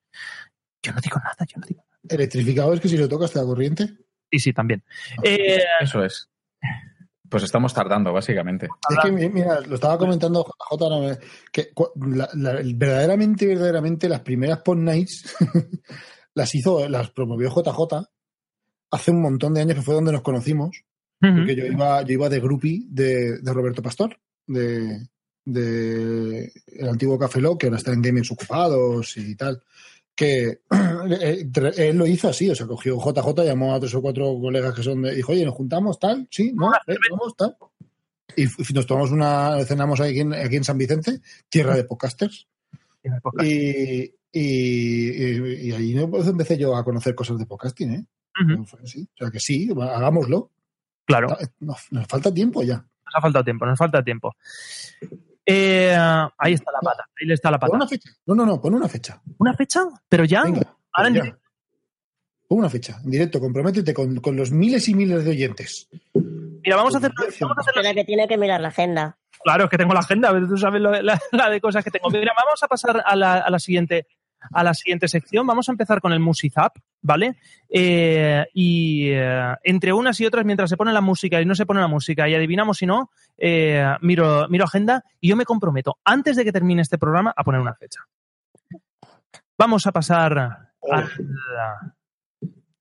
[0.82, 1.98] Yo no digo nada, yo no digo nada.
[2.09, 3.89] Electrificado es que si lo tocas te da corriente.
[4.30, 4.82] Sí, sí, también.
[5.22, 6.28] Eh, Eso es.
[7.32, 8.68] Pues estamos tardando, básicamente.
[8.90, 11.18] Es que, mi- mira, lo estaba comentando JJ, me-
[11.50, 15.34] que cu- la- la- verdaderamente, verdaderamente, las primeras Pod Nights
[16.34, 18.09] las hizo, las promovió JJ
[18.90, 20.84] hace un montón de años, que fue donde nos conocimos,
[21.36, 25.09] porque yo iba, yo iba de groupie de, de Roberto Pastor, de,
[25.44, 29.62] de el antiguo Café Lock, que ahora está en Gamers Ocupados y tal,
[30.23, 30.61] que
[31.20, 31.47] eh,
[31.77, 34.82] él lo hizo así, o sea, cogió JJ, llamó a tres o cuatro colegas que
[34.82, 37.57] son de, dijo, oye, nos juntamos, tal, sí, no, eh, vamos, tal.
[38.36, 42.47] Y nos tomamos una, cenamos aquí en, aquí en San Vicente, tierra de podcasters.
[43.43, 48.05] Y, y, y- y ahí pues, empecé yo a conocer cosas de podcasting, ¿eh?
[48.82, 49.03] Así.
[49.15, 50.51] O sea que sí, hagámoslo.
[51.05, 51.36] Claro.
[51.61, 52.77] Nos, nos falta tiempo ya.
[52.77, 54.32] Nos ha faltado tiempo, nos falta tiempo.
[55.44, 55.97] Eh,
[56.39, 57.77] ahí está la pata, ahí le está la Pon pata.
[57.77, 58.10] una fecha.
[58.27, 59.20] No, no, no, pon una fecha.
[59.39, 59.85] ¿Una fecha?
[60.09, 60.43] ¿Pero ya?
[60.93, 61.39] Ahora en Ya.
[62.48, 65.89] Pon una fecha, en directo, comprométete con, con los miles y miles de oyentes.
[66.14, 67.10] Mira, vamos a hacer,
[67.40, 69.19] vamos a hacer Espera que tiene que mirar la agenda.
[69.43, 71.90] Claro, es que tengo la agenda, pero tú sabes lo- la, la de cosas que
[71.90, 72.09] tengo.
[72.10, 74.06] Mira, vamos a pasar a la, a la siguiente
[74.51, 75.47] a la siguiente sección.
[75.47, 77.36] Vamos a empezar con el Musizap, ¿vale?
[77.69, 81.66] Eh, y eh, entre unas y otras, mientras se pone la música y no se
[81.66, 85.98] pone la música y adivinamos si no, eh, miro, miro agenda y yo me comprometo,
[86.05, 88.01] antes de que termine este programa, a poner una fecha.
[89.59, 91.94] Vamos a pasar a la,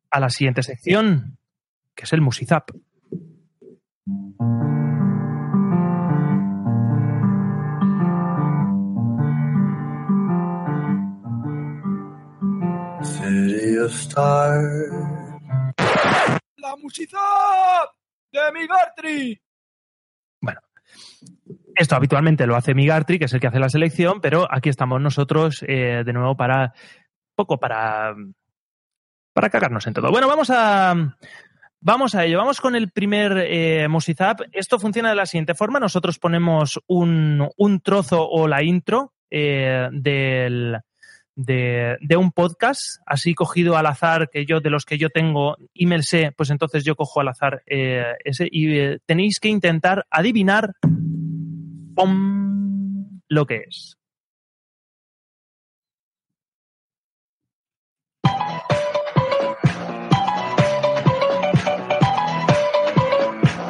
[0.09, 1.37] a la siguiente sección,
[1.95, 2.71] que es el Musizap.
[13.03, 14.91] City of stars.
[16.57, 17.17] La música
[18.31, 19.41] de Migartri.
[20.39, 20.59] Bueno,
[21.75, 25.01] esto habitualmente lo hace Migartri, que es el que hace la selección, pero aquí estamos
[25.01, 26.73] nosotros eh, de nuevo para
[27.35, 28.15] poco para
[29.33, 30.11] para cagarnos en todo.
[30.11, 31.15] Bueno, vamos a
[31.79, 32.37] vamos a ello.
[32.37, 34.41] Vamos con el primer eh, Musizap.
[34.51, 39.89] Esto funciona de la siguiente forma: nosotros ponemos un, un trozo o la intro eh,
[39.91, 40.77] del
[41.43, 45.57] de, de un podcast, así cogido al azar, que yo, de los que yo tengo
[45.73, 49.49] y me sé, pues entonces yo cojo al azar eh, ese y eh, tenéis que
[49.49, 50.73] intentar adivinar
[53.27, 53.97] lo que es.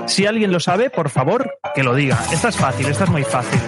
[0.08, 2.20] Si alguien lo sabe, por favor, que lo diga.
[2.34, 3.62] Esta es fácil, esta es muy fácil.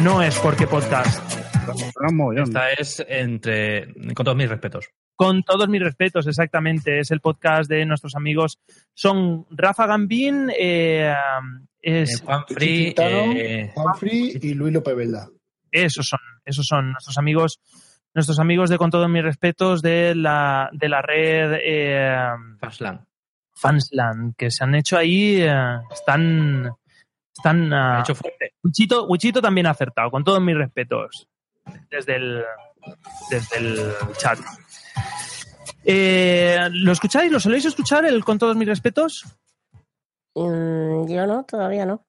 [0.00, 1.31] No es porque podcast.
[2.36, 3.92] Esta es entre.
[4.14, 4.88] Con todos mis respetos.
[5.14, 6.98] Con todos mis respetos, exactamente.
[6.98, 8.58] Es el podcast de nuestros amigos.
[8.94, 11.14] Son Rafa Gambín, eh,
[11.82, 15.28] es Eh, Juan Free, eh, Juan Free y Luis López Velda.
[15.70, 17.60] Esos son, esos son nuestros amigos,
[18.14, 22.28] nuestros amigos de con todos mis respetos de la, de la red eh,
[22.60, 23.04] Fansland.
[23.54, 26.70] Fansland, que se han hecho ahí, eh, están,
[27.36, 28.54] están ah, hecho fuerte.
[28.62, 31.26] Wichito, Wichito también ha acertado, con todos mis respetos,
[31.90, 32.42] desde el,
[33.30, 34.38] desde el chat.
[35.84, 37.30] Eh, ¿Lo escucháis?
[37.32, 39.24] ¿Lo soléis escuchar el con todos mis respetos?
[40.34, 42.04] Mm, yo no, todavía no.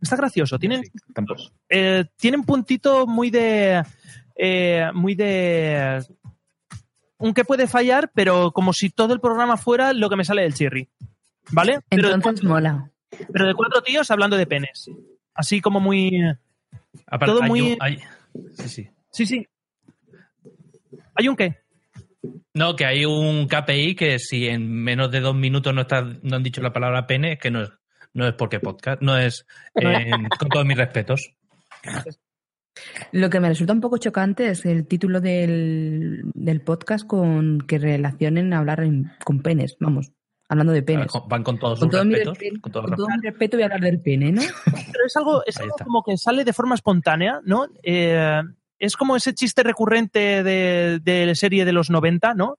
[0.00, 0.58] Está gracioso.
[0.58, 0.82] Tienen,
[1.68, 3.84] eh, tiene un puntito muy de.
[4.34, 6.04] eh, muy de.
[7.18, 10.42] Un que puede fallar, pero como si todo el programa fuera lo que me sale
[10.42, 10.88] del chirri.
[11.52, 11.80] ¿Vale?
[11.88, 12.90] Pero Entonces mola.
[13.32, 14.90] pero de cuatro tíos hablando de penes.
[15.34, 16.20] Así como muy.
[17.06, 17.76] Aparte, todo hay muy.
[17.80, 18.00] hay-
[18.54, 18.88] Sí, sí.
[19.10, 19.46] Sí, sí.
[21.14, 21.56] ¿Hay un qué?
[22.54, 26.36] No, que hay un KPI que si en menos de dos minutos no, está, no
[26.36, 27.70] han dicho la palabra pene, es que no es,
[28.14, 31.32] no es porque podcast, no es eh, con todos mis respetos.
[33.12, 37.78] Lo que me resulta un poco chocante es el título del, del podcast con que
[37.78, 39.76] relacionen hablar en- con penes.
[39.80, 40.12] Vamos,
[40.52, 41.10] Hablando de penes.
[41.28, 43.22] Van con todos Con sus todo, mi respeto, con todo con todo respeto.
[43.22, 44.42] mi respeto voy a hablar del pene, ¿no?
[44.92, 47.68] Pero es algo, es algo como que sale de forma espontánea, ¿no?
[47.82, 48.42] Eh,
[48.78, 52.58] es como ese chiste recurrente de, de la serie de los 90, ¿no?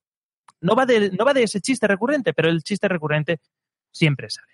[0.60, 3.40] No va, de, no va de ese chiste recurrente, pero el chiste recurrente
[3.92, 4.54] siempre sale.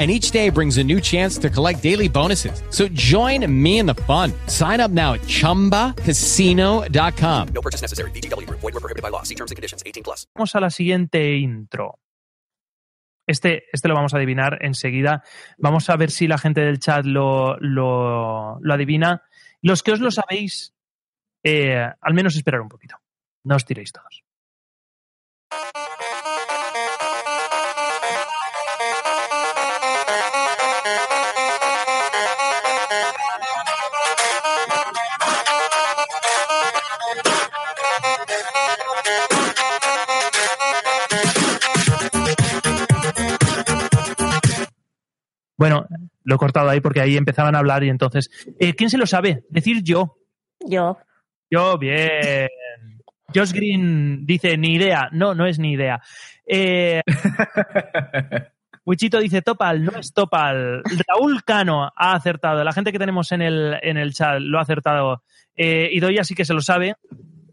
[0.00, 2.62] And each day brings a new chance to collect daily bonuses.
[2.70, 4.32] So join me in the fun.
[4.46, 7.48] Sign up now at chumbacasino.com.
[7.52, 8.10] No purchase necessary.
[8.12, 8.60] VGW Group.
[8.60, 9.24] Void were prohibited by law.
[9.24, 9.82] See terms and conditions.
[9.84, 10.26] 18 plus.
[10.34, 11.98] Vamos a la siguiente intro.
[13.26, 15.22] Este, este lo vamos a adivinar enseguida.
[15.58, 19.22] Vamos a ver si la gente del chat lo, lo, lo adivina.
[19.60, 20.72] Los que os lo sabéis,
[21.44, 22.96] eh, al menos esperar un poquito.
[23.44, 24.24] No os tiréis todos.
[45.60, 45.86] Bueno,
[46.24, 48.30] lo he cortado ahí porque ahí empezaban a hablar y entonces.
[48.58, 49.44] eh, ¿Quién se lo sabe?
[49.50, 50.16] Decir yo.
[50.66, 50.96] Yo.
[51.50, 52.48] Yo, bien.
[53.34, 55.10] Josh Green dice, ni idea.
[55.12, 56.00] No, no es ni idea.
[56.46, 57.02] Eh,
[58.86, 60.82] Wichito dice Topal, no es Topal.
[61.06, 62.64] Raúl Cano ha acertado.
[62.64, 65.24] La gente que tenemos en el, en el chat lo ha acertado.
[65.54, 66.94] Eh, Idoia sí que se lo sabe.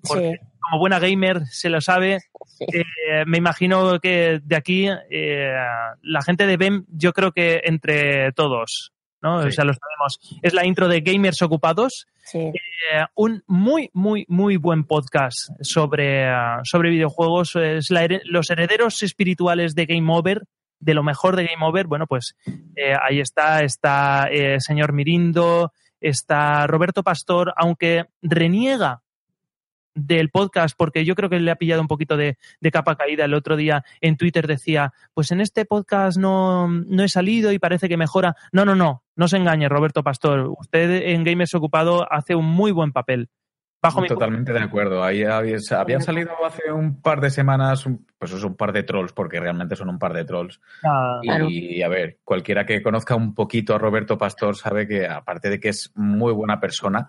[0.02, 2.20] Porque como buena gamer se lo sabe.
[2.60, 5.54] Eh, me imagino que de aquí eh,
[6.02, 8.92] la gente de BEM, yo creo que entre todos,
[9.22, 9.38] ¿no?
[9.38, 10.40] O sea, lo sabemos.
[10.42, 12.08] Es la intro de Gamers Ocupados.
[12.34, 16.30] Eh, un muy, muy, muy buen podcast sobre,
[16.64, 17.56] sobre videojuegos.
[17.56, 20.44] Es la los herederos espirituales de Game Over,
[20.80, 21.88] de lo mejor de Game Over.
[21.88, 22.36] Bueno, pues
[22.76, 25.72] eh, ahí está, está eh, señor Mirindo,
[26.02, 29.02] está Roberto Pastor, aunque reniega
[29.98, 33.26] del podcast, porque yo creo que le ha pillado un poquito de, de capa caída.
[33.26, 37.60] El otro día en Twitter decía, pues en este podcast no, no he salido y
[37.60, 38.36] parece que mejora.
[38.52, 40.54] No, no, no, no se engañe, Roberto Pastor.
[40.60, 43.30] Usted en Gamers Ocupado hace un muy buen papel.
[43.82, 45.04] Bajo mi Totalmente de acuerdo.
[45.04, 47.86] Ahí había, habían salido hace un par de semanas,
[48.18, 50.60] pues es un par de trolls, porque realmente son un par de trolls.
[50.84, 55.50] Ah, Y a ver, cualquiera que conozca un poquito a Roberto Pastor sabe que, aparte
[55.50, 57.08] de que es muy buena persona,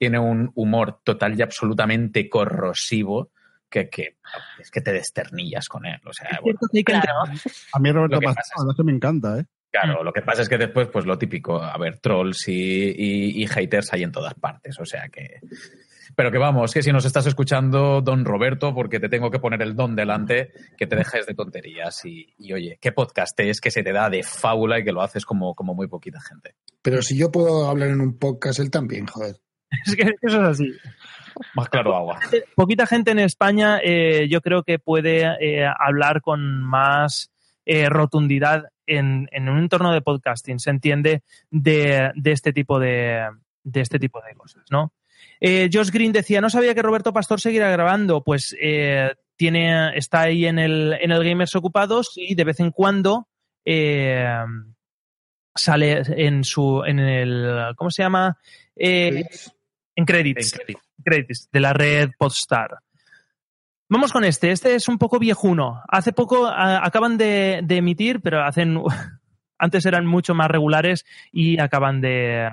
[0.00, 3.32] tiene un humor total y absolutamente corrosivo
[3.68, 4.16] que, que
[4.58, 6.00] es que te desternillas con él.
[6.06, 6.58] O sea, bueno,
[7.74, 9.44] A mí Roberto Lo que Pastor, es que me encanta, ¿eh?
[9.70, 12.54] Claro, lo que pasa es que después, pues lo típico, a ver, trolls y,
[12.96, 15.38] y- y haters hay en todas partes, o sea que...
[16.16, 19.62] Pero que vamos, que si nos estás escuchando, don Roberto, porque te tengo que poner
[19.62, 23.70] el don delante, que te dejes de tonterías y, y, oye, qué podcast es que
[23.70, 26.56] se te da de fábula y que lo haces como, como muy poquita gente.
[26.82, 29.36] Pero si yo puedo hablar en un podcast, él también, joder.
[29.86, 30.72] Es que eso es así.
[31.54, 32.18] Más claro agua.
[32.54, 37.30] Poquita gente en España eh, yo creo que puede eh, hablar con más
[37.64, 43.28] eh, rotundidad en, en un entorno de podcasting, se entiende, de, de este tipo de,
[43.62, 44.92] de este tipo de cosas, ¿no?
[45.40, 50.22] Eh, Josh Green decía, no sabía que Roberto Pastor seguirá grabando, pues eh, tiene, está
[50.22, 53.28] ahí en el, en el Gamers Ocupados y de vez en cuando
[53.64, 54.26] eh,
[55.54, 58.38] sale en su, en el, ¿cómo se llama?
[58.76, 59.24] Eh,
[60.00, 60.58] en credits.
[61.04, 62.78] Credits de la red Podstar.
[63.88, 64.50] Vamos con este.
[64.52, 65.82] Este es un poco viejuno.
[65.88, 68.78] Hace poco a- acaban de, de emitir, pero hacen.
[69.62, 72.48] Antes eran mucho más regulares y acaban de.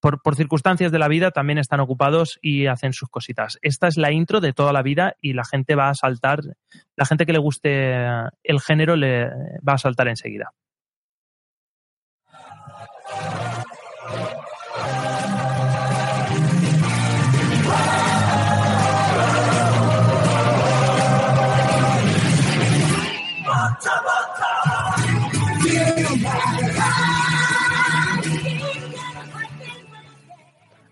[0.00, 3.58] Por, por circunstancias de la vida también están ocupados y hacen sus cositas.
[3.60, 6.40] Esta es la intro de toda la vida y la gente va a saltar.
[6.96, 7.92] La gente que le guste
[8.44, 9.26] el género le
[9.68, 10.52] va a saltar enseguida.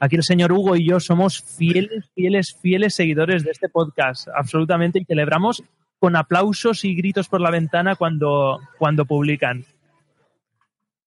[0.00, 4.98] Aquí el señor Hugo y yo somos fieles, fieles, fieles seguidores de este podcast, absolutamente,
[4.98, 5.62] y celebramos
[5.98, 9.64] con aplausos y gritos por la ventana cuando, cuando publican.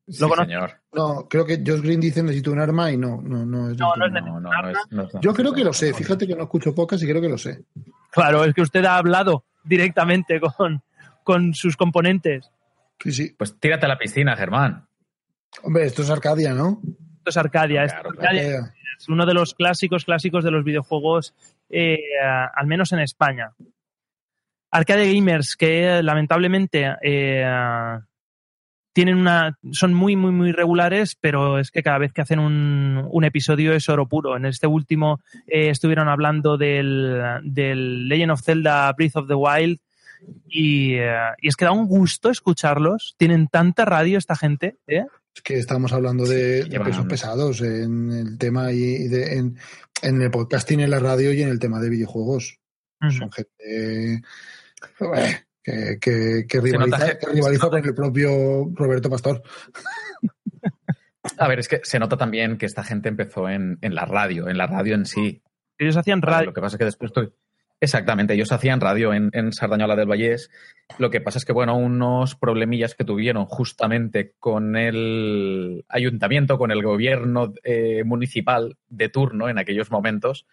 [0.07, 0.72] Sí, ¿Lo señor.
[0.91, 3.78] No, creo que Josh Green dice necesito un arma y no, no, no es.
[3.78, 5.94] No, no es No, no, no es- no es- Yo creo que lo sé.
[5.94, 7.64] Fíjate que no escucho pocas y creo que lo sé.
[8.10, 10.82] Claro, es que usted ha hablado directamente con,
[11.24, 12.49] con sus componentes.
[12.99, 13.36] Sí, sí.
[13.38, 14.88] Pues tírate a la piscina, Germán.
[15.61, 16.82] Hombre, esto es Arcadia, ¿no?
[17.18, 17.84] Esto es Arcadia.
[17.84, 18.74] esto es Claro, Arcadia.
[18.90, 21.34] Gamers, uno de los clásicos clásicos de los videojuegos,
[21.70, 21.99] eh,
[22.56, 23.52] al menos en España.
[24.72, 27.99] Arcade Gamers, que lamentablemente eh,
[28.94, 33.07] tienen una, son muy, muy, muy regulares, pero es que cada vez que hacen un,
[33.10, 34.36] un episodio es oro puro.
[34.36, 39.80] En este último eh, estuvieron hablando del, del Legend of Zelda Breath of the Wild
[40.48, 43.16] y, eh, y es que da un gusto escucharlos.
[43.18, 44.78] Tienen tanta radio esta gente.
[44.88, 45.06] ¿eh?
[45.35, 49.57] Es que estamos hablando de, pesos pesados en el tema y de, en,
[50.01, 52.60] en el podcasting, en la radio y en el tema de videojuegos.
[53.11, 54.22] Son gente eh,
[55.64, 59.41] que, que, que rivaliza, que- con el propio Roberto Pastor.
[61.38, 64.49] A ver, es que se nota también que esta gente empezó en, en la radio,
[64.49, 65.41] en la radio en sí.
[65.77, 66.47] Ellos hacían radio.
[66.47, 67.34] Lo que pasa es que después tú-
[67.81, 70.51] Exactamente, ellos hacían radio en, Sardañola del Vallés.
[70.97, 76.72] Lo que pasa es que, bueno, unos problemillas que tuvieron justamente con el ayuntamiento, con
[76.72, 80.45] el gobierno eh, municipal de turno en aquellos momentos,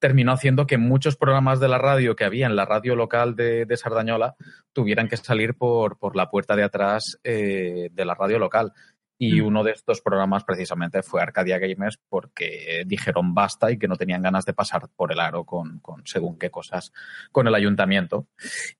[0.00, 3.66] terminó haciendo que muchos programas de la radio que había en la radio local de,
[3.66, 4.34] de Sardañola
[4.72, 8.72] tuvieran que salir por, por la puerta de atrás eh, de la radio local.
[9.16, 9.46] Y Mm.
[9.46, 14.22] uno de estos programas precisamente fue Arcadia Gamers porque dijeron basta y que no tenían
[14.22, 16.92] ganas de pasar por el aro con, con según qué cosas
[17.30, 18.26] con el ayuntamiento.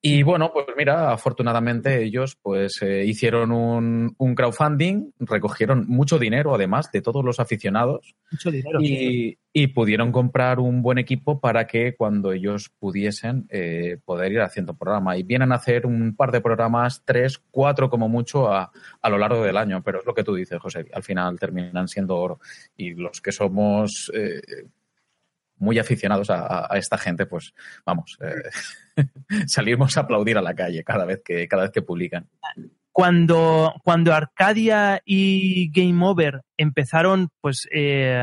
[0.02, 6.54] Y bueno, pues mira, afortunadamente ellos pues eh, hicieron un, un crowdfunding, recogieron mucho dinero
[6.54, 8.80] además de todos los aficionados Mucho dinero.
[8.82, 14.40] y, y pudieron comprar un buen equipo para que cuando ellos pudiesen eh, poder ir
[14.40, 15.16] haciendo programa.
[15.16, 19.16] Y vienen a hacer un par de programas, tres, cuatro como mucho a, a lo
[19.16, 19.80] largo del año.
[19.84, 20.86] Pero es lo que tú dices, José.
[20.92, 22.40] Al final terminan siendo oro.
[22.76, 24.40] Y los que somos eh,
[25.56, 28.96] muy aficionados a, esta gente, pues vamos, eh,
[29.46, 32.28] salimos a aplaudir a la calle cada vez que, cada vez que publican.
[32.92, 38.20] cuando, cuando Arcadia y Game Over empezaron, pues eh,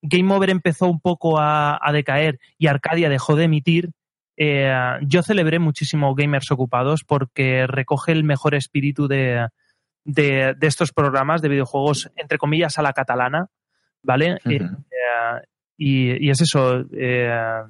[0.00, 3.90] Game Over empezó un poco a, a decaer y Arcadia dejó de emitir,
[5.02, 9.46] yo celebré muchísimo Gamers Ocupados porque recoge el mejor espíritu de,
[10.04, 13.48] de, de estos programas de videojuegos, entre comillas, a la catalana,
[14.02, 14.38] ¿vale?
[14.44, 15.42] Eh, eh,
[15.76, 16.84] y, y es eso.
[16.92, 17.62] eh,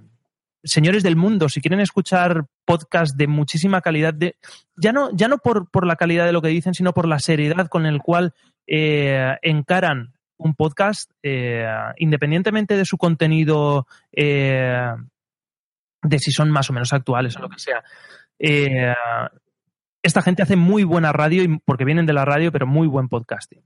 [0.64, 4.36] señores del mundo, si quieren escuchar podcast de muchísima calidad, de,
[4.76, 7.18] ya no, ya no por, por la calidad de lo que dicen, sino por la
[7.18, 8.32] seriedad con el cual
[8.66, 14.92] eh, encaran un podcast, eh, independientemente de su contenido, eh,
[16.02, 17.82] de si son más o menos actuales o lo que sea.
[20.03, 23.09] Esta gente hace muy buena radio y- porque vienen de la radio, pero muy buen
[23.09, 23.62] podcasting.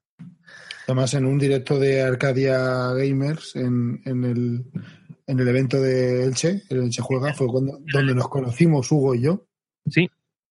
[0.86, 4.64] Además, en un directo de Arcadia Gamers, en, en el,
[5.26, 9.22] en el evento de Elche, el Elche Juega, fue cuando, donde nos conocimos Hugo y
[9.22, 9.44] yo.
[9.86, 10.08] Sí.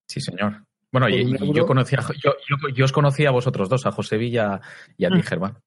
[0.08, 0.66] Sí, señor.
[0.92, 4.18] Bueno, y, y yo, conocía, yo, yo, yo os conocía a vosotros dos, a José
[4.18, 4.62] Villa
[4.98, 5.58] y a ti, Germán.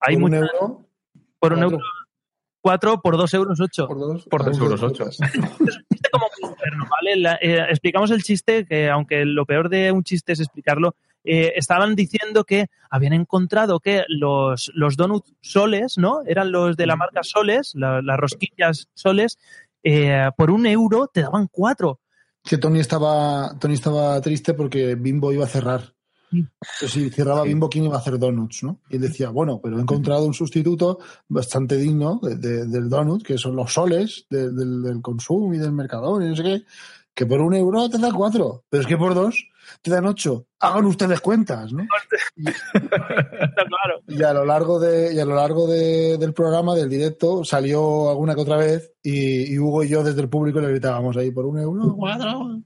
[0.00, 0.88] Hay Por un mucha- euro,
[1.38, 1.70] por un cuatro.
[1.76, 1.78] euro
[2.60, 3.86] cuatro, por dos euros ocho.
[3.86, 5.04] Por dos, Por dos euros ocho.
[6.12, 6.25] como
[6.66, 7.16] interno, ¿vale?
[7.16, 10.94] La- eh, explicamos el chiste, que aunque lo peor de un chiste es explicarlo,
[11.24, 16.22] eh, estaban diciendo que habían encontrado que los, los donuts soles, ¿no?
[16.26, 19.36] Eran los de la marca Soles, la- las rosquillas Soles,
[19.82, 22.00] eh, por un euro te daban cuatro.
[22.44, 25.95] Que Tony estaba, Tony estaba triste porque Bimbo iba a cerrar.
[26.86, 28.62] Si cerraba Bimbo, ¿quién iba a hacer donuts?
[28.64, 28.80] ¿no?
[28.90, 30.98] Y él decía, bueno, pero he encontrado un sustituto
[31.28, 35.58] bastante digno de- de- del donut, que son los soles de- del, del consumo y
[35.58, 36.62] del mercador y no sé qué,
[37.14, 39.48] que por un euro te da cuatro, pero es que por dos
[39.82, 40.46] te dan ocho.
[40.60, 41.86] Hagan ustedes cuentas, ¿no?
[42.72, 44.00] claro.
[44.08, 48.10] Y a lo largo de, y a lo largo de- del programa, del directo, salió
[48.10, 51.30] alguna que otra vez y, y Hugo y yo desde el público le gritábamos ahí
[51.30, 52.60] por un euro, cuatro.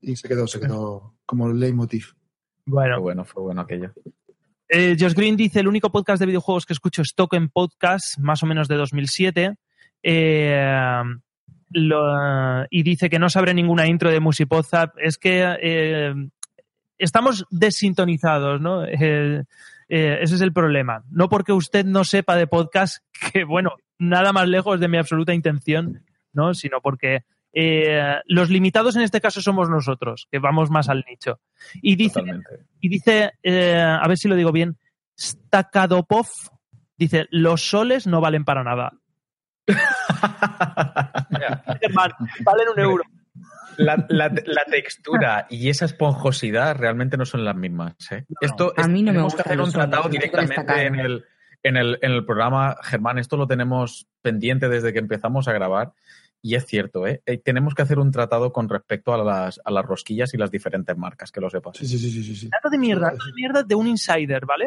[0.00, 2.06] Y se quedó, se quedó como el leitmotiv.
[2.64, 2.94] Bueno.
[2.96, 3.92] Fue bueno, fue bueno aquello.
[4.68, 8.42] Eh, Josh Green dice, el único podcast de videojuegos que escucho es Token Podcast, más
[8.42, 9.54] o menos de 2007.
[10.02, 11.02] Eh,
[11.70, 14.94] lo- y dice que no sabré ninguna intro de Musipozap.
[14.98, 16.14] Es que eh,
[16.98, 18.84] estamos desintonizados, ¿no?
[18.84, 19.44] Eh,
[19.88, 21.04] eh, ese es el problema.
[21.10, 25.34] No porque usted no sepa de podcast, que bueno, nada más lejos de mi absoluta
[25.34, 26.54] intención, ¿no?
[26.54, 31.40] Sino porque eh, los limitados en este caso somos nosotros, que vamos más al nicho.
[31.82, 32.66] Y dice, Totalmente.
[32.80, 34.78] y dice, eh, a ver si lo digo bien,
[35.18, 36.26] Stakadopov
[36.96, 38.92] dice, los soles no valen para nada.
[41.80, 42.10] Germán,
[42.44, 43.04] valen un euro.
[43.78, 47.94] La, la- la textura y esa esponjosidad realmente no son las mismas.
[48.10, 48.24] ¿eh?
[48.40, 51.24] Esto A es- mí no me tenemos que gustan hacer un tratado directamente en el,
[51.62, 52.76] en, el, en el programa.
[52.82, 55.92] Germán, esto lo tenemos pendiente desde que empezamos a grabar.
[56.44, 57.22] Y es cierto, ¿eh?
[57.24, 60.50] Eh, tenemos que hacer un tratado con respecto a las, a las rosquillas y las
[60.50, 61.76] diferentes marcas, que lo sepas.
[61.76, 62.48] Sí, sí, sí, sí, sí.
[62.48, 64.66] Dato de mierda, dato de mierda de un insider, ¿vale?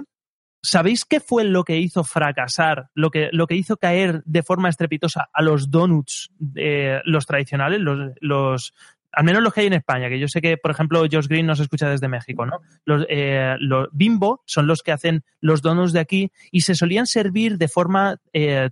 [0.61, 4.69] ¿Sabéis qué fue lo que hizo fracasar, lo que, lo que hizo caer de forma
[4.69, 8.73] estrepitosa a los donuts, eh, los tradicionales, los, los,
[9.11, 11.45] al menos los que hay en España, que yo sé que, por ejemplo, Josh Green
[11.45, 12.61] nos escucha desde México, ¿no?
[12.85, 17.05] Los, eh, los Bimbo son los que hacen los donuts de aquí y se solían
[17.05, 18.21] servir de forma...
[18.31, 18.69] eh,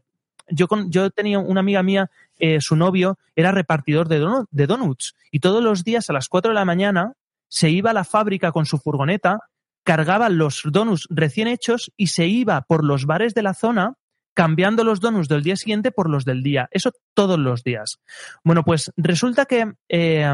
[0.50, 4.68] yo, con, yo tenía una amiga mía, eh, su novio era repartidor de, donu- de
[4.68, 7.14] donuts y todos los días a las 4 de la mañana
[7.48, 9.40] se iba a la fábrica con su furgoneta,
[9.84, 13.94] cargaba los donuts recién hechos y se iba por los bares de la zona
[14.34, 16.68] cambiando los donuts del día siguiente por los del día.
[16.72, 18.00] Eso todos los días.
[18.44, 20.34] Bueno, pues resulta que eh,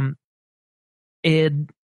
[1.24, 1.52] eh,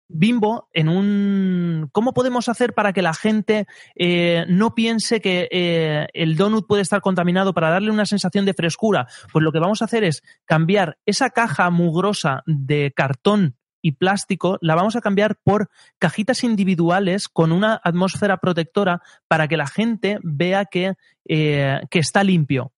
[0.08, 1.88] Bimbo en un...
[1.92, 6.82] ¿Cómo podemos hacer para que la gente eh, no piense que eh, el donut puede
[6.82, 9.06] estar contaminado para darle una sensación de frescura?
[9.32, 14.56] Pues lo que vamos a hacer es cambiar esa caja mugrosa de cartón y plástico,
[14.62, 15.68] la vamos a cambiar por
[15.98, 20.94] cajitas individuales con una atmósfera protectora para que la gente vea que,
[21.28, 22.72] eh, que está limpio.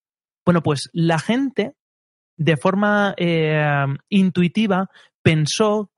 [0.45, 1.75] Bueno, pues la gente
[2.37, 3.15] de forma
[4.09, 4.91] intuitiva
[5.23, 5.91] pensó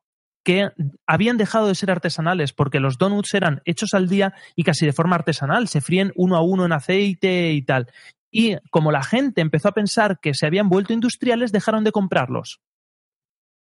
[0.49, 0.71] que
[1.07, 4.95] habían dejado de ser artesanales porque los donuts eran hechos al día y casi de
[4.95, 7.87] forma artesanal, se fríen uno a uno en aceite y tal.
[8.31, 12.63] Y como la gente empezó a pensar que se habían vuelto industriales, dejaron de comprarlos.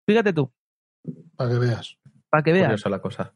[0.06, 0.50] Fíjate tú,
[1.36, 1.98] Para que veas.
[2.30, 2.68] para que veas.
[2.68, 3.34] Curiosa la cosa.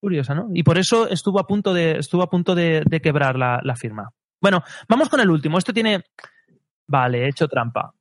[0.00, 0.50] Curiosa, ¿no?
[0.54, 3.74] Y por eso estuvo a punto de, estuvo a punto de, de quebrar la, la
[3.74, 4.12] firma.
[4.40, 5.58] Bueno, vamos con el último.
[5.58, 6.04] Esto tiene.
[6.86, 7.94] Vale, he hecho trampa.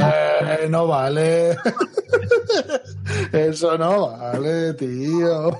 [0.00, 1.56] Eh, no vale.
[3.32, 5.58] Eso no vale, tío.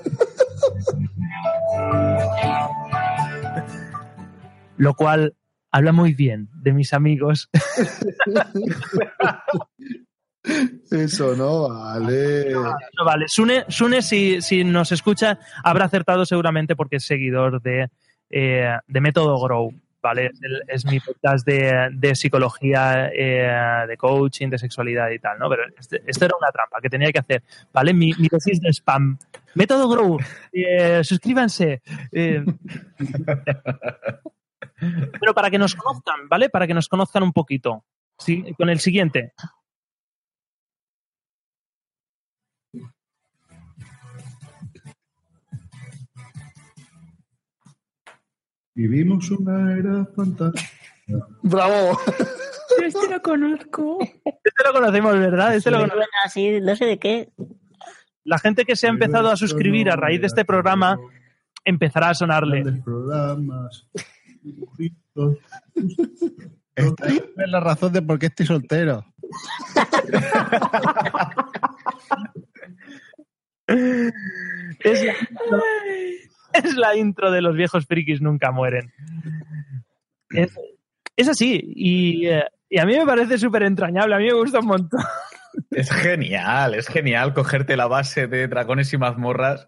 [4.77, 5.35] Lo cual
[5.71, 7.49] habla muy bien de mis amigos.
[10.89, 12.51] Eso no vale.
[12.51, 17.89] No, vale, Sune, Sune si, si nos escucha, habrá acertado seguramente porque es seguidor de,
[18.29, 19.73] eh, de Método Grow.
[20.01, 20.27] ¿Vale?
[20.27, 25.37] Es, el- es mi podcast de, de psicología, eh, de coaching, de sexualidad y tal,
[25.37, 25.47] ¿no?
[25.49, 27.93] Pero este- esto era una trampa que tenía que hacer, ¿vale?
[27.93, 29.17] Mi, mi dosis de spam.
[29.53, 30.17] Método Grow,
[30.53, 31.81] eh, suscríbanse.
[32.11, 32.43] eh.
[35.19, 36.49] Pero para que nos conozcan, ¿vale?
[36.49, 37.85] Para que nos conozcan un poquito.
[38.17, 39.33] Sí, con el siguiente.
[48.73, 50.69] Vivimos una era fantástica.
[51.43, 51.99] ¡Bravo!
[52.81, 53.97] Este lo conozco.
[54.01, 55.55] Este lo conocemos, ¿verdad?
[55.55, 56.05] Este lo conocemos.
[56.23, 57.29] así, no sé de qué.
[58.23, 60.97] La gente que se ha empezado a suscribir a raíz de este programa
[61.65, 62.63] empezará a sonarle.
[62.83, 63.87] Programas.
[66.75, 69.05] Esta es la razón de por qué estoy soltero.
[74.83, 75.13] Es la,
[76.63, 78.91] es la intro de los viejos frikis nunca mueren.
[80.29, 80.57] Es,
[81.15, 81.61] es así.
[81.75, 84.15] Y, eh, y a mí me parece súper entrañable.
[84.15, 85.01] A mí me gusta un montón.
[85.69, 89.67] Es genial, es genial cogerte la base de dragones y mazmorras,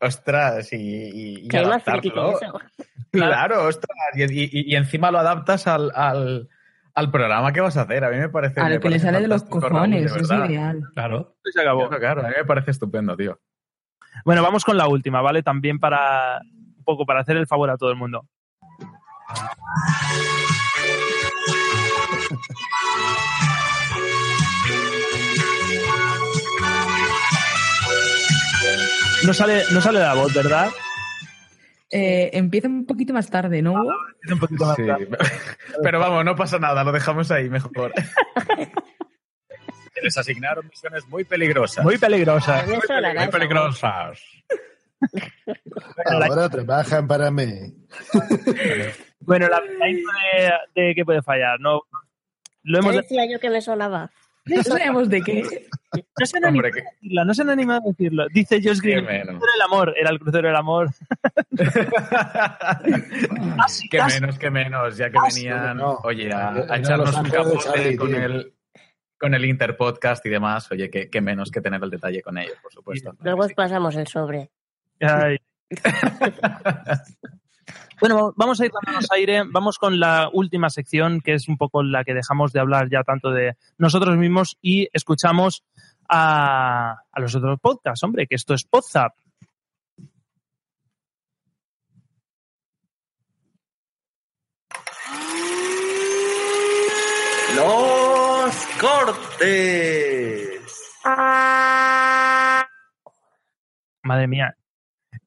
[0.00, 2.38] ostras, y, y- y adaptarlo.
[2.40, 2.58] eso.
[3.12, 6.48] Claro, ostras, y, y- y encima lo adaptas al, al,
[6.94, 8.02] al programa que vas a hacer.
[8.04, 8.60] A mí me parece.
[8.62, 10.80] A lo que le sale de los cojones, de es ideal.
[10.94, 11.36] Claro.
[11.44, 11.88] Se acabó.
[11.88, 13.38] Claro, claro, a mí me parece estupendo, tío.
[14.24, 15.42] Bueno, vamos con la última, ¿vale?
[15.42, 16.40] También para
[16.78, 18.26] un poco para hacer el favor a todo el mundo.
[29.26, 30.70] No sale, no sale la voz, ¿verdad?
[31.90, 33.72] Eh, empieza un poquito más tarde, ¿no?
[33.72, 33.92] Hugo?
[34.32, 34.86] Un poquito más Sí.
[34.86, 35.08] tarde.
[35.82, 37.92] Pero vamos, no pasa nada, lo dejamos ahí mejor.
[40.02, 41.84] Les asignaron misiones muy peligrosas.
[41.84, 42.64] Muy peligrosa.
[42.66, 44.20] Me suena Muy peligrosas.
[46.06, 47.46] Ahora trabajan para mí.
[49.20, 50.52] Bueno, la, la de,
[50.82, 51.82] de qué puede fallar, no.
[52.62, 54.10] Lo Ya hemos decía yo que me sonaba.
[54.46, 55.42] No sabemos de qué.
[56.18, 58.26] no se han animado Hombre, que- a decirlo, no se han animado a decirlo.
[58.32, 59.40] Dice Josh Green, Qué el menos.
[59.40, 60.88] crucero del amor, era el crucero del amor.
[63.56, 65.98] Casi, que menos, que menos, ya que Casi, venían, no.
[66.04, 68.52] oye, a, echarnos un capote con el,
[69.20, 72.56] con el Interpodcast y demás, oye, que, que menos que tener el detalle con ellos,
[72.62, 73.14] por supuesto.
[73.20, 74.50] Luego os pasamos el sobre.
[75.00, 75.36] Ay.
[78.00, 79.42] Bueno, vamos a ir dándonos aire.
[79.46, 83.04] Vamos con la última sección, que es un poco la que dejamos de hablar ya
[83.04, 85.64] tanto de nosotros mismos y escuchamos
[86.08, 89.12] a, a los otros podcasts, hombre, que esto es Podzap.
[98.50, 99.38] Los cortes.
[104.02, 104.56] madre mía,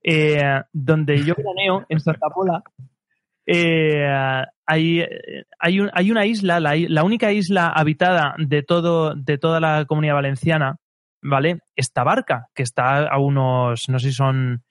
[0.04, 2.62] eh, donde yo veraneo, en Santa Pola,
[3.46, 4.06] eh,
[4.66, 5.06] hay,
[5.58, 9.86] hay, un- hay una isla, la, la única isla habitada de, todo, de toda la
[9.86, 10.76] comunidad valenciana,
[11.22, 11.60] ¿vale?
[11.78, 14.64] Esta barca, que está a unos, no sé si son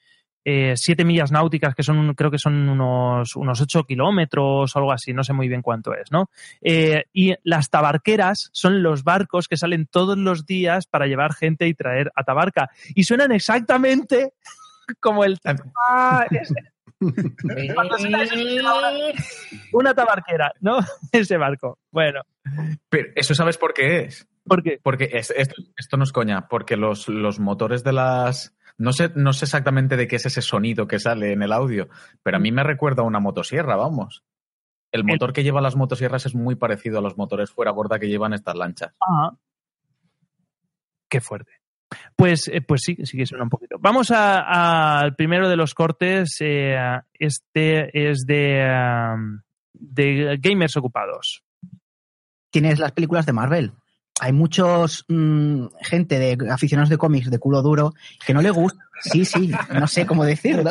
[0.45, 4.93] eh, siete millas náuticas, que son, creo que son unos, unos ocho kilómetros o algo
[4.93, 6.31] así, no sé muy bien cuánto es, ¿no?
[6.61, 11.67] Eh, y las tabarqueras son los barcos que salen todos los días para llevar gente
[11.69, 12.71] y traer a Tabarca.
[12.95, 14.33] Y suenan exactamente
[15.01, 15.39] como el...
[15.89, 16.27] Ah,
[19.73, 20.79] una tabarquera, ¿no?
[21.11, 21.79] Ese barco.
[21.91, 22.21] Bueno,
[22.89, 24.27] Pero eso sabes por qué es.
[24.47, 24.79] ¿por qué?
[24.83, 28.55] Porque es- esto, esto no es coña, porque los, los motores de las...
[28.79, 31.89] No sé, no sé exactamente de qué es ese sonido que sale en el audio,
[32.23, 34.25] pero a mí me recuerda a una motosierra, vamos.
[34.93, 38.09] El motor que lleva las motosierras es muy parecido a los motores fuera borda que
[38.09, 38.93] llevan estas lanchas.
[39.01, 39.33] Ah.
[41.09, 41.53] Qué fuerte.
[42.17, 43.77] Pues, eh, pues sí, sí que suena un poquito.
[43.79, 46.37] Vamos al primero de los cortes.
[46.41, 46.77] eh,
[47.15, 48.67] este es de,
[49.73, 51.43] de Gamers Ocupados.
[52.51, 53.73] tienes las películas de Marvel.
[54.25, 57.93] Hay muchos mm, gente de aficionados de cómics de culo duro
[58.25, 58.85] que no le gusta.
[59.01, 60.71] Sí, sí, no sé cómo decirlo.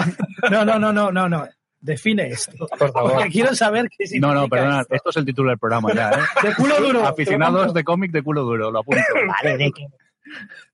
[0.49, 1.45] No, no, no, no, no, no.
[1.81, 2.65] Define esto.
[2.79, 3.11] Por favor.
[3.13, 4.95] Porque quiero saber qué No, significa no, perdona, esto.
[4.95, 6.15] esto es el título del programa ya, ¿eh?
[6.47, 7.05] De culo duro.
[7.05, 9.01] Aficionados de cómic de culo duro, lo apunto.
[9.27, 9.85] Vale, de que.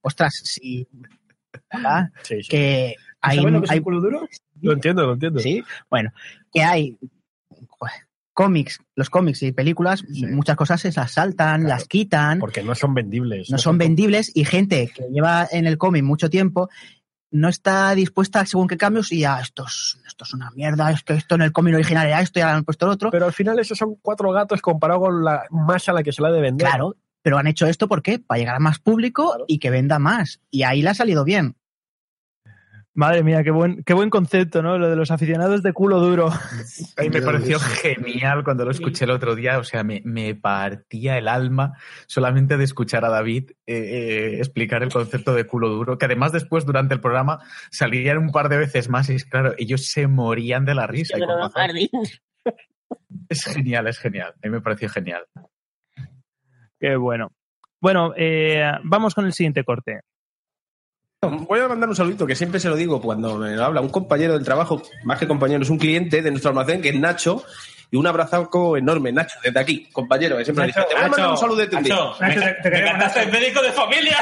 [0.02, 0.88] Ostras, sí.
[1.74, 2.10] ¿verdad?
[2.22, 2.48] Sí, sí.
[2.50, 3.38] Que hay.
[3.38, 4.28] ¿Sabes lo que es hay- un culo duro?
[4.62, 5.40] Lo entiendo, lo entiendo.
[5.40, 6.12] Sí, bueno,
[6.54, 6.96] que hay
[8.38, 12.94] cómics, los cómics y películas, muchas cosas se las saltan, las quitan, Porque no son
[12.94, 13.50] vendibles.
[13.50, 16.70] no son vendibles y gente que lleva en el cómic mucho tiempo
[17.32, 21.02] no está dispuesta según qué cambios y ya esto es, esto es una mierda, es
[21.02, 23.10] que esto en el cómic original era esto y ahora han puesto el otro.
[23.10, 26.22] Pero al final esos son cuatro gatos comparado con la masa a la que se
[26.22, 26.68] la ha de vender.
[26.68, 28.20] Claro, pero han hecho esto ¿por qué?
[28.20, 30.42] Para llegar a más público y que venda más.
[30.52, 31.56] Y ahí le ha salido bien.
[32.98, 34.80] Madre mía, qué buen, qué buen concepto, ¿no?
[34.80, 36.30] Lo de los aficionados de culo duro.
[36.30, 40.34] A mí me pareció genial cuando lo escuché el otro día, o sea, me, me
[40.34, 41.74] partía el alma
[42.08, 46.32] solamente de escuchar a David eh, eh, explicar el concepto de culo duro, que además
[46.32, 47.38] después durante el programa
[47.70, 51.20] salían un par de veces más y es claro, ellos se morían de la risa.
[51.20, 51.92] y.
[53.30, 54.34] Es genial, es genial.
[54.34, 55.24] A mí me pareció genial.
[56.80, 57.32] Qué bueno.
[57.80, 60.02] Bueno, eh, vamos con el siguiente corte.
[61.30, 64.34] Voy a mandar un saludito que siempre se lo digo cuando me habla un compañero
[64.34, 67.44] del trabajo, más que compañero, es un cliente de nuestro almacén que es Nacho.
[67.90, 71.08] Y un abrazo enorme, Nacho, desde aquí, compañero, que siempre le dice, te voy a
[71.08, 71.96] mandar un saludete un día.
[72.20, 73.32] Nacho, te- Nacho.
[73.32, 74.18] médico de familia.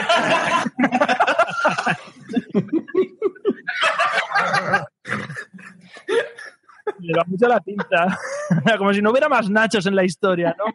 [6.99, 8.17] Le da mucho la pinta.
[8.77, 10.65] Como si no hubiera más nachos en la historia, ¿no?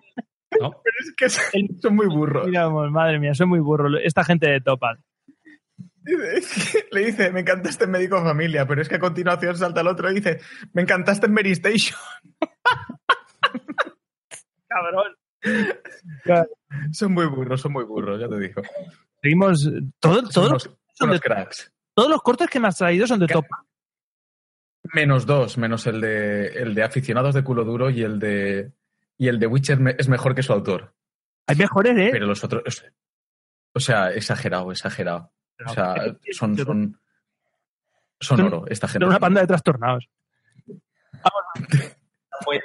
[0.50, 1.28] Pero es que
[1.80, 2.46] son muy burros.
[2.46, 3.92] Miramos, madre mía, son muy burros.
[4.02, 4.98] Esta gente de Topal.
[6.92, 10.10] Le dice, me encantaste en médico familia, pero es que a continuación salta el otro
[10.10, 10.40] y dice,
[10.72, 11.98] me encantaste en Mary Station.
[14.68, 15.16] Cabrón.
[16.92, 18.62] Son muy burros, son muy burros, ya te digo.
[19.22, 19.68] Seguimos.
[19.98, 20.70] Todo, todos,
[21.00, 21.72] los, cracks.
[21.94, 23.60] todos los cortes que me has traído son de Topal.
[24.94, 28.72] Menos dos, menos el de, el de aficionados de culo duro y el de,
[29.18, 30.94] y el de Witcher es mejor que su autor.
[31.46, 32.08] Hay mejores, ¿eh?
[32.12, 32.84] Pero los otros.
[33.74, 35.32] O sea, exagerado, exagerado.
[35.66, 35.94] O sea,
[36.32, 37.00] son, son,
[38.20, 39.04] son oro, esta gente.
[39.04, 40.08] Son una panda de trastornados.
[42.44, 42.62] Bueno,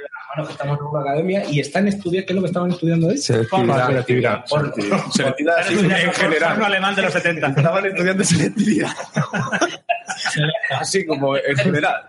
[0.49, 3.17] estamos en una academia y están estudiando, ¿qué es lo que estaban estudiando ahí?
[3.17, 4.45] Selectividad.
[4.45, 5.11] Selectividad.
[5.11, 5.71] Selectividad.
[5.71, 6.63] En general.
[6.63, 7.47] alemán de los 70.
[7.47, 8.91] Estaban estudiando selectividad.
[10.79, 12.07] Así como en general.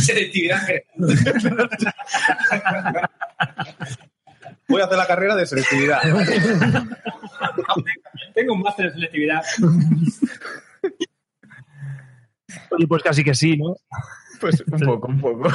[0.00, 0.62] Selectividad.
[4.68, 6.00] Voy a hacer la carrera de selectividad.
[8.34, 9.42] Tengo un máster en selectividad.
[12.70, 13.76] Oye, pues casi que sí, ¿no?
[14.40, 15.48] Pues un poco, un poco.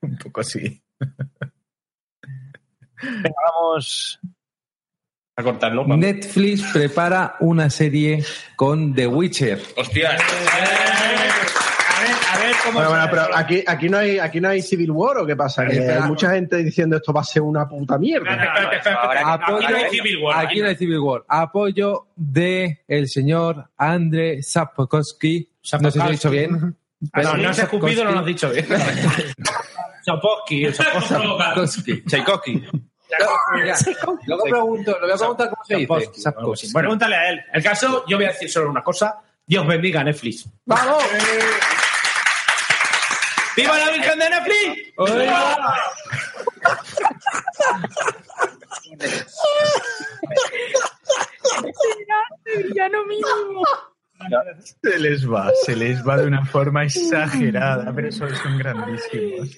[0.00, 0.82] Un poco sí.
[3.02, 4.18] Venga, vamos.
[5.36, 5.84] A cortar, ¿no?
[5.96, 8.24] Netflix prepara una serie
[8.56, 9.60] con The Witcher.
[9.76, 10.10] Hostia.
[10.10, 10.22] A ver,
[12.34, 15.18] a ver cómo Bueno, bueno, pero aquí, aquí, no hay, aquí no hay Civil War
[15.18, 15.66] o qué pasa?
[15.66, 16.02] Que Espera.
[16.02, 18.30] hay mucha gente diciendo esto va a ser una puta mierda.
[18.32, 19.18] Espérate, espérate.
[19.24, 20.46] Apoyo, Aquí no hay Civil War.
[20.46, 21.24] aquí no hay Civil War.
[21.28, 25.48] Apoyo de el señor André Sapkowski.
[25.80, 26.76] No sé si lo he dicho bien.
[27.12, 28.66] Ah, no, no has escupido, no lo has dicho bien.
[30.04, 32.02] Choposky, Sapkowski.
[32.04, 32.62] Tchaikovsky.
[34.26, 35.86] Luego pregunto, le voy a preguntar cómo se dice.
[35.86, 36.72] Sapkowski, Sapkowski.
[36.72, 37.40] Bueno, pregúntale a él.
[37.52, 39.20] El caso, yo voy a decir solo una cosa.
[39.46, 40.48] Dios bendiga a Netflix.
[40.64, 41.02] ¡Vamos!
[43.56, 44.92] ¡Viva la Virgen de Netflix!
[44.98, 45.74] ¡Viva!
[52.68, 53.62] villano mínimo.
[54.82, 59.56] Se les va, se les va de una forma exagerada, pero eso son grandísimos.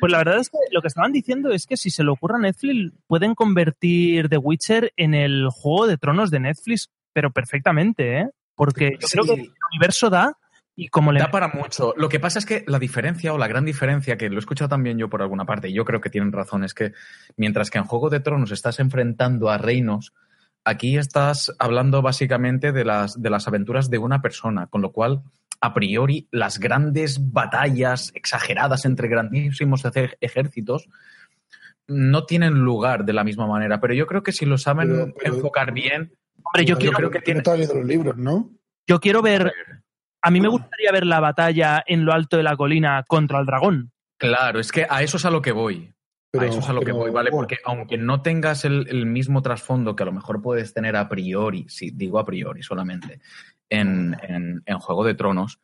[0.00, 2.36] Pues la verdad es que lo que estaban diciendo es que si se le ocurre
[2.36, 8.20] a Netflix, pueden convertir The Witcher en el juego de tronos de Netflix, pero perfectamente,
[8.20, 8.30] ¿eh?
[8.54, 10.36] Porque yo creo que el universo da
[10.78, 11.94] y como le Da para mucho.
[11.96, 14.68] Lo que pasa es que la diferencia o la gran diferencia, que lo he escuchado
[14.68, 16.92] también yo por alguna parte, y yo creo que tienen razón, es que
[17.36, 20.12] mientras que en Juego de Tronos estás enfrentando a reinos,
[20.64, 25.22] aquí estás hablando básicamente de las, de las aventuras de una persona, con lo cual,
[25.62, 29.82] a priori, las grandes batallas exageradas entre grandísimos
[30.20, 30.88] ejércitos
[31.88, 35.14] no tienen lugar de la misma manera, pero yo creo que si lo saben Pero-
[35.18, 36.12] pero- enfocar bien,
[36.42, 37.42] Hombre, yo quiero, creo que tiene...
[37.44, 38.50] Los libros, ¿no?
[38.86, 39.52] yo quiero ver.
[40.26, 43.46] A mí me gustaría ver la batalla en lo alto de la colina contra el
[43.46, 43.92] dragón.
[44.18, 45.92] Claro, es que a eso es a lo que voy.
[46.30, 47.30] Pero- a eso es a lo que voy, ¿vale?
[47.30, 51.08] Porque aunque no tengas el, el mismo trasfondo que a lo mejor puedes tener a
[51.08, 53.20] priori, si digo a priori solamente,
[53.70, 55.60] en, en- en Juego de Tronos,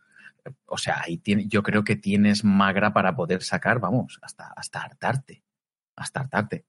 [0.67, 4.81] o sea, ahí tiene, yo creo que tienes magra para poder sacar, vamos, hasta, hasta
[4.83, 5.43] hartarte.
[5.97, 6.65] Hasta hartarte.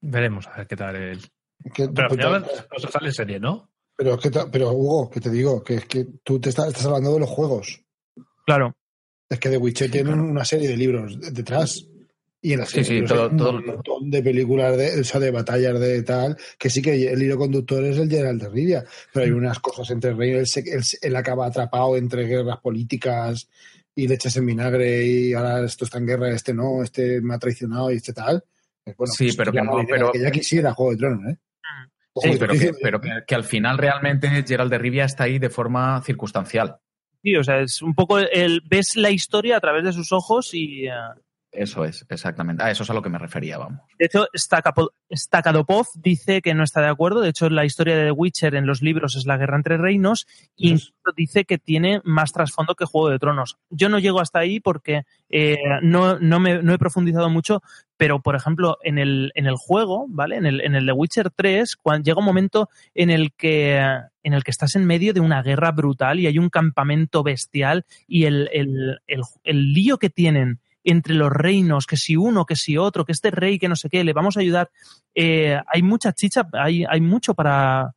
[0.00, 1.20] Veremos a ver qué tal el.
[1.76, 3.70] Pero al final no se sale en serie, ¿no?
[4.02, 7.14] Pero, que pero Hugo, que te digo, que es que tú te estás, estás hablando
[7.14, 7.80] de los juegos.
[8.46, 8.74] Claro.
[9.28, 11.86] Es que The Witcher tiene una serie de libros de- detrás.
[12.44, 15.04] Y en Sí, serie sí, libros todo- hay un todo- montón de películas, de, o
[15.04, 18.48] sea, de batallas de tal, que sí que el hilo conductor es el Geralt de
[18.48, 22.58] Rivia, pero hay unas cosas entre él, se- él, se- él acaba atrapado entre guerras
[22.60, 23.48] políticas
[23.94, 27.34] y le echas en vinagre y ahora esto está en guerra, este no, este me
[27.34, 28.42] ha traicionado y este tal.
[28.84, 31.36] Pues Bueno, Sí, pues pero que no, pero- que ya quisiera Juego de Tronos, ¿eh?
[32.16, 35.48] Sí, pero, que, pero que, que al final realmente Gerald de Rivia está ahí de
[35.48, 36.76] forma circunstancial.
[37.22, 38.62] Sí, o sea, es un poco el.
[38.68, 40.86] Ves la historia a través de sus ojos y.
[40.86, 40.92] eh,
[41.52, 42.64] Eso es, exactamente.
[42.64, 43.82] A eso es a lo que me refería, vamos.
[43.98, 47.20] De hecho, Stakadopov dice que no está de acuerdo.
[47.20, 50.26] De hecho, la historia de The Witcher en los libros es la guerra entre reinos.
[50.56, 53.58] Incluso dice que tiene más trasfondo que Juego de Tronos.
[53.68, 57.62] Yo no llego hasta ahí porque eh, no, no, me, no he profundizado mucho,
[57.98, 60.36] pero, por ejemplo, en el, en el juego, ¿vale?
[60.36, 63.78] En el, en el The Witcher 3, cuando llega un momento en el que
[64.24, 67.84] en el que estás en medio de una guerra brutal y hay un campamento bestial
[68.06, 72.56] y el, el, el, el lío que tienen entre los reinos, que si uno, que
[72.56, 74.70] si otro, que este rey, que no sé qué, le vamos a ayudar.
[75.14, 77.94] Eh, hay mucha chicha, hay, hay mucho para,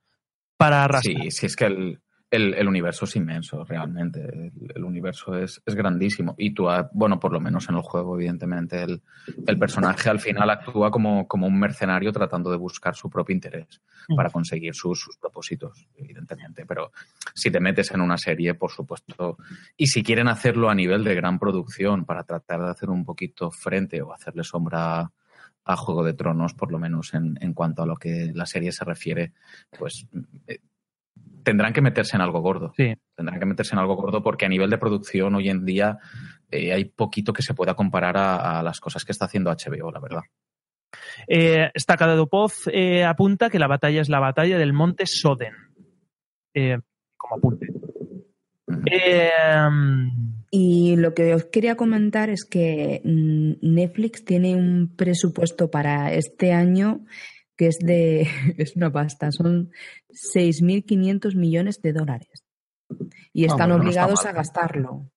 [0.57, 1.23] para arrastrar.
[1.23, 1.99] Sí, sí, es que el,
[2.31, 4.21] el- el universo es inmenso, realmente.
[4.21, 6.35] El, el universo es, es grandísimo.
[6.37, 9.01] Y tú, bueno, por lo menos en el juego, evidentemente, el,
[9.47, 13.81] el personaje al final actúa como, como un mercenario tratando de buscar su propio interés
[14.15, 16.65] para conseguir sus, sus propósitos, evidentemente.
[16.65, 16.91] Pero
[17.33, 19.37] si te metes en una serie, por supuesto,
[19.77, 23.51] y si quieren hacerlo a nivel de gran producción para tratar de hacer un poquito
[23.51, 25.11] frente o hacerle sombra
[25.67, 28.71] a Juego de Tronos, por lo menos en, en cuanto a lo que la serie
[28.71, 29.33] se refiere,
[29.79, 30.05] pues
[30.45, 30.59] eh,
[31.45, 32.73] tendrán que meterse en algo gordo.
[32.75, 32.93] Sí.
[33.15, 35.99] Tendrán que meterse en algo gordo porque a nivel de producción hoy en día
[36.51, 39.91] eh, hay poquito que se pueda comparar a, a las cosas que está haciendo HBO,
[39.91, 40.23] la verdad.
[41.27, 45.53] Eh, Stakadopov eh, apunta que la batalla es la batalla del monte Soden.
[46.53, 46.77] Eh,
[47.17, 47.67] como apunte.
[48.91, 49.29] Eh,
[50.51, 56.53] Y lo que os quería comentar es que mm, Netflix tiene un presupuesto para este
[56.53, 57.05] año
[57.57, 58.27] que es de
[58.57, 59.71] es una pasta, son
[60.35, 62.43] 6.500 millones de dólares.
[63.33, 65.09] Y Ah, están bueno, no está obligados a gastarlo.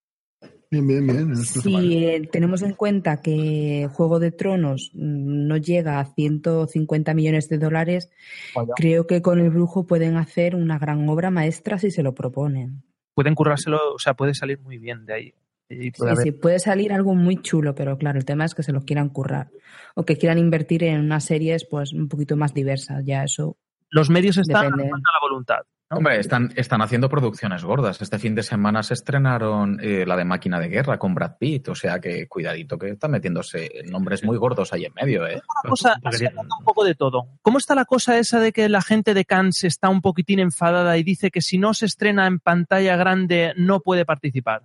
[0.70, 1.32] Bien, bien, bien.
[1.32, 1.62] esto.
[1.62, 7.48] Si eh, tenemos en cuenta que Juego de Tronos mm, no llega a 150 millones
[7.48, 8.10] de dólares,
[8.54, 8.72] Vaya.
[8.76, 12.82] creo que con el brujo pueden hacer una gran obra maestra si se lo proponen.
[13.14, 15.34] pueden currárselo, o sea, puede salir muy bien de ahí.
[15.68, 18.54] Y puede Sí, haber- sí, puede salir algo muy chulo, pero claro, el tema es
[18.54, 19.50] que se lo quieran currar.
[19.94, 23.04] O que quieran invertir en unas series pues un poquito más diversas.
[23.04, 23.56] Ya eso.
[23.90, 24.90] Los medios están Depende.
[24.90, 25.58] falta la voluntad.
[25.90, 25.96] ¿no?
[25.96, 28.02] Hombre, están, están haciendo producciones gordas.
[28.02, 31.68] Este fin de semana se estrenaron eh, la de Máquina de Guerra con Brad Pitt,
[31.70, 35.40] o sea que cuidadito que están metiéndose nombres muy gordos ahí en medio, ¿eh?
[35.64, 37.28] Una cosa, un poco de todo.
[37.40, 40.98] ¿Cómo está la cosa esa de que la gente de Cannes está un poquitín enfadada
[40.98, 44.64] y dice que si no se estrena en pantalla grande no puede participar?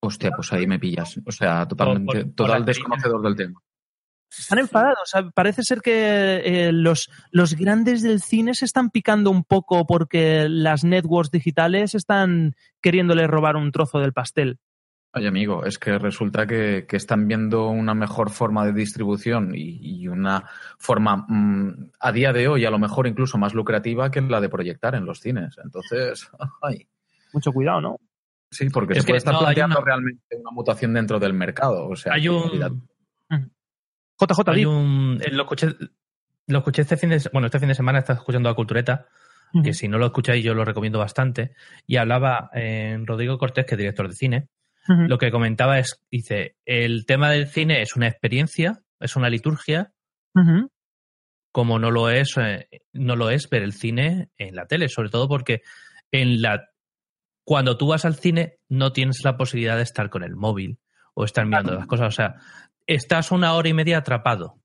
[0.00, 1.20] Hostia, pues ahí me pillas.
[1.26, 3.60] O sea, totalmente, Por- por- por total desconocedor del tema.
[4.30, 4.98] Están enfadados.
[5.02, 9.42] O sea, parece ser que eh, los, los grandes del cine se están picando un
[9.42, 14.58] poco porque las networks digitales están queriéndole robar un trozo del pastel.
[15.14, 19.78] Oye, amigo, es que resulta que, que están viendo una mejor forma de distribución y,
[20.02, 20.44] y una
[20.78, 24.50] forma mm, a día de hoy a lo mejor incluso más lucrativa que la de
[24.50, 25.56] proyectar en los cines.
[25.64, 26.28] Entonces,
[26.62, 26.86] ay.
[27.32, 27.96] Mucho cuidado, ¿no?
[28.50, 31.18] Sí, porque Es se puede que estar no, hay planteando una- realmente una mutación dentro
[31.18, 31.86] del mercado.
[31.88, 32.88] O sea, Hay un-.
[34.20, 35.68] JJ, Hay un, eh, lo escuché,
[36.48, 39.06] lo escuché este fin de bueno, este fin de semana estaba escuchando a Cultureta
[39.64, 41.52] que si no lo escucháis yo lo recomiendo bastante,
[41.86, 44.48] y hablaba en Rodrigo Cortés, que es director de cine,
[45.08, 49.92] lo que comentaba es, dice, el tema del cine es una experiencia, es una liturgia,
[51.52, 55.08] como no lo es, eh, no lo es ver el cine en la tele, sobre
[55.08, 55.62] todo porque
[56.12, 56.68] en la
[57.48, 60.80] cuando tú vas al cine no tienes la posibilidad de estar con el móvil
[61.14, 62.34] o estar mirando las cosas, o sea,
[62.86, 64.60] estás una hora y media atrapado.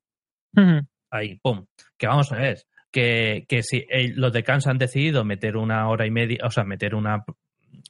[1.09, 1.65] Ahí, pum,
[1.97, 2.57] que vamos a ver,
[2.91, 6.51] que, que si eh, los de Cannes han decidido meter una hora y media, o
[6.51, 7.23] sea, meter una,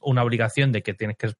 [0.00, 1.32] una obligación de que tienes que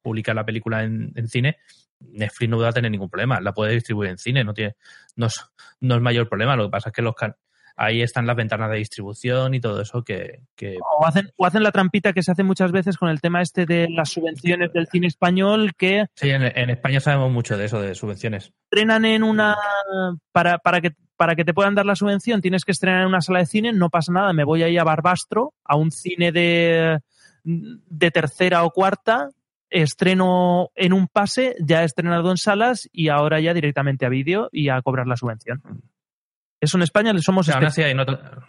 [0.00, 1.56] publicar la película en, en cine,
[1.98, 4.76] Netflix no va a tener ningún problema, la puede distribuir en cine, no tiene,
[5.16, 5.44] no es,
[5.80, 7.34] no es mayor problema, lo que pasa es que los can-
[7.76, 11.62] ahí están las ventanas de distribución y todo eso que, que O hacen, o hacen
[11.62, 14.88] la trampita que se hace muchas veces con el tema este de las subvenciones del
[14.88, 18.52] cine español que sí, en, en España sabemos mucho de eso, de subvenciones.
[18.70, 19.56] estrenan en una
[20.32, 23.20] para, para que para que te puedan dar la subvención tienes que estrenar en una
[23.20, 27.00] sala de cine, no pasa nada, me voy ahí a Barbastro, a un cine de,
[27.44, 29.30] de tercera o cuarta,
[29.70, 34.48] estreno en un pase, ya he estrenado en salas y ahora ya directamente a vídeo
[34.52, 35.62] y a cobrar la subvención.
[36.66, 38.18] Eso en España le somos O sea, aún así especialistas.
[38.18, 38.46] hay nota-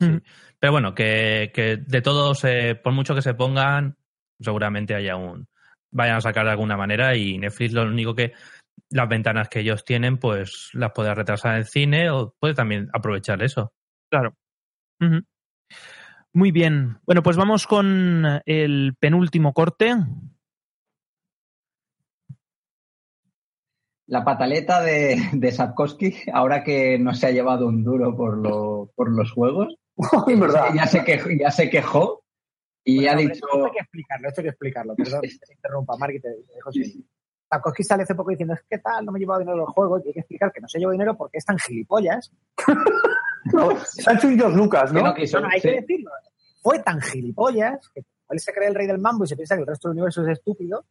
[0.00, 0.20] Sí.
[0.60, 3.96] Pero bueno, que, que de todos, eh, por mucho que se pongan,
[4.40, 5.46] seguramente haya un.
[5.92, 8.32] vayan a sacar de alguna manera y Netflix lo único que.
[8.90, 13.42] las ventanas que ellos tienen, pues las puede retrasar en cine o puede también aprovechar
[13.42, 13.72] eso.
[14.10, 14.34] Claro.
[16.32, 16.98] Muy bien.
[17.06, 19.94] Bueno, pues vamos con el penúltimo corte.
[24.06, 28.90] La pataleta de, de Sapkowski, ahora que no se ha llevado un duro por, lo-
[28.94, 29.74] por los juegos,
[30.28, 30.66] Es verdad.
[30.74, 32.22] ya, se quejó, ya se quejó
[32.84, 33.46] y ha Bueno, dicho...
[33.46, 34.94] Esto hay que explicarlo, esto hay que explicarlo.
[34.94, 36.70] Perdón, que te interrumpa, Mark, y te, dejo
[37.48, 40.02] Tarkovsky sale hace poco diciendo, es que tal, no me he llevado dinero los juegos,
[40.04, 42.30] y hay que explicar que no se llevó dinero porque es tan gilipollas.
[43.84, 44.98] Se ha hecho Lucas, ¿no?
[45.00, 45.68] Que no quiso, No, no, hay sí.
[45.68, 46.10] que decirlo.
[46.62, 49.60] Fue tan gilipollas que él se cree el rey del mambo y se piensa que
[49.60, 50.84] el resto del universo es estúpido,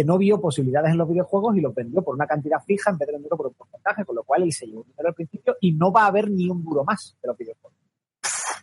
[0.00, 2.96] que no vio posibilidades en los videojuegos y los vendió por una cantidad fija en
[2.96, 5.56] vez de venderlo por un porcentaje, con lo cual él se llevó dinero al principio
[5.60, 7.76] y no va a haber ni un duro más de los videojuegos.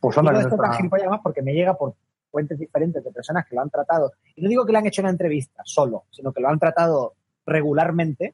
[0.02, 1.94] Pues anda, no esto está- más porque me llega por
[2.32, 4.14] fuentes diferentes de personas que lo han tratado.
[4.36, 7.14] Y no digo que le han hecho una entrevista solo, sino que lo han tratado
[7.46, 8.34] regularmente,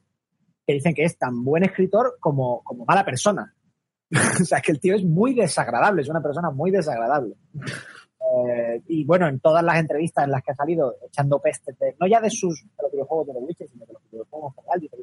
[0.66, 3.54] que dicen que es tan buen escritor como, como mala persona.
[4.40, 7.34] o sea, que el tío es muy desagradable, es una persona muy desagradable.
[8.32, 11.94] Eh, y bueno, en todas las entrevistas en las que ha salido echando pestes, de-
[12.00, 14.56] no ya de sus de los videojuegos de The Witcher, sino de los videojuegos en
[14.62, 15.02] general, dice que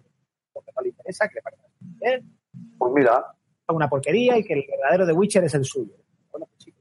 [0.56, 2.38] lo que no le interesa, que le parece bien,
[2.78, 3.26] Pues mira,
[3.70, 5.94] una porquería y que el verdadero The Witcher es el suyo.
[6.32, 6.74] Bueno, pues sí,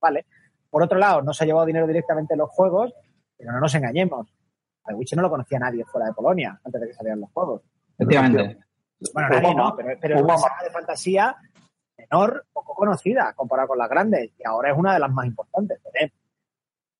[0.00, 0.26] vale.
[0.68, 2.92] Por otro lado, no se ha llevado dinero directamente en los juegos,
[3.36, 4.28] pero no nos engañemos.
[4.84, 7.30] A The Witcher no lo conocía nadie fuera de Polonia antes de que salieran los
[7.32, 7.62] juegos.
[7.96, 8.58] Efectivamente.
[9.14, 11.36] Bueno, Pues nadie no, pero, pero es pues una saga de fantasía
[11.98, 15.78] menor, poco conocida comparada con las grandes, y ahora es una de las más importantes.
[16.00, 16.12] ¿eh?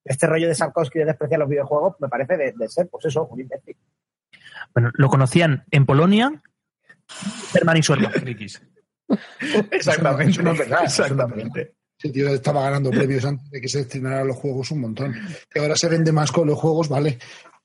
[0.04, 3.26] Este rollo de Sarkovsky de despreciar los videojuegos me parece de, de ser, pues eso,
[3.26, 3.76] un imbécil.
[4.74, 6.42] Bueno, lo conocían en Polonia,
[7.54, 8.14] hermano y su hermano.
[9.70, 10.32] Exactamente.
[10.32, 11.74] Eso no es verdad, Exactamente.
[11.98, 15.14] Ese tío estaba ganando premios antes de que se estrenaran los juegos un montón.
[15.50, 17.18] Que ahora se vende más con los juegos, vale.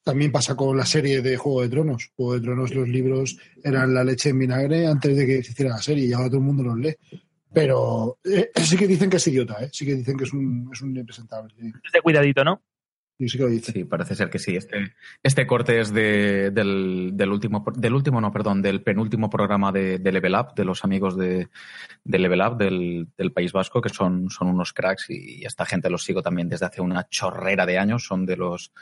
[0.04, 2.12] También pasa con la serie de Juego de Tronos.
[2.16, 5.72] Juego de Tronos, los libros eran la leche en vinagre antes de que se hiciera
[5.72, 6.96] la serie y ahora todo el mundo los lee.
[7.54, 9.70] Pero eh, sí que dicen que es idiota, ¿eh?
[9.72, 11.54] Sí que dicen que es un, es un impresentable.
[11.58, 11.72] sí.
[11.94, 12.62] De cuidadito, ¿no?
[13.20, 13.74] Sí, sí que lo dicen.
[13.76, 14.56] Sí, parece ser que sí.
[14.56, 19.72] Este, este corte es de, del, del último, del último, no, perdón, del penúltimo programa
[19.72, 21.48] de, de Level Up, de los amigos de,
[22.04, 25.92] de Level Up del, del País Vasco, que son, son unos cracks y esta gente
[25.92, 28.04] los sigo también desde hace una chorrera de años.
[28.04, 28.74] Son de los,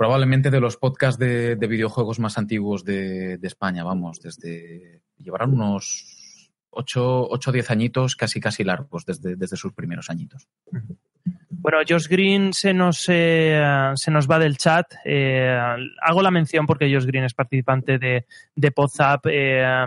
[0.00, 5.52] probablemente de los podcasts de, de videojuegos más antiguos de, de España, vamos, desde, llevarán
[5.52, 10.48] unos 8 o 10 añitos casi casi largos desde, desde sus primeros añitos.
[11.50, 14.86] Bueno, Josh Green se nos, eh, se nos va del chat.
[15.04, 15.54] Eh,
[16.00, 18.24] hago la mención porque Josh Green es participante de,
[18.56, 19.26] de Podzap.
[19.26, 19.84] eh,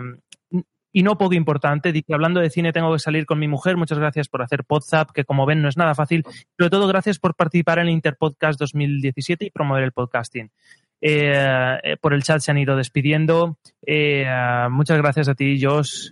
[0.96, 3.98] y no poco importante, dice, hablando de cine tengo que salir con mi mujer, muchas
[3.98, 6.24] gracias por hacer Podzap, que como ven no es nada fácil,
[6.56, 10.52] sobre todo gracias por participar en el Interpodcast 2017 y promover el podcasting.
[11.00, 13.58] Eh, eh, por el chat se han ido despidiendo.
[13.84, 14.24] Eh,
[14.70, 16.10] muchas gracias a ti, Josh.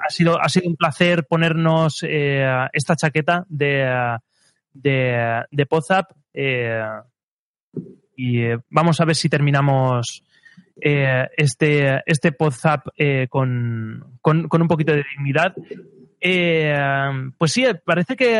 [0.00, 4.16] Ha, sido, ha sido un placer ponernos esta chaqueta de,
[4.72, 6.10] de, de Podzap.
[8.16, 10.24] y vamos a ver si terminamos
[10.80, 15.54] eh, este, este Podzap eh, con, con, un poquito de dignidad.
[16.20, 16.76] Eh,
[17.38, 18.38] pues sí, parece que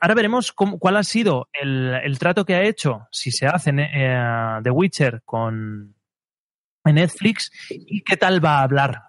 [0.00, 3.72] ahora veremos cómo- cuál ha sido el, el trato que ha hecho, si se hace
[3.76, 5.94] eh, The Witcher con
[6.84, 9.02] Netflix y qué tal va a hablar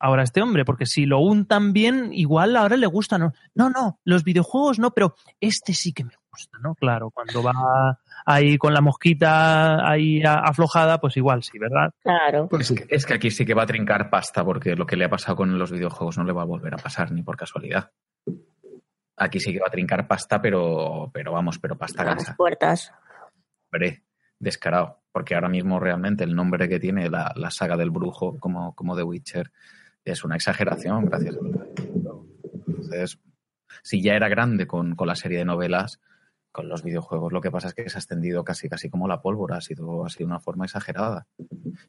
[0.00, 3.34] ahora este hombre, porque si lo untan bien, igual ahora le gusta, ¿no?
[3.54, 6.74] No, no, los videojuegos no, pero este sí que me gusta, ¿no?
[6.74, 11.92] Claro, cuando va ahí con la mosquita ahí aflojada, pues igual sí, ¿verdad?
[12.02, 12.48] Claro.
[12.58, 15.04] Es que, es que aquí sí que va a trincar pasta porque lo que le
[15.04, 17.90] ha pasado con los videojuegos no le va a volver a pasar ni por casualidad.
[19.16, 22.90] Aquí sí que va a trincar pasta, pero, pero vamos, pero pasta las puertas.
[23.70, 24.02] Hombre,
[24.38, 24.98] descarado.
[25.12, 28.96] Porque ahora mismo realmente el nombre que tiene la, la saga del brujo como, como
[28.96, 29.50] The Witcher
[30.04, 31.38] es una exageración, gracias a
[32.66, 33.18] Entonces,
[33.82, 36.00] si ya era grande con, con la serie de novelas,
[36.52, 39.20] con los videojuegos lo que pasa es que se ha extendido casi casi como la
[39.20, 41.26] pólvora, ha sido, ha sido una forma exagerada.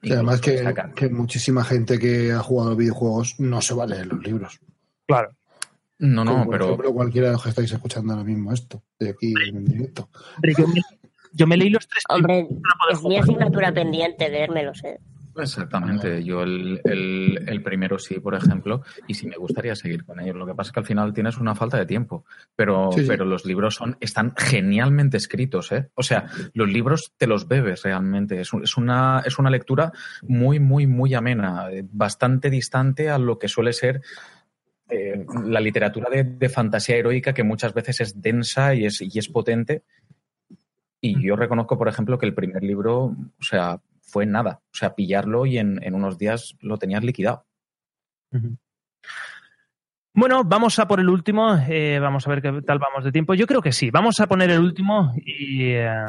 [0.02, 4.24] Y además que, muchísima gente que ha jugado videojuegos no se va a leer los
[4.24, 4.60] libros.
[5.08, 5.36] Claro.
[6.00, 8.84] No, no, Como, por pero ejemplo, cualquiera de los que estáis escuchando ahora mismo esto,
[9.00, 10.10] de aquí en directo.
[10.58, 10.82] Yo, me,
[11.32, 12.48] yo me leí los tres Hombre,
[12.92, 15.00] es mi asignatura pendiente leérmelos, ¿eh?
[15.38, 20.20] Exactamente, yo el, el- el primero sí, por ejemplo, y sí me gustaría seguir con
[20.20, 20.36] ellos.
[20.36, 22.26] Lo que pasa es que al final tienes una falta de tiempo,
[22.56, 23.08] pero, Sí, sí.
[23.08, 25.90] pero los libros son, están genialmente escritos, ¿eh?
[25.96, 28.42] O sea, los libros te los bebes realmente.
[28.42, 29.92] Es, es una, es una lectura
[30.24, 34.02] muy, muy, muy amena, bastante distante a lo que suele ser
[34.90, 39.18] eh, la literatura de, de fantasía heroica, que muchas veces es densa y es, y
[39.18, 39.84] es potente.
[41.00, 43.80] Y yo reconozco, por ejemplo, que el primer libro, o sea,
[44.12, 44.62] fue nada.
[44.74, 47.46] O sea, pillarlo y en, en unos días lo tenías liquidado.
[50.14, 51.56] Bueno, vamos a por el último.
[51.70, 53.34] eh, vamos a ver qué tal vamos de tiempo.
[53.34, 53.90] Yo creo que sí.
[53.92, 56.06] Vamos a poner el último y, eh,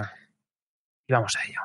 [1.07, 1.61] y vamos a ello.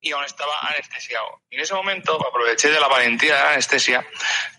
[0.00, 1.26] y aún estaba anestesiado.
[1.50, 4.06] Y en ese momento aproveché de la valentía de la anestesia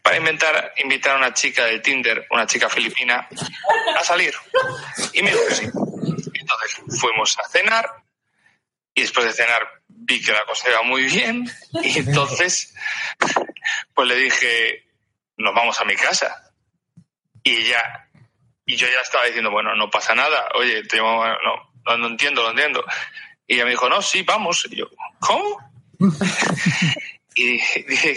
[0.04, 3.30] para inventar, invitar a una chica del Tinder, una chica filipina,
[3.98, 4.34] a salir.
[5.14, 5.66] Y me dijo que sí.
[5.66, 7.86] Entonces fuimos a cenar
[8.98, 11.48] y después de cenar vi que la cosa iba muy bien
[11.84, 12.74] y entonces
[13.94, 14.88] pues le dije,
[15.38, 16.52] nos vamos a mi casa.
[17.44, 18.10] Y ella,
[18.66, 22.42] y yo ya estaba diciendo, bueno, no pasa nada, oye, te no, no, no entiendo,
[22.42, 22.84] lo entiendo.
[23.46, 24.68] Y ella me dijo, no, sí, vamos.
[24.72, 24.88] Y yo,
[25.20, 25.60] ¿cómo?
[27.36, 27.44] y
[27.84, 28.16] dije,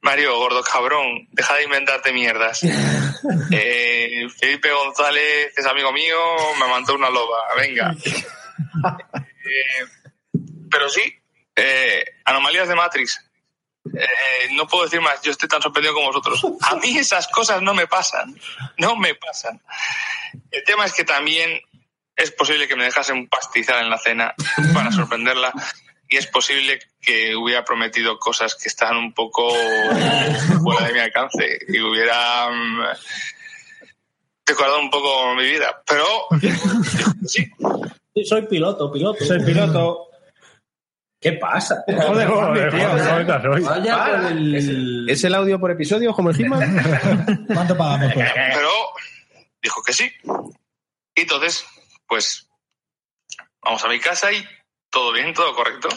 [0.00, 2.60] Mario, gordo cabrón, deja de inventarte mierdas.
[3.52, 6.16] Eh, Felipe González es amigo mío,
[6.58, 7.94] me mandó una loba, venga.
[9.50, 9.86] Eh,
[10.70, 11.02] pero sí,
[11.56, 13.20] eh, anomalías de Matrix.
[13.92, 16.44] Eh, no puedo decir más, yo estoy tan sorprendido como vosotros.
[16.62, 18.38] A mí esas cosas no me pasan,
[18.78, 19.60] no me pasan.
[20.50, 21.60] El tema es que también
[22.14, 24.34] es posible que me dejase un pastizal en la cena
[24.74, 25.52] para sorprenderla
[26.08, 29.48] y es posible que hubiera prometido cosas que estaban un poco
[30.62, 32.80] fuera de mi alcance y hubiera mm,
[34.44, 35.82] decorado un poco mi vida.
[35.86, 36.04] Pero
[37.26, 37.50] sí,
[38.14, 39.24] Sí, soy piloto, piloto.
[39.24, 40.06] Soy piloto.
[41.20, 41.84] ¿Qué pasa?
[41.86, 43.60] Joder, joder, tío, joder, joder.
[43.62, 44.22] Vaya Para.
[44.22, 44.54] con el-
[45.10, 47.46] ¿Es, es el audio por episodio, como el Hitman?
[47.54, 48.32] ¿Cuánto pagamos por eso?
[48.34, 48.70] pero
[49.62, 50.10] dijo que sí.
[51.14, 51.66] Y entonces,
[52.06, 52.48] pues,
[53.62, 54.42] vamos a mi casa y
[54.88, 55.88] todo bien, todo correcto.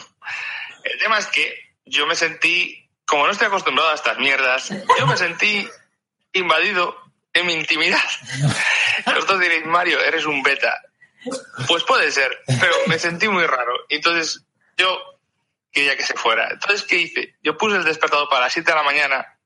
[0.84, 4.70] El tema es que yo me sentí, como no estoy acostumbrado a estas mierdas,
[5.00, 5.66] yo me sentí
[6.34, 6.96] invadido
[7.34, 7.98] en mi intimidad.
[9.06, 10.74] Vosotros diréis, Mario, eres un beta.
[11.68, 13.74] Pues puede ser, pero me sentí muy raro.
[13.90, 14.44] Entonces
[14.78, 15.00] yo
[15.72, 16.48] quería que se fuera.
[16.52, 17.36] Entonces, ¿qué hice?
[17.42, 19.38] Yo puse el despertador para las 7 de la mañana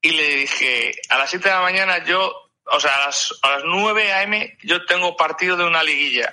[0.00, 2.32] y le dije, a las 7 de la mañana yo,
[2.66, 4.56] o sea, a las, a las 9 a.m.
[4.62, 6.30] yo tengo partido de una liguilla.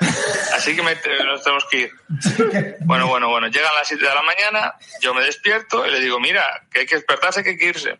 [0.53, 0.95] Así que me-
[1.25, 1.91] nos tenemos que ir.
[2.81, 6.19] Bueno, bueno, bueno, llegan las 7 de la mañana, yo me despierto y le digo,
[6.19, 7.99] mira, que hay que despertarse, que hay que irse.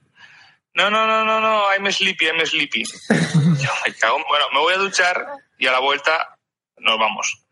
[0.73, 2.84] No, no, no, no, no, I'm sleepy, I'm sleepy.
[2.85, 5.26] Yo me cago en- Bueno, me voy a duchar
[5.61, 6.39] y a la vuelta
[6.77, 7.45] nos vamos.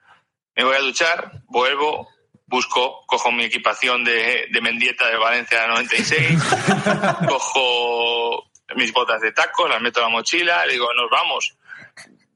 [0.55, 2.09] Me voy a duchar, vuelvo,
[2.47, 6.41] busco, cojo mi equipación de, de Mendieta de Valencia 96,
[7.27, 11.55] cojo mis botas de taco, las meto en la mochila, le digo, nos vamos.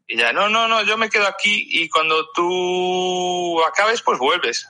[0.08, 4.70] Y ya, no, no, no, yo me quedo aquí y cuando tú acabes, pues vuelves.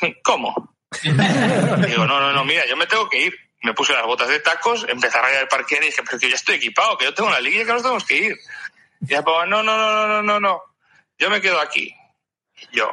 [0.24, 0.78] ¿Cómo?
[1.02, 3.36] Digo, no, no, no, mira, yo me tengo que ir.
[3.62, 6.28] Me puse las botas de tacos, empecé a rayar el parque y dije, pero que
[6.28, 8.36] ya estoy equipado, que yo tengo una liguilla que nos tenemos que ir.
[9.00, 10.62] Y ya, pues, no, no, no, no, no, no, no,
[11.18, 11.94] yo me quedo aquí.
[12.54, 12.90] Y yo,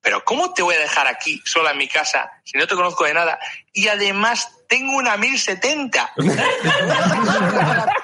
[0.00, 3.04] pero ¿cómo te voy a dejar aquí sola en mi casa si no te conozco
[3.04, 3.38] de nada?
[3.72, 6.14] Y además tengo una 1070.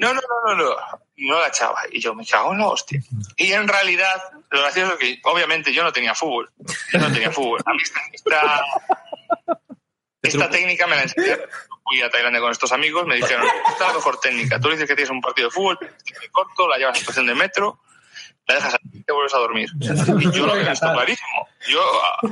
[0.00, 0.76] No, no, no, no, no,
[1.16, 1.80] no la echaba.
[1.90, 3.02] Y yo me cago en la hostia.
[3.36, 4.14] Y en realidad,
[4.48, 6.52] lo gracioso es que obviamente yo no tenía fútbol.
[6.92, 7.60] Yo no tenía fútbol.
[7.66, 8.64] A mí esta, esta,
[10.22, 11.50] esta técnica me la enseñaron.
[11.88, 14.60] Fui a Tailandia con estos amigos, me dijeron, esta es la mejor técnica.
[14.60, 17.00] Tú le dices que tienes un partido de fútbol, te corto, la llevas a la
[17.00, 17.80] estación de metro,
[18.46, 19.68] la dejas ahí y te vuelves a dormir.
[19.80, 21.48] Y yo lo he visto clarísimo.
[21.68, 21.82] Yo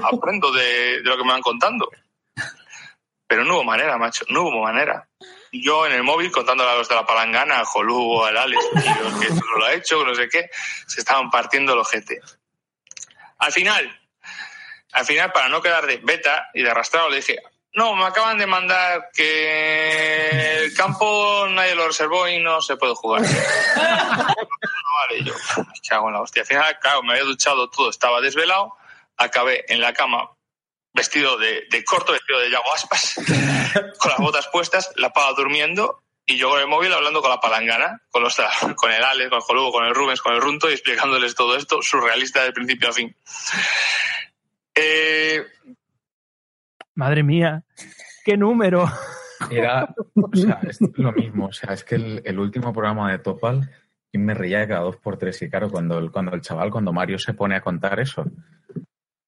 [0.04, 1.90] aprendo de, de lo que me van contando.
[3.26, 5.08] Pero no hubo manera, macho, no hubo manera.
[5.52, 8.64] Yo en el móvil contándole a los de la palangana, a Jolú, al Alex,
[9.20, 10.50] que esto no lo ha hecho, que no sé qué,
[10.86, 12.20] se estaban partiendo el ojete.
[13.38, 14.00] Al final,
[14.92, 17.38] al final, para no quedar de beta y de arrastrado, le dije,
[17.76, 22.94] no, me acaban de mandar que el campo nadie lo reservó y no se puede
[22.94, 23.20] jugar.
[23.76, 26.40] vale, y yo, me cago en la hostia.
[26.40, 28.72] Al final, claro, me había duchado todo, estaba desvelado,
[29.18, 30.30] acabé en la cama
[30.94, 33.16] vestido de, de corto, vestido de Yago Aspas,
[33.98, 37.40] con las botas puestas, la paga durmiendo y yo con el móvil hablando con la
[37.40, 38.36] palangana, con, los,
[38.76, 41.54] con el Alex, con el Jolugo, con el Rubens, con el Runto y explicándoles todo
[41.56, 43.14] esto, surrealista de principio a fin.
[44.74, 45.46] Eh,
[46.96, 47.62] Madre mía,
[48.24, 48.86] qué número.
[49.50, 51.46] Era, o sea, es lo mismo.
[51.46, 53.70] O sea, es que el, el último programa de Topal,
[54.12, 55.40] yo me reía de cada dos por tres.
[55.42, 58.24] Y claro, cuando el, cuando el chaval, cuando Mario se pone a contar eso,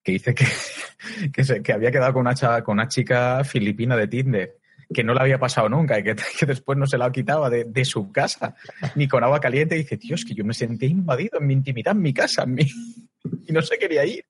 [0.03, 0.47] que dice que,
[1.33, 4.57] que, se- que había quedado con una, con una chica filipina de Tinder,
[4.93, 7.65] que no le había pasado nunca y que, que después no se la quitaba de,
[7.65, 8.55] de su casa,
[8.95, 9.75] ni con agua caliente.
[9.77, 12.45] Y dice, tío, es que yo me sentía invadido en mi intimidad, en mi casa,
[12.45, 12.63] en mi...
[13.47, 14.25] y no se quería ir.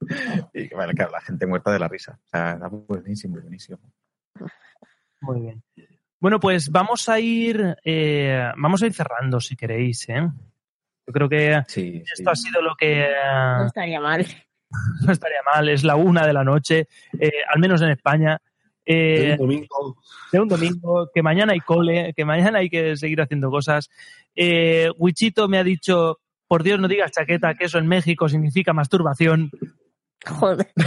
[0.54, 2.18] Y bueno, claro, la gente muerta de la risa.
[2.24, 3.78] O sea, era buenísimo, buenísimo.
[5.20, 5.62] Muy bien.
[6.20, 10.26] Bueno, pues vamos a ir, eh, vamos a ir cerrando si queréis, ¿eh?
[11.06, 13.08] Yo creo que esto ha sido lo que eh,
[13.58, 14.26] No estaría mal.
[15.06, 15.68] no estaría mal.
[15.68, 16.88] Es la una de la noche,
[17.18, 18.40] eh, al menos en España.
[18.86, 19.96] Eh, De un domingo.
[20.32, 23.90] de un domingo, que mañana hay cole, que mañana hay que seguir haciendo cosas.
[24.34, 28.72] Eh, Wichito me ha dicho, por Dios no digas chaqueta, que eso en México significa
[28.72, 29.50] masturbación.
[30.26, 30.70] Joder.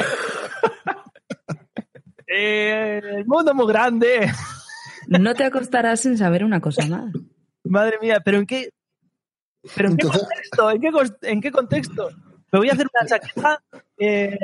[2.30, 4.30] Eh, el mundo es muy grande.
[5.07, 7.14] No te acostarás sin saber una cosa más.
[7.64, 8.69] Madre mía, pero ¿en qué,
[9.76, 10.72] pero en qué contexto?
[10.72, 10.89] ¿En qué,
[11.22, 12.09] en qué contexto?
[12.51, 13.64] Me voy a hacer una chaqueta.
[13.97, 14.38] eh,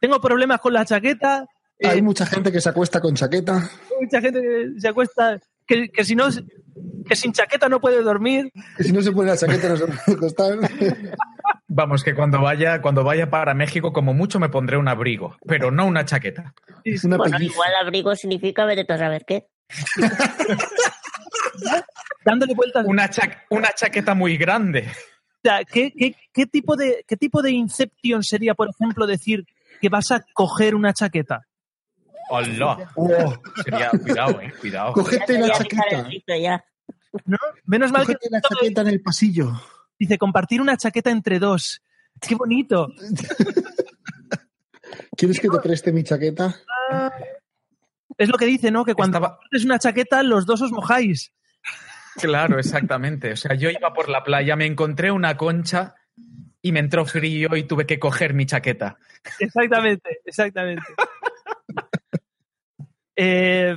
[0.00, 1.46] tengo problemas con la chaqueta.
[1.78, 3.56] eh, Hay mucha gente que se acuesta con chaqueta.
[3.58, 5.38] hay mucha gente que se acuesta.
[5.66, 6.26] Que, que si no,
[7.08, 8.50] que sin chaqueta no puede dormir.
[8.76, 10.58] Que si no se pone la chaqueta no se puede acostar.
[11.72, 15.70] Vamos, que cuando vaya, cuando vaya para México, como mucho me pondré un abrigo, pero
[15.70, 16.52] no una chaqueta.
[17.04, 19.46] Bueno, igual abrigo significa vete a saber qué.
[22.24, 22.84] Dándole vueltas.
[22.86, 24.88] Una, cha- una chaqueta muy grande.
[24.88, 29.44] O sea, ¿qué, qué, qué tipo de, ¿qué tipo de inception sería, por ejemplo, decir
[29.80, 31.42] que vas a coger una chaqueta?
[32.30, 32.88] ¡Hola!
[33.64, 34.92] Sería, cuidado, eh, cuidado.
[34.92, 36.08] Cogete la chaqueta.
[37.24, 37.38] ¿No?
[37.64, 39.52] Menos mal que Cógete la chaqueta en el pasillo.
[39.98, 41.82] dice compartir una chaqueta entre dos.
[42.20, 42.88] ¡Qué bonito!
[45.16, 46.54] ¿Quieres que te preste mi chaqueta?
[48.16, 48.84] Es lo que dice, ¿no?
[48.84, 51.32] Que cuando es una chaqueta, los dos os mojáis.
[52.16, 53.32] Claro, exactamente.
[53.32, 55.94] O sea, yo iba por la playa, me encontré una concha
[56.62, 58.98] y me entró frío y tuve que coger mi chaqueta.
[59.38, 60.84] Exactamente, exactamente.
[63.22, 63.76] Eh,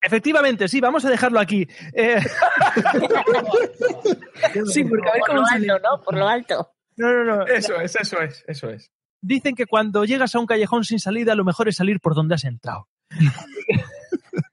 [0.00, 1.66] efectivamente, sí, vamos a dejarlo aquí.
[1.94, 2.18] Eh,
[4.72, 5.70] sí, porque a ver Por cómo lo sale.
[5.70, 6.02] alto, ¿no?
[6.02, 6.70] Por lo alto.
[6.96, 7.46] No, no, no.
[7.46, 8.90] Eso es, eso es, eso es.
[9.20, 12.34] Dicen que cuando llegas a un callejón sin salida, lo mejor es salir por donde
[12.34, 12.88] has entrado.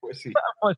[0.01, 0.31] Pues sí.
[0.33, 0.77] Vamos,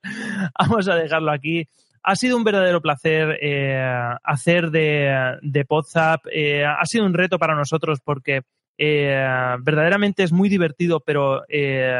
[0.59, 1.65] vamos a dejarlo aquí.
[2.03, 3.81] Ha sido un verdadero placer eh,
[4.23, 6.25] hacer de, de Podzap.
[6.33, 8.41] Eh, ha sido un reto para nosotros porque
[8.77, 11.97] eh, verdaderamente es muy divertido, pero eh,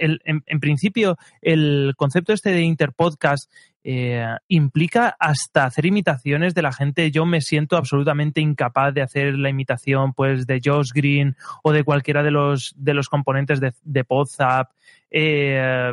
[0.00, 3.50] en, principio el concepto este de Interpodcast
[3.84, 7.10] eh, implica hasta hacer imitaciones de la gente.
[7.10, 11.84] Yo me siento absolutamente incapaz de hacer la imitación pues de Josh Green o de
[11.84, 14.70] cualquiera de los, de los componentes de, de Podzap.
[15.10, 15.92] Eh,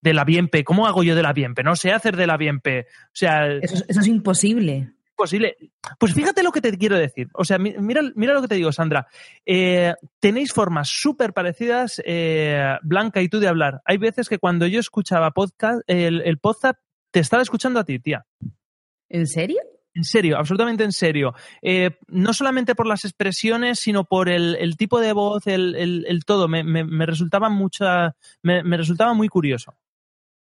[0.00, 0.64] de la Bienpe.
[0.64, 1.62] ¿Cómo hago yo de la Bienpe?
[1.62, 2.86] No sé hacer de la Bienpe.
[3.06, 4.90] O sea, Eso, es- eso es imposible.
[5.22, 5.56] Posible.
[5.98, 7.28] Pues fíjate lo que te quiero decir.
[7.34, 9.06] O sea, mi- mira, mira lo que te digo, Sandra.
[9.46, 13.80] Eh, tenéis formas súper parecidas, eh, Blanca y tú, de hablar.
[13.84, 16.78] Hay veces que cuando yo escuchaba podcast, el, el podcast,
[17.10, 18.24] te estaba escuchando a ti, tía.
[19.08, 19.58] ¿En serio?
[19.94, 21.34] En serio, absolutamente en serio.
[21.60, 26.06] Eh, no solamente por las expresiones, sino por el, el tipo de voz, el, el-
[26.08, 26.48] el todo.
[26.48, 29.76] Me, me- me resultaba mucha, me, me resultaba muy curioso.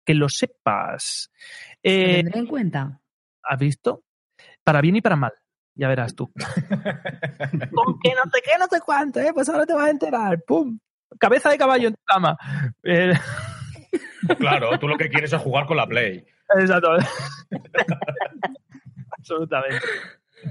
[0.05, 1.31] Que lo sepas.
[1.83, 3.01] Eh, tendré en cuenta.
[3.43, 4.03] ¿Has visto?
[4.67, 5.31] Para bien y para mal.
[5.75, 6.29] Ya verás tú.
[7.73, 9.31] Con que no te qué, no te cuánto, ¿eh?
[9.33, 10.43] Pues ahora te vas a enterar.
[10.45, 10.77] ¡Pum!
[11.17, 12.37] Cabeza de caballo en tu cama.
[12.83, 13.13] Eh,
[14.37, 16.25] Claro, tú lo que quieres es jugar con la Play.
[16.59, 16.89] exacto.
[19.17, 19.85] Absolutamente.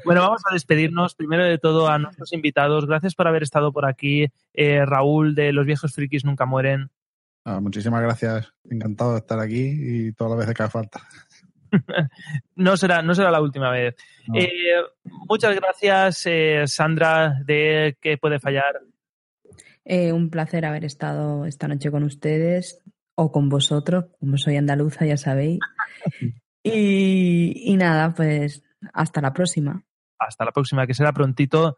[0.06, 1.14] Bueno, vamos a despedirnos.
[1.14, 2.86] Primero de todo a nuestros invitados.
[2.86, 4.32] Gracias por haber estado por aquí.
[4.54, 6.90] Eh, Raúl de Los Viejos Frikis Nunca Mueren.
[7.44, 8.50] Ah, muchísimas gracias.
[8.64, 11.06] Encantado de estar aquí y todas las veces que haga falta.
[12.56, 13.94] no será, no será la última vez.
[14.26, 14.38] No.
[14.38, 14.48] Eh,
[15.28, 18.80] muchas gracias, eh, Sandra, de que puede fallar.
[19.84, 22.82] Eh, un placer haber estado esta noche con ustedes
[23.14, 25.60] o con vosotros, como soy andaluza, ya sabéis.
[26.68, 29.84] Y, y nada, pues hasta la próxima.
[30.18, 31.76] Hasta la próxima, que será prontito.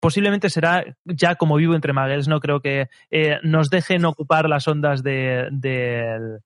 [0.00, 4.66] Posiblemente será ya como vivo entre Maguels, no creo que eh, nos dejen ocupar las
[4.66, 6.40] ondas de, del-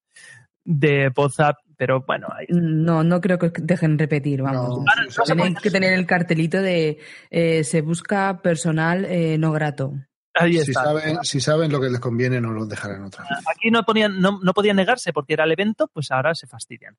[0.64, 4.84] de WhatsApp, pero bueno, ahí- No, no creo que dejen repetir, vamos.
[5.26, 6.98] Tenéis que tener el cartelito de
[7.30, 9.92] eh, se busca personal eh, no grato.
[10.34, 10.84] ahí Si está.
[10.84, 13.44] saben, si saben lo que les conviene, no los dejarán otra vez.
[13.54, 16.96] Aquí no, ponían, no, no podían negarse porque era el evento, pues ahora se fastidian.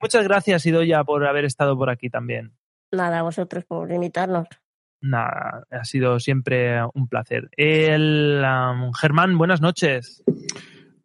[0.00, 2.52] Muchas gracias, Idoya, por haber estado por aquí también.
[2.92, 4.48] Nada, a vosotros por invitarnos.
[5.00, 7.50] Nada, ha sido siempre un placer.
[7.56, 10.22] El um, Germán, buenas noches.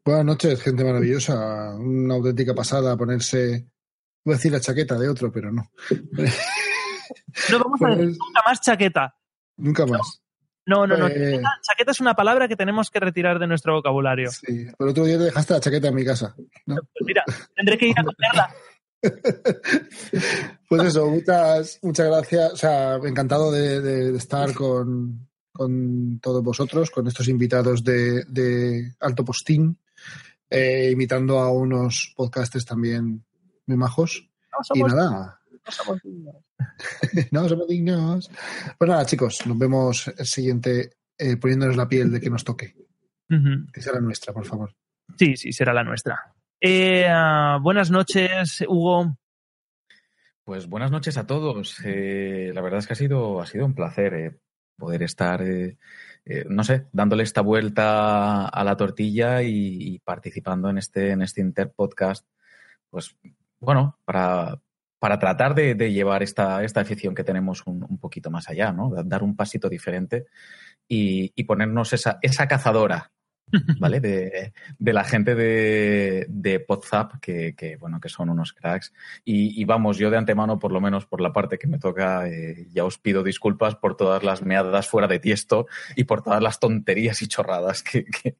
[0.03, 1.75] Buenas noches, gente maravillosa.
[1.75, 3.67] Una auténtica pasada ponerse.
[4.25, 5.63] Voy a decir la chaqueta de otro, pero no.
[7.49, 9.15] No vamos a decir Pues- nunca más chaqueta.
[9.57, 10.21] Nunca más.
[10.65, 11.07] No, no, no.
[11.07, 14.31] Pues- Chaqueta, chaqueta es una palabra que tenemos que retirar de nuestro vocabulario.
[14.31, 14.67] Sí.
[14.79, 16.35] El otro día te dejaste la chaqueta en mi casa.
[16.65, 16.75] ¿no?
[16.75, 17.23] Pues mira,
[17.55, 18.55] tendré que ir a cogerla.
[20.69, 22.53] Pues eso, muchas, muchas gracias.
[22.53, 28.23] O sea, encantado de, de- de estar con, con todos vosotros, con estos invitados de,
[28.29, 29.77] de Alto Postín,
[30.51, 33.25] eh, imitando a unos podcasters también
[33.65, 34.29] muy majos.
[34.51, 36.35] No Y nada, no somos dignos.
[37.31, 38.31] no somos dignos.
[38.77, 42.75] Pues nada, chicos, nos vemos el siguiente eh, poniéndonos la piel de que nos toque.
[43.73, 44.75] Que sea la nuestra, por favor.
[45.17, 46.33] Sí, sí, será la nuestra.
[46.59, 49.17] Eh, ah, buenas noches, Hugo.
[50.43, 51.79] Pues buenas noches a todos.
[51.85, 54.39] Eh, la verdad es que ha sido, ha sido un placer eh,
[54.77, 55.41] poder estar,
[56.25, 61.41] eh, no sé, dándole esta vuelta a la tortilla y, participando en este, en este
[61.41, 62.25] Interpodcast.
[62.89, 63.15] Pues
[63.59, 64.59] bueno, para,
[64.99, 68.89] para tratar de, llevar esta, esta afición que tenemos un, un poquito más allá, ¿no?
[68.89, 70.27] Da- Dar un pasito diferente
[70.87, 73.11] y, y ponernos esa, esa cazadora
[73.79, 73.99] ¿vale?
[73.99, 78.93] De, de la gente de, de Podzap, que, que, bueno, que son unos cracks.
[79.25, 82.27] Y, y vamos, yo de antemano, por lo menos por la parte que me toca,
[82.27, 86.41] eh, ya os pido disculpas por todas las meadas fuera de tiesto y por todas
[86.41, 88.35] las tonterías y chorradas que, que,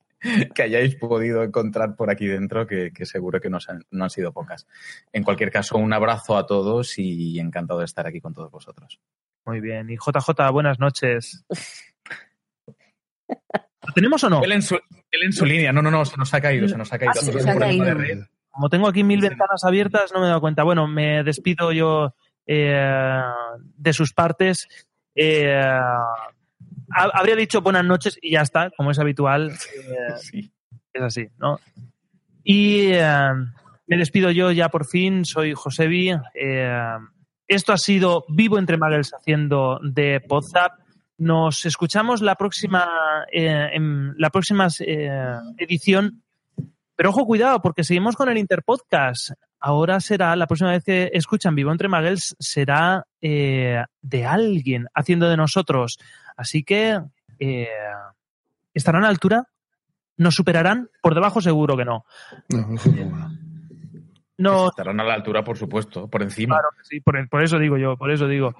[0.53, 4.09] que hayáis podido encontrar por aquí dentro, que, que seguro que no, han- no han
[4.09, 4.67] sido pocas.
[5.11, 8.99] En cualquier caso, un abrazo a todos y encantado de estar aquí con todos vosotros.
[9.45, 9.89] Muy bien.
[9.89, 11.43] Y JJ, buenas noches.
[13.27, 14.41] ¿Lo tenemos o no?
[14.61, 14.79] Su,
[15.11, 17.13] él en su línea, no, no, no, se nos ha caído, se nos ha caído.
[17.15, 17.85] Ah, sí, se ha caído.
[18.49, 20.63] Como tengo aquí mil ventanas abiertas, no me he dado cuenta.
[20.63, 22.13] Bueno, me despido yo
[22.45, 23.21] eh,
[23.77, 24.67] de sus partes.
[25.15, 26.17] Eh, ha-
[27.13, 29.51] habría dicho buenas noches y ya está, como es habitual.
[29.51, 30.49] Eh,
[30.93, 31.59] Es así, ¿no?
[32.43, 33.31] Y eh,
[33.87, 35.23] me despido yo ya por fin.
[35.23, 36.09] Soy Josebi.
[36.33, 36.97] Eh,
[37.47, 40.73] esto ha sido Vivo entre Muggles haciendo de Podzap.
[41.21, 42.89] Nos escuchamos la próxima,
[43.31, 46.23] eh, en la próxima eh, edición
[47.01, 49.31] pero ojo, cuidado, porque seguimos con el Interpodcast.
[49.59, 55.27] Ahora será, la próxima vez que escuchan Vivo entre Muggles, será eh, de alguien haciendo
[55.27, 55.97] de nosotros.
[56.37, 57.01] Así que,
[57.39, 57.69] eh,
[58.71, 59.47] ¿estarán a la altura?
[60.17, 60.91] ¿Nos superarán?
[61.01, 62.05] Por debajo seguro que no.
[64.37, 66.55] No, Estarán a la altura, por supuesto, por encima.
[66.55, 68.53] Claro que sí, por, por eso digo yo, por eso digo.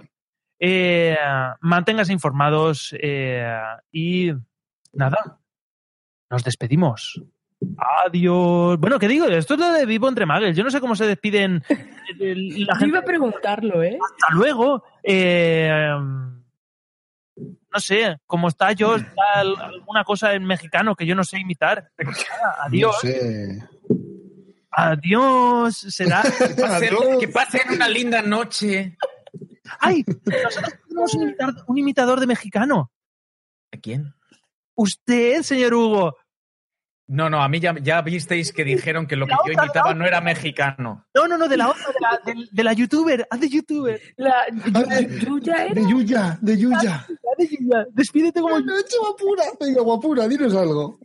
[0.64, 1.18] Eh,
[1.62, 3.52] manténgase informados eh,
[3.92, 4.32] y
[4.94, 5.40] nada,
[6.30, 7.20] nos despedimos.
[8.06, 8.78] Adiós.
[8.80, 9.26] Bueno, ¿qué digo?
[9.26, 10.56] Esto es lo de Vivo entre Muggles.
[10.56, 12.88] Yo no sé cómo se despiden eh, la Yo gente.
[12.90, 13.98] iba a preguntarlo, ¿eh?
[14.00, 14.84] Hasta luego.
[15.04, 15.90] Eh,
[17.74, 21.92] no sé, como está yo, está alguna cosa en mexicano que yo no sé imitar.
[22.66, 22.96] Adiós.
[23.04, 23.64] No sé.
[24.72, 25.78] Adiós.
[25.78, 26.22] Será.
[27.20, 28.96] que pasen una linda noche.
[29.80, 30.04] ¡Ay!
[30.08, 32.92] Nosotros tenemos un imitador, un imitador de mexicano.
[33.74, 34.14] ¿A quién?
[34.76, 36.16] Usted, señor Hugo.
[37.08, 40.06] No, no, a mí ya, ya visteis que dijeron que lo que yo imitaba no
[40.06, 41.06] era mexicano.
[41.14, 43.28] No, no, no, de la otra, de la, de, de la youtuber.
[43.30, 44.02] Haz de youtuber.
[44.16, 47.06] La, Yuya De Yuya, de Yuya.
[47.06, 47.86] Haz de Yuya.
[47.92, 48.54] Despídete como.
[48.54, 49.44] Buenas noches, guapura.
[49.60, 51.00] Venga, guapura, dinos algo.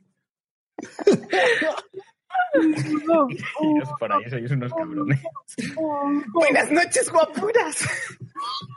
[2.56, 5.20] Ellos por ahí sois unos cabrones.
[6.32, 7.76] Buenas noches, guapuras.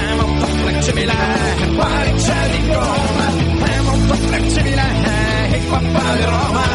[0.00, 1.14] I'm un flexibile,
[1.74, 3.26] guarigia di Roma.
[3.68, 4.86] I'm un po' flexibile,
[5.52, 5.82] hip hop
[6.16, 6.66] di Roma.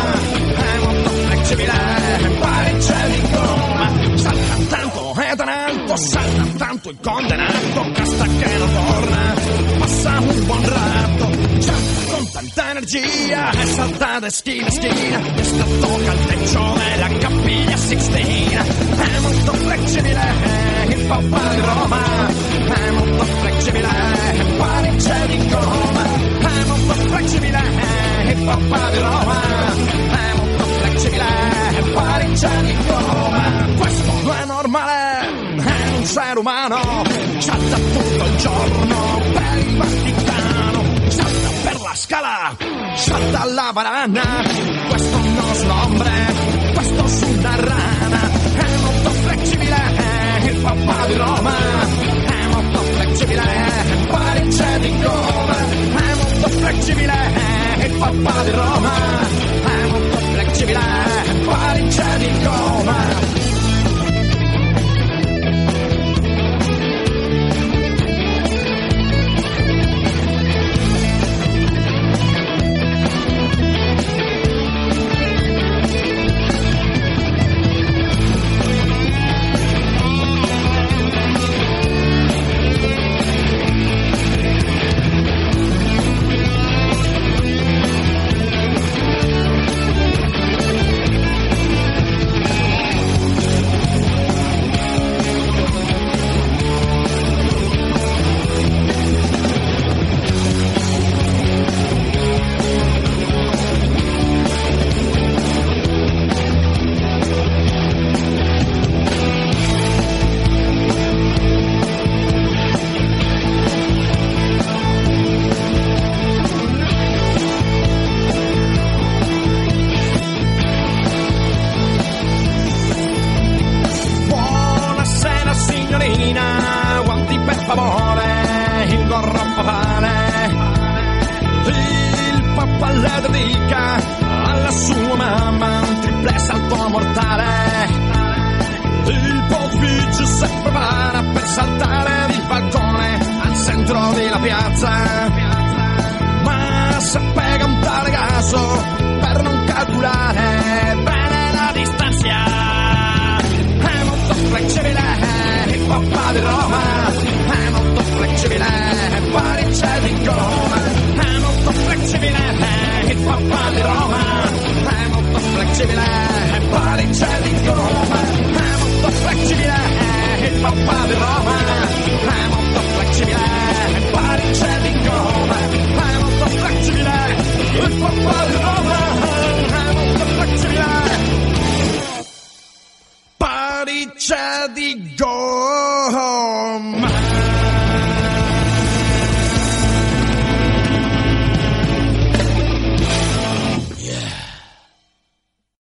[0.58, 1.80] I'm un flexibile,
[2.38, 3.86] guarigia di Roma.
[4.18, 7.92] Salta tanto, è tanto, salta tanto il condenato.
[7.94, 9.34] casta che non torna.
[9.80, 11.47] Passa un buon rato
[12.10, 17.08] con tanta energia e salta da schina a schina e sta tocca il techo della
[17.20, 22.28] cappiglia Sixtina è molto flexibile il papà di Roma.
[22.28, 23.88] È molto flexibile
[24.58, 26.04] Parigi di Roma.
[26.40, 27.62] È molto flexibile
[28.28, 29.42] il papà di Roma.
[30.10, 31.26] È molto flexibile
[31.94, 33.66] Parigi di Roma.
[33.78, 37.04] Questo non è normale è un essere umano
[37.40, 39.47] salta tutto il giorno
[42.08, 42.56] scala.
[42.96, 44.24] Salta la barana
[44.88, 46.12] questo un hombre
[46.74, 48.22] questo è una rana.
[48.56, 49.76] È molto flexibile
[50.50, 51.56] il papà di Roma.
[52.26, 53.44] È molto flexibile
[54.08, 57.14] Parigi di Roma è molto flexibile
[57.86, 58.94] il papà di Roma.
[59.64, 60.80] È molto flexibile
[61.46, 63.47] Parigi di Roma